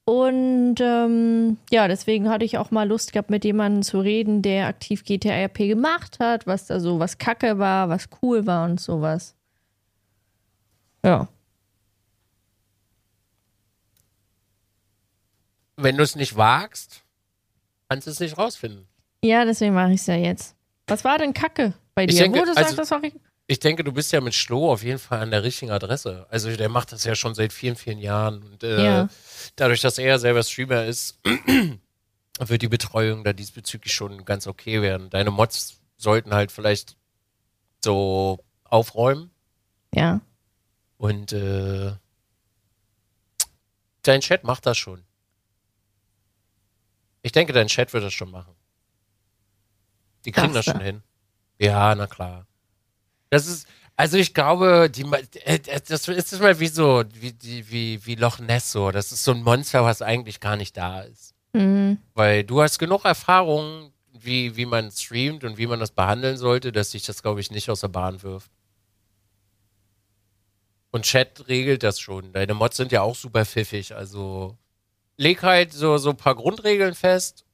[0.06, 4.68] Und ähm, ja, deswegen hatte ich auch mal Lust gehabt, mit jemandem zu reden, der
[4.68, 8.82] aktiv GTA RP gemacht hat, was da so was Kacke war, was cool war und
[8.82, 9.34] sowas.
[11.06, 11.30] Ja.
[15.78, 17.03] Wenn du es nicht wagst,
[17.94, 18.88] kannst es nicht rausfinden.
[19.24, 20.56] Ja, deswegen mache ich es ja jetzt.
[20.88, 22.24] Was war denn Kacke bei Ich dir?
[22.24, 23.22] denke, Wo du also- sagst, das war richtig.
[23.46, 26.26] Ich denke, du bist ja mit Schlo auf jeden Fall an der richtigen Adresse.
[26.30, 28.42] Also der macht das ja schon seit vielen, vielen Jahren.
[28.42, 29.10] Und äh, Ja.
[29.58, 31.20] dadurch, dass er selber Streamer ist,
[32.40, 35.10] wird die Betreuung da diesbezüglich schon ganz okay werden.
[35.12, 36.96] Deine Mods sollten halt vielleicht
[37.84, 39.30] so aufräumen
[39.94, 40.22] Ja.
[40.98, 41.92] und äh,
[44.04, 45.04] dein Chat macht das schon.
[47.24, 48.54] Ich denke, dein Chat wird das schon machen.
[50.26, 50.72] Die kriegen das du?
[50.72, 51.02] schon hin.
[51.58, 52.46] Ja, na klar.
[53.30, 55.04] Das ist, also ich glaube, die,
[55.46, 58.92] äh, äh, das ist mal wie so, wie, die- wie, wie Loch Ness so.
[58.92, 61.34] Das ist so ein Monster, was eigentlich gar nicht da ist.
[61.54, 61.98] Mhm.
[62.14, 66.72] Weil du hast genug Erfahrung, wie, wie man streamt und wie man das behandeln sollte,
[66.72, 68.52] dass sich das, glaube ich, nicht aus der Bahn wirft.
[70.92, 72.34] Und Chat regelt das schon.
[72.34, 73.96] Deine Mods sind ja auch super pfiffig.
[73.96, 74.58] Also
[75.24, 77.46] leg halt so, so ein paar Grundregeln fest.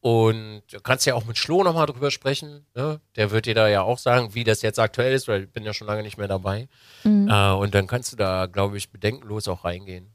[0.00, 2.66] Und du kannst ja auch mit Schlo nochmal drüber sprechen.
[2.74, 3.00] Ne?
[3.16, 5.64] Der wird dir da ja auch sagen, wie das jetzt aktuell ist, weil ich bin
[5.64, 6.68] ja schon lange nicht mehr dabei.
[7.04, 7.28] Mhm.
[7.28, 10.12] Äh, und dann kannst du da, glaube ich, bedenkenlos auch reingehen.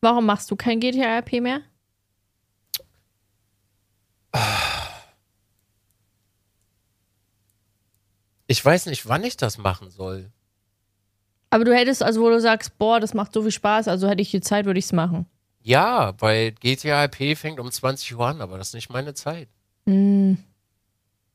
[0.00, 1.60] Warum machst du kein GTA RP mehr?
[8.46, 10.30] Ich weiß nicht, wann ich das machen soll.
[11.50, 14.22] Aber du hättest, also wo du sagst, boah, das macht so viel Spaß, also hätte
[14.22, 15.26] ich die Zeit, würde ich es machen.
[15.66, 19.48] Ja, weil GTA IP fängt um 20 Uhr an, aber das ist nicht meine Zeit.
[19.84, 20.38] Mhm.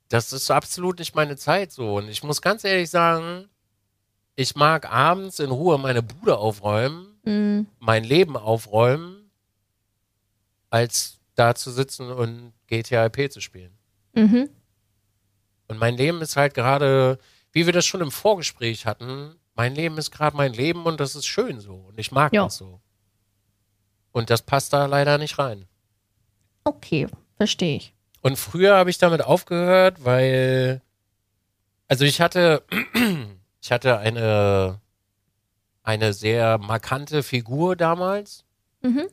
[0.08, 1.96] Das ist absolut nicht meine Zeit so.
[1.98, 3.50] Und ich muss ganz ehrlich sagen,
[4.38, 7.68] ich mag abends in Ruhe meine Bude aufräumen, Mhm.
[7.80, 9.30] mein Leben aufräumen,
[10.70, 13.78] als da zu sitzen und GTA IP zu spielen.
[14.16, 14.50] Mhm.
[15.68, 17.20] Und mein Leben ist halt gerade,
[17.52, 21.16] wie wir das schon im Vorgespräch hatten, mein Leben ist gerade mein Leben und das
[21.18, 21.76] ist schön so.
[21.90, 22.46] Und ich mag Ja.
[22.46, 22.80] das so.
[24.12, 25.66] Und das passt da leider nicht rein.
[26.64, 27.08] Okay,
[27.38, 27.94] verstehe ich.
[28.22, 30.82] Und früher habe ich damit aufgehört, weil,
[31.88, 32.64] also ich hatte,
[33.62, 34.80] ich hatte eine,
[35.84, 38.46] eine sehr markante Figur damals,
[38.84, 39.08] Mhm.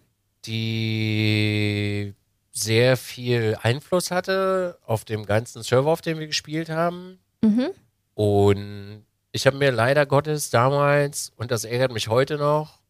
[0.89, 2.15] die
[2.51, 7.19] sehr viel Einfluss hatte auf dem ganzen Server, auf dem wir gespielt haben.
[7.43, 7.69] Mhm.
[8.15, 12.81] Und ich habe mir leider Gottes damals, und das ärgert mich heute noch,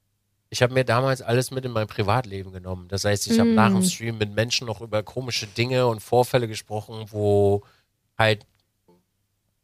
[0.51, 2.89] ich habe mir damals alles mit in mein Privatleben genommen.
[2.89, 3.55] Das heißt, ich habe Mm.
[3.55, 7.63] nach dem Stream mit Menschen noch über komische Dinge und Vorfälle gesprochen, wo
[8.17, 8.47] halt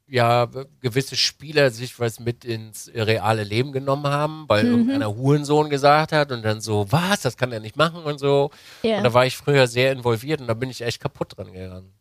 [0.07, 0.47] ja
[0.81, 4.71] gewisse Spieler sich was mit ins reale Leben genommen haben, weil Mhm.
[4.71, 8.51] irgendeiner Hurensohn gesagt hat und dann so, was, das kann er nicht machen und so.
[8.83, 8.99] Ja.
[8.99, 11.95] Und da war ich früher sehr involviert und da bin ich echt kaputt dran gegangen.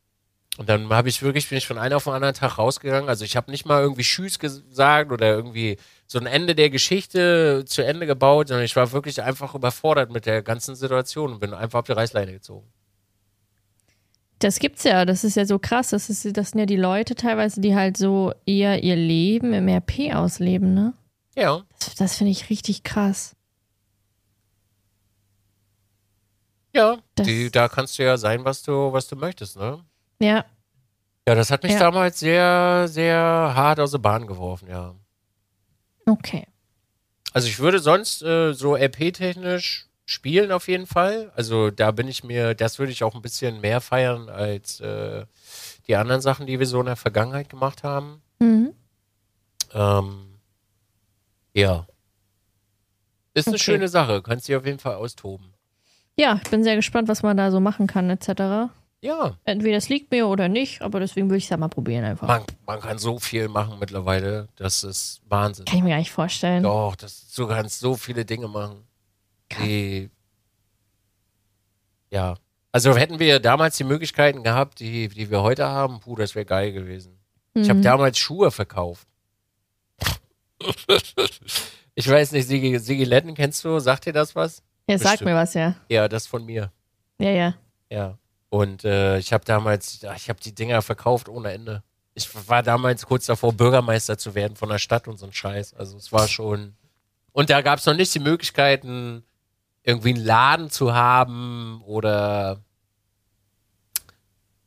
[0.57, 3.09] Und dann habe ich wirklich, bin ich von einem auf den anderen Tag rausgegangen.
[3.09, 5.77] Also ich habe nicht mal irgendwie Tschüss gesagt oder irgendwie
[6.13, 10.27] so ein Ende der Geschichte zu Ende gebaut, sondern ich war wirklich einfach überfordert mit
[10.27, 12.71] der ganzen Situation und bin einfach auf die Reißleine gezogen.
[14.37, 15.89] Das gibt's ja, das ist ja so krass.
[15.89, 19.67] Das, ist, das sind ja die Leute teilweise, die halt so eher ihr Leben im
[19.67, 20.93] RP ausleben, ne?
[21.35, 23.35] Ja, Das, das finde ich richtig krass.
[26.73, 26.97] ja.
[27.17, 29.83] Die, da kannst du ja sein, was du, was du möchtest, ne?
[30.19, 30.45] Ja,
[31.27, 31.79] Ja, das hat mich Ja.
[31.79, 33.17] damals sehr, sehr
[33.55, 34.93] hart aus der Bahn geworfen, ja.
[36.05, 36.45] Okay.
[37.31, 41.31] Also ich würde sonst äh, so RP-technisch spielen auf jeden Fall.
[41.35, 45.25] Also da bin ich mir, das würde ich auch ein bisschen mehr feiern als äh,
[45.87, 48.21] die anderen Sachen, die wir so in der Vergangenheit gemacht haben.
[48.39, 48.73] Mhm.
[49.73, 50.39] Ähm,
[51.53, 51.87] ja.
[53.33, 53.63] Ist eine Okay.
[53.63, 55.53] schöne Sache, kannst dich auf jeden Fall austoben.
[56.15, 58.71] Ja, ich bin sehr gespannt, was man da so machen kann, etc.
[59.03, 62.05] Ja, Entweder es liegt mir oder nicht, aber deswegen will ich es ja mal probieren
[62.05, 62.25] einfach.
[62.25, 64.47] man, man kann so viel machen mittlerweile.
[64.55, 65.65] Das ist Wahnsinn.
[65.65, 66.63] Kann ich mir gar nicht vorstellen.
[66.63, 68.87] Doch, das, du kannst so viele Dinge machen.
[69.59, 70.09] Die,
[72.11, 72.35] ja.
[72.71, 76.45] Also hätten wir damals die Möglichkeiten gehabt, die, die wir heute haben, puh, das wäre
[76.45, 77.19] geil gewesen.
[77.55, 77.83] Ich habe Mhm.
[77.83, 79.05] damals Schuhe verkauft.
[81.93, 83.79] ich weiß nicht, Sigi, Sigi Letten kennst du?
[83.79, 84.63] Sagt dir das was?
[84.87, 85.75] Ja, sag mir was, ja.
[85.89, 86.71] Ja, das von mir.
[87.19, 87.53] Ja, ja.
[87.91, 88.17] Ja.
[88.53, 91.81] Und äh, ich habe damals, ich habe die Dinger verkauft ohne Ende.
[92.13, 95.73] Ich war damals kurz davor, Bürgermeister zu werden von der Stadt und so ein Scheiß.
[95.73, 96.75] Also es war schon.
[97.31, 99.23] Und da gab es noch nicht die Möglichkeiten,
[99.81, 102.61] irgendwie einen Laden zu haben oder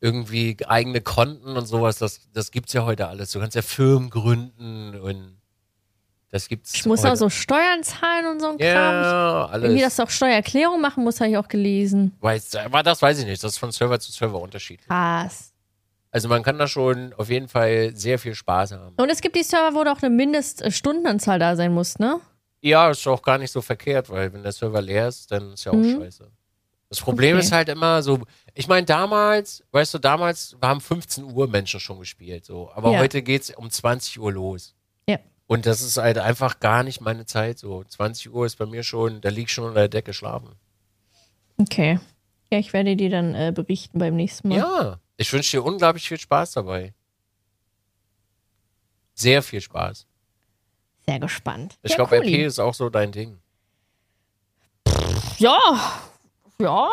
[0.01, 1.99] irgendwie eigene Konten und sowas.
[1.99, 3.31] Das, das gibt's ja heute alles.
[3.31, 5.37] Du kannst ja Firmen gründen und
[6.37, 6.75] das gibt's.
[6.75, 7.13] Ich muss heute.
[7.13, 8.67] auch so Steuern zahlen und so ein Kram.
[8.95, 9.83] Ja, Irgendwie, alles.
[9.83, 12.15] dass du auch Steuererklärung machen musst, habe ich auch gelesen.
[12.21, 13.43] Weiß, aber das weiß ich nicht.
[13.43, 14.87] Das ist von Server zu Server unterschiedlich.
[14.89, 15.53] Krass.
[16.11, 18.95] Also man kann da schon auf jeden Fall sehr viel Spaß haben.
[18.97, 22.21] Und es gibt die Server, wo doch eine Mindeststundenanzahl da sein muss, ne?
[22.63, 25.65] Ja, ist auch gar nicht so verkehrt, weil wenn der Server leer ist, dann ist
[25.65, 26.01] ja auch Mhm.
[26.01, 26.31] scheiße.
[26.89, 27.45] Das Problem Okay.
[27.45, 28.21] ist halt immer so,
[28.55, 32.71] ich meine damals, weißt du, damals haben 15 Uhr Menschen schon gespielt, so.
[32.75, 33.01] Aber Ja.
[33.01, 34.76] heute geht's um 20 Uhr los.
[35.47, 37.85] Und das ist halt einfach gar nicht meine Zeit, so.
[37.85, 40.57] 20 Uhr ist bei mir schon, da lieg ich schon unter der Decke schlafen.
[41.59, 42.01] Okay.
[42.51, 44.59] Ja, ich werde dir dann äh, berichten beim nächsten Mal.
[44.59, 46.95] Ja, ich wünsche dir unglaublich viel Spaß dabei.
[49.15, 50.07] Sehr viel Spaß.
[51.09, 51.79] Sehr gespannt.
[51.83, 52.17] Ich ja, glaube.
[52.17, 53.39] RP ist auch so dein Ding.
[55.39, 55.59] Ja,
[56.61, 56.89] ja.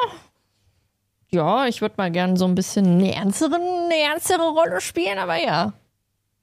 [1.29, 5.43] Ja, ich würde mal gerne so ein bisschen eine ernstere, eine ernstere Rolle spielen, aber
[5.43, 5.73] ja.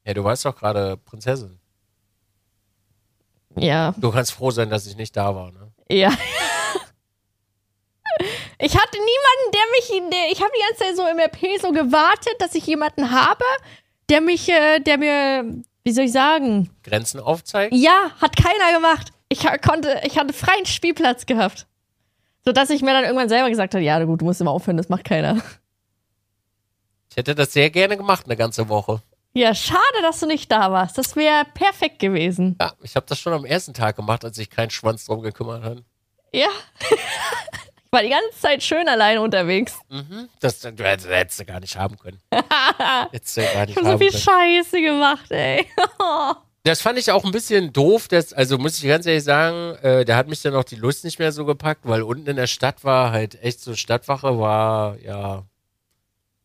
[0.04, 1.59] Ja, du warst doch gerade Prinzessin.
[3.56, 5.72] Ja, Du kannst froh sein, dass ich nicht da war, ne?
[5.90, 6.10] ja.
[8.62, 11.72] Ich hatte niemanden, der mich, der, ich habe die ganze Zeit so im RP so
[11.72, 13.44] gewartet, dass ich jemanden habe,
[14.10, 16.68] der mich, äh, der mir, wie soll ich sagen?
[16.82, 17.74] Grenzen aufzeigen?
[17.78, 19.12] Ja, hat keiner gemacht.
[19.30, 21.66] Ich konnte, ich hatte freien Spielplatz gehabt.
[22.44, 24.90] Sodass ich mir dann irgendwann selber gesagt habe, ja, gut, du musst immer aufhören, das
[24.90, 25.40] macht keiner.
[27.10, 29.02] Ich hätte das sehr gerne gemacht, eine ganze Woche.
[29.32, 30.98] Ja, schade, dass du nicht da warst.
[30.98, 32.56] Das wäre perfekt gewesen.
[32.60, 35.62] Ja, ich habe das schon am ersten Tag gemacht, als sich kein Schwanz drum gekümmert
[35.62, 35.78] hat.
[36.32, 36.48] Ja.
[36.90, 39.78] ich war die ganze Zeit schön alleine unterwegs.
[39.88, 40.28] Mhm.
[40.40, 40.74] Das, das
[41.06, 42.20] hättest du gar nicht haben können.
[43.12, 44.22] hättest du gar nicht Ich habe so viel können.
[44.22, 45.66] Scheiße gemacht, ey.
[46.62, 48.06] Das fand ich auch ein bisschen doof.
[48.08, 51.04] Das, also muss ich ganz ehrlich sagen, äh, da hat mich dann auch die Lust
[51.04, 54.98] nicht mehr so gepackt, weil unten in der Stadt war halt echt so Stadtwache war,
[54.98, 55.44] ja.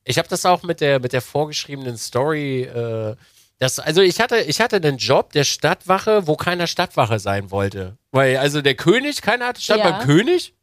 [0.06, 2.62] Ich habe das auch mit der mit der vorgeschriebenen Story.
[2.64, 3.16] Äh,
[3.60, 7.98] das, also ich hatte ich hatte einen Job der Stadtwache, wo keiner Stadtwache sein wollte,
[8.12, 9.92] weil also der König, keiner hatte stand Ja.
[9.92, 10.54] beim König.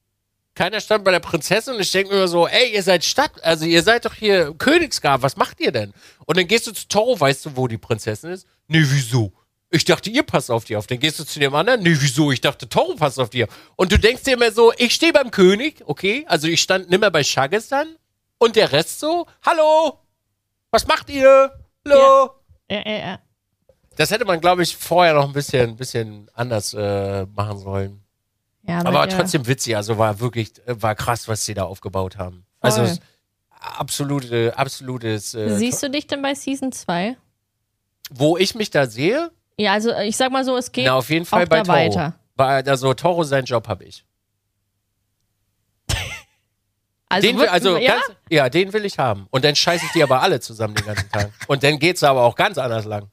[0.55, 3.43] Keiner stand bei der Prinzessin und ich denke mir immer so, ey, ihr seid Stadt,
[3.43, 5.95] also ihr seid doch hier Königsgar, was macht ihr denn?
[6.27, 8.47] Und dann gehst du zu Toro, weißt du, wo die Prinzessin ist?
[8.69, 9.33] Nee, wieso?
[9.71, 10.87] Ich dachte, ihr passt auf die auf.
[10.87, 12.31] Dann gehst du zu dem anderen, nee, wieso?
[12.33, 13.51] Ich dachte, Toro passt auf die auf.
[13.77, 16.27] Und du denkst dir immer so, ich stehe beim König, okay?
[16.29, 17.97] Also ich stand nimmer bei Shagistan
[18.43, 19.99] und der Rest so, hallo,
[20.71, 21.53] was macht ihr?
[21.87, 22.31] Hallo?
[22.71, 23.19] Ja, ja, ja.
[23.97, 28.03] Das hätte man, glaube ich, vorher noch ein bisschen, bisschen anders äh, machen sollen.
[28.63, 29.17] ja Aber ja.
[29.17, 32.47] trotzdem witzig, also war wirklich, äh, war krass, was sie da aufgebaut haben.
[32.61, 32.91] Also Voll.
[32.91, 33.01] es-
[33.61, 35.35] absolute, absolutes.
[35.35, 37.17] Äh, Siehst du dich denn bei Season 2?
[38.15, 41.09] wo ich mich da sehe, Ja, also ich sag mal so, es geht na auf
[41.09, 41.69] jeden Fall bei Toro.
[41.77, 42.15] weiter.
[42.35, 44.05] Bei, also Toro, seinen Job habe ich.
[47.13, 47.93] Also, den will, also ja?
[47.93, 49.27] ganz, ja, den will ich haben.
[49.31, 51.31] Und dann scheiße ich die aber alle zusammen den ganzen Tag.
[51.47, 53.09] Und dann geht's aber auch ganz anders lang.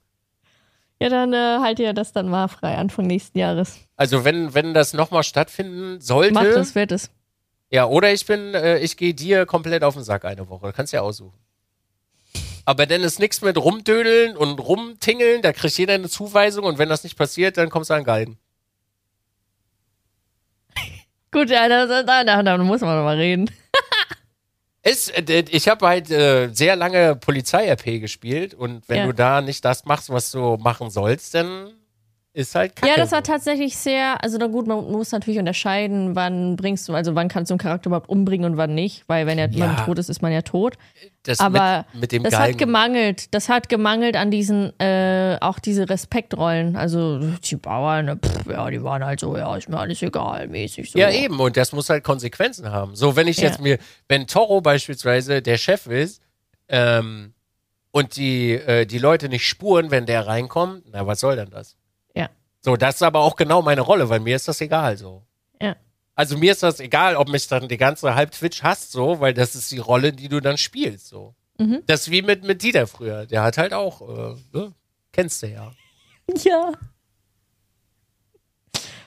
[1.02, 3.78] ja, dann äh, halt ihr das dann mal frei Anfang nächsten Jahres.
[3.98, 7.10] Also wenn, wenn das nochmal stattfinden sollte, Macht es, wird es.
[7.70, 10.72] ja, oder ich bin, äh, ich gehe dir komplett auf den Sack eine Woche.
[10.74, 11.38] Kannst ja aussuchen.
[12.64, 16.88] Aber dann ist nichts mit rumdödeln und rumtingeln, da kriegt jeder eine Zuweisung und wenn
[16.88, 18.38] das nicht passiert, dann kommst du an Galgen.
[21.32, 23.50] Gut, ja, da, da, da, da, da muss man mal reden.
[24.84, 29.06] Ist, äh, ich habe halt äh, sehr lange Polizei-RP gespielt und wenn Ja.
[29.08, 31.74] du da nicht das machst, was du machen sollst, dann
[32.40, 32.92] ist halt kacke.
[32.92, 36.94] Ja, das war tatsächlich sehr, also na gut, man muss natürlich unterscheiden, wann bringst du,
[36.94, 39.68] also wann kannst du einen Charakter überhaupt umbringen und wann nicht, weil wenn er Ja.
[39.68, 40.78] man tot ist, ist man ja tot.
[41.24, 42.54] das Aber mit, mit dem das Galgen.
[42.54, 46.76] hat gemangelt, das hat gemangelt an diesen, äh, auch diese Respektrollen.
[46.76, 50.48] Also die Bauern, ne, pff, ja, die waren halt so, ja, ist mir alles egal,
[50.48, 50.98] mäßig so.
[50.98, 52.96] Ja, eben, und das muss halt Konsequenzen haben.
[52.96, 53.50] So, wenn ich Ja.
[53.50, 56.22] jetzt mir, wenn Toro beispielsweise der Chef ist,
[56.70, 57.34] ähm,
[57.92, 61.76] und die, äh, die Leute nicht spuren, wenn der reinkommt, na, was soll denn das?
[62.62, 65.24] So, das ist aber auch genau meine Rolle, weil mir ist das egal so.
[65.62, 65.76] Ja.
[66.16, 69.34] Also mir ist das egal, ob mich dann die ganze halb Twitch hasst, so, weil
[69.34, 71.36] das ist die Rolle, die du dann spielst, so.
[71.58, 71.84] Mhm.
[71.88, 73.26] Das ist wie mit, mit Dieter früher.
[73.26, 74.74] Der hat halt auch, äh, ne?
[75.12, 75.72] kennst du ja.
[76.44, 76.72] Ja.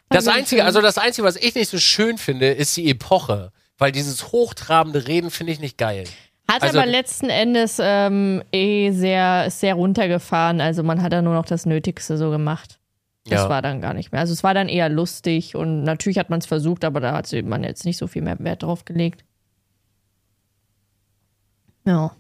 [0.09, 3.53] Das Also, Einzige, also das Einzige, was ich nicht so schön finde, ist die Epoche.
[3.79, 6.05] Weil dieses hochtrabende Reden finde ich nicht geil.
[6.51, 10.61] Hat Also- aber letzten Endes ähm, eh sehr, sehr runtergefahren.
[10.61, 12.79] Also man hat da nur noch das Nötigste so gemacht.
[13.25, 13.49] Das Ja.
[13.49, 14.21] war dann gar nicht mehr.
[14.21, 17.33] Also es war dann eher lustig und natürlich hat man es versucht, aber da hat
[17.45, 19.25] man jetzt nicht so viel mehr Wert drauf gelegt.
[21.85, 22.15] Ja.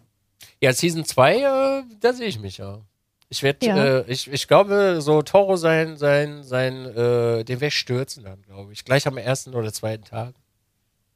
[0.60, 2.80] Ja, Season 2, äh, da sehe ich mich ja.
[3.28, 3.76] Ich werde, Ja.
[4.00, 8.42] äh, ich, ich glaube, so Toro sein, sein, sein, äh, den werde ich stürzen dann,
[8.42, 8.84] glaube ich.
[8.84, 10.34] Gleich am ersten oder zweiten Tag.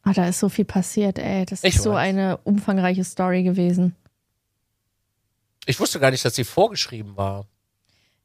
[0.02, 1.44] Ah, da ist so viel passiert, ey.
[1.44, 1.98] Das Ich ist so weiß.
[1.98, 3.94] eine umfangreiche Story gewesen.
[5.66, 7.46] Ich wusste gar nicht, dass sie vorgeschrieben war.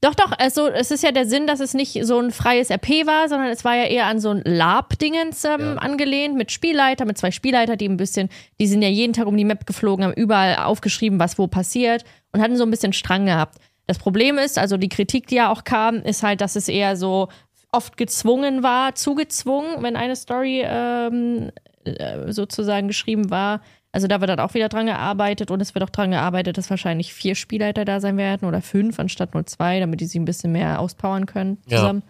[0.03, 3.05] Doch, doch, also es ist ja der Sinn, dass es nicht so ein freies RP
[3.05, 5.75] war, sondern es war ja eher an so ein Lab-Dingens ähm, Ja.
[5.75, 8.29] angelehnt, mit Spielleiter, mit zwei Spielleiter, die ein bisschen,
[8.59, 12.03] die sind ja jeden Tag um die Map geflogen, haben überall aufgeschrieben, was wo passiert
[12.31, 13.59] und hatten so ein bisschen Strang gehabt.
[13.85, 16.95] Das Problem ist, also die Kritik, die ja auch kam, ist halt, dass es eher
[16.95, 17.27] so
[17.71, 21.51] oft gezwungen war, zugezwungen, wenn eine Story ähm,
[21.83, 23.61] äh, sozusagen geschrieben war.
[23.93, 26.69] Also da wird dann auch wieder dran gearbeitet und es wird auch dran gearbeitet, dass
[26.69, 30.25] wahrscheinlich vier Spielleiter da sein werden oder fünf anstatt nur zwei, damit die sich ein
[30.25, 31.77] bisschen mehr auspowern können Ja.
[31.77, 32.03] zusammen.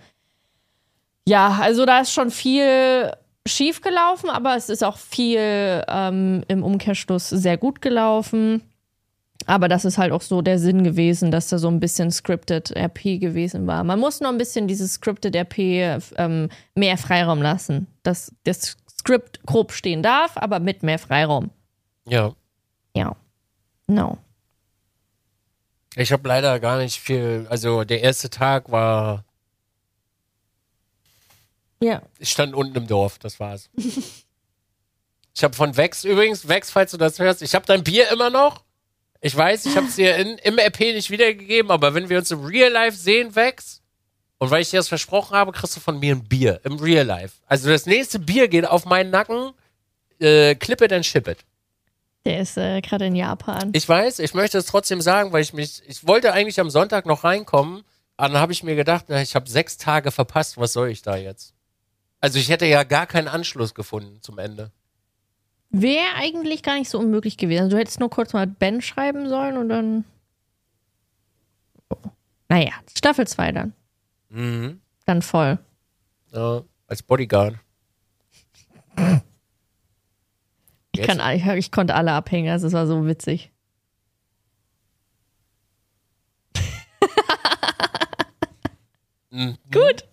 [1.27, 3.11] Ja, also da ist schon viel
[3.47, 8.61] schief gelaufen, aber es ist auch viel ähm, im Umkehrschluss sehr gut gelaufen.
[9.47, 12.75] Aber das ist halt auch so der Sinn gewesen, dass da so ein bisschen scripted
[12.77, 13.83] RP gewesen war.
[13.83, 15.57] Man muss noch ein bisschen dieses scripted RP
[16.17, 17.87] ähm, mehr Freiraum lassen.
[18.03, 21.49] Dass das Skript grob stehen darf, aber mit mehr Freiraum.
[22.05, 22.35] Ja.
[22.95, 23.15] Ja.
[23.87, 24.17] No.
[25.95, 29.25] Ich habe leider gar nicht viel, also der erste Tag war,
[31.81, 32.01] Ja.
[32.19, 33.69] ich stand unten im Dorf, das war's.
[33.75, 38.29] ich habe von Vex übrigens, Vex, falls du das hörst, ich habe dein Bier immer
[38.29, 38.63] noch.
[39.19, 42.31] Ich weiß, ich habe es dir in, im RP nicht wiedergegeben, aber wenn wir uns
[42.31, 43.81] im Real Life sehen, Wex,
[44.39, 47.05] und weil ich dir das versprochen habe, kriegst du von mir ein Bier im Real
[47.05, 47.35] Life.
[47.45, 49.51] Also das nächste Bier geht auf meinen Nacken,
[50.19, 51.37] äh, clip it and ship it.
[52.25, 53.71] Der ist äh, gerade in Japan.
[53.73, 57.05] Ich weiß, ich möchte es trotzdem sagen, weil ich mich, ich wollte eigentlich am Sonntag
[57.05, 57.83] noch reinkommen,
[58.17, 61.01] aber dann habe ich mir gedacht, na, ich habe sechs Tage verpasst, was soll ich
[61.01, 61.55] da jetzt?
[62.19, 64.71] Also ich hätte ja gar keinen Anschluss gefunden zum Ende.
[65.71, 67.63] Wäre eigentlich gar nicht so unmöglich gewesen.
[67.63, 70.03] Also, du hättest nur kurz mal Ben schreiben sollen und dann.
[71.89, 71.95] Oh.
[72.49, 73.73] Naja, Staffel 2 dann.
[74.29, 74.81] Mhm.
[75.05, 75.59] Dann voll.
[76.33, 77.55] Ja, als Bodyguard.
[80.93, 83.51] Ich, kann, ich, ich konnte alle abhängen, also es war so witzig.
[89.29, 89.57] Mhm.
[89.71, 90.03] Gut.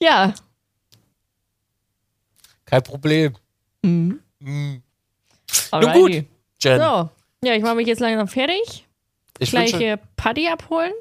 [0.00, 0.34] Ja.
[2.64, 3.36] Kein Problem.
[3.82, 4.20] Mhm.
[4.38, 4.82] Mhm.
[5.70, 5.98] Alrighty.
[6.00, 6.26] gut,
[6.60, 6.78] Jen.
[6.78, 7.10] So.
[7.44, 8.86] Ja, ich mache mich jetzt langsam fertig.
[9.38, 10.92] ich Gleich wünsche, hier Paddy abholen.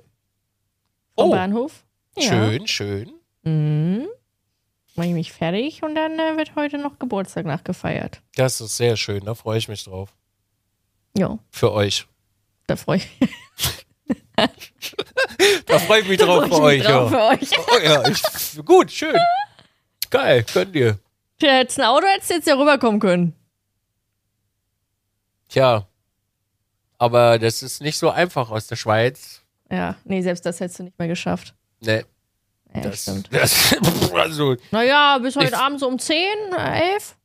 [1.16, 1.32] Vom Oh.
[1.32, 1.86] Bahnhof.
[2.18, 2.24] Ja.
[2.24, 3.14] schön, schön.
[3.44, 4.08] Mhm.
[5.02, 8.22] Mache ich mich fertig und dann äh, wird heute noch Geburtstag nachgefeiert.
[8.36, 10.14] Das ist sehr schön, da freue ich mich drauf.
[11.18, 12.06] Ja, Für euch.
[12.68, 13.36] da freue ich mich
[15.66, 16.78] Da freue ich mich drauf für freu euch.
[16.78, 17.18] ich mich drauf Ja.
[17.36, 17.50] für euch.
[17.58, 19.18] Oh, ja, ich, gut, schön.
[20.12, 21.00] Geil, könnt ihr.
[21.40, 23.34] Tja, hättest ein Auto, hättest du jetzt ja rüberkommen können.
[25.50, 25.88] Tja.
[27.00, 29.42] Aber das ist nicht so einfach aus der Schweiz.
[29.72, 31.56] Ja, nee, selbst das hättest du nicht mehr geschafft.
[31.80, 32.06] Nee,
[32.74, 33.28] Ja, das, stimmt.
[33.32, 33.76] das
[34.14, 36.18] also, Naja, bis heute Ich- Abend so um 10,
[36.58, 37.16] äh, 11.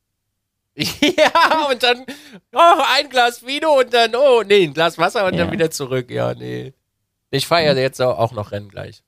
[0.75, 2.05] Ja, und dann
[2.53, 5.43] oh, ein Glas Vino und dann, oh, nee, ein Glas Wasser und Ja.
[5.45, 6.11] dann wieder zurück.
[6.11, 6.73] Ja, nee.
[7.31, 9.01] Ich feiere jetzt auch auch noch Rennen gleich.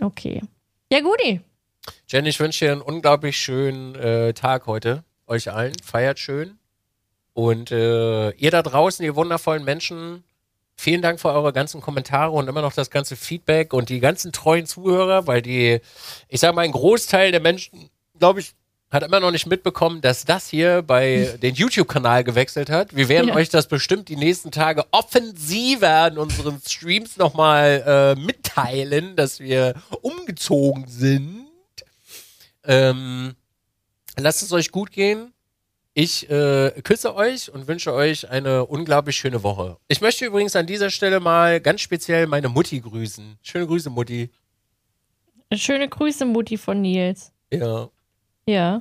[0.00, 0.42] Okay.
[0.90, 1.40] Ja, guti.
[2.08, 5.04] Jen, ich wünsche dir einen unglaublich schönen äh, Tag heute.
[5.28, 5.74] Euch allen.
[5.84, 6.58] Feiert schön.
[7.34, 10.24] Und äh, ihr da draußen, ihr wundervollen Menschen,
[10.82, 14.32] vielen Dank für eure ganzen Kommentare und immer noch das ganze Feedback und die ganzen
[14.32, 15.80] treuen Zuhörer, weil die,
[16.28, 17.88] ich sag mal, ein Großteil der Menschen,
[18.18, 18.52] glaube ich,
[18.90, 22.94] hat immer noch nicht mitbekommen, dass das hier bei den YouTube-Kanal gewechselt hat.
[22.94, 23.34] Wir werden Ja.
[23.36, 29.74] euch das bestimmt die nächsten Tage offensiver in unseren Streams nochmal äh, mitteilen, dass wir
[30.02, 31.46] umgezogen sind.
[32.64, 33.34] Ähm,
[34.18, 35.32] lasst es euch gut gehen.
[35.94, 39.76] Ich äh, küsse euch und wünsche euch eine unglaublich schöne Woche.
[39.88, 43.38] Ich möchte übrigens an dieser Stelle mal ganz speziell meine Mutti grüßen.
[43.42, 44.30] Schöne Grüße, Mutti.
[45.52, 47.30] Schöne Grüße, Mutti von Nils.
[47.52, 47.90] Ja.
[48.46, 48.80] Ja.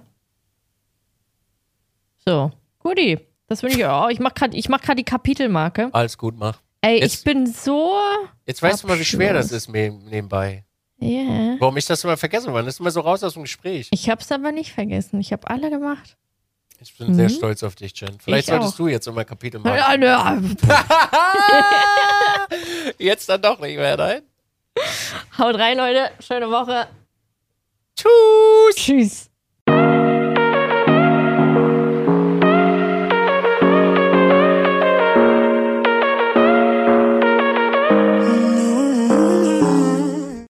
[2.26, 3.20] So, guti.
[3.48, 4.10] Das wünsche ich auch.
[4.10, 5.90] Ich mache gerade mach grad die Kapitelmarke.
[5.92, 6.62] Alles gut, mach.
[6.80, 7.94] Ey, Jetzt- ich bin so.
[8.46, 10.64] Jetzt weißt du mal, wie schwer das ist mir nebenbei.
[11.00, 11.56] Ja.
[11.60, 12.64] Warum ich das immer vergessen war.
[12.64, 13.90] Das ist immer so raus aus dem Gespräch.
[13.92, 15.20] Ich hab's aber nicht vergessen.
[15.20, 16.16] Ich habe alle gemacht.
[16.84, 17.34] Ich bin sehr Mhm.
[17.34, 18.20] stolz auf dich, Jen.
[18.20, 18.78] Vielleicht Ich solltest auch.
[18.78, 19.78] du jetzt immer Kapitel machen.
[19.78, 20.58] Ja, ne,
[22.98, 24.22] jetzt dann doch nicht mehr, nein?
[25.38, 26.12] haut rein, Leute.
[26.20, 26.88] Schöne Woche.
[27.96, 28.76] Tschüss.
[28.76, 29.30] Tschüss.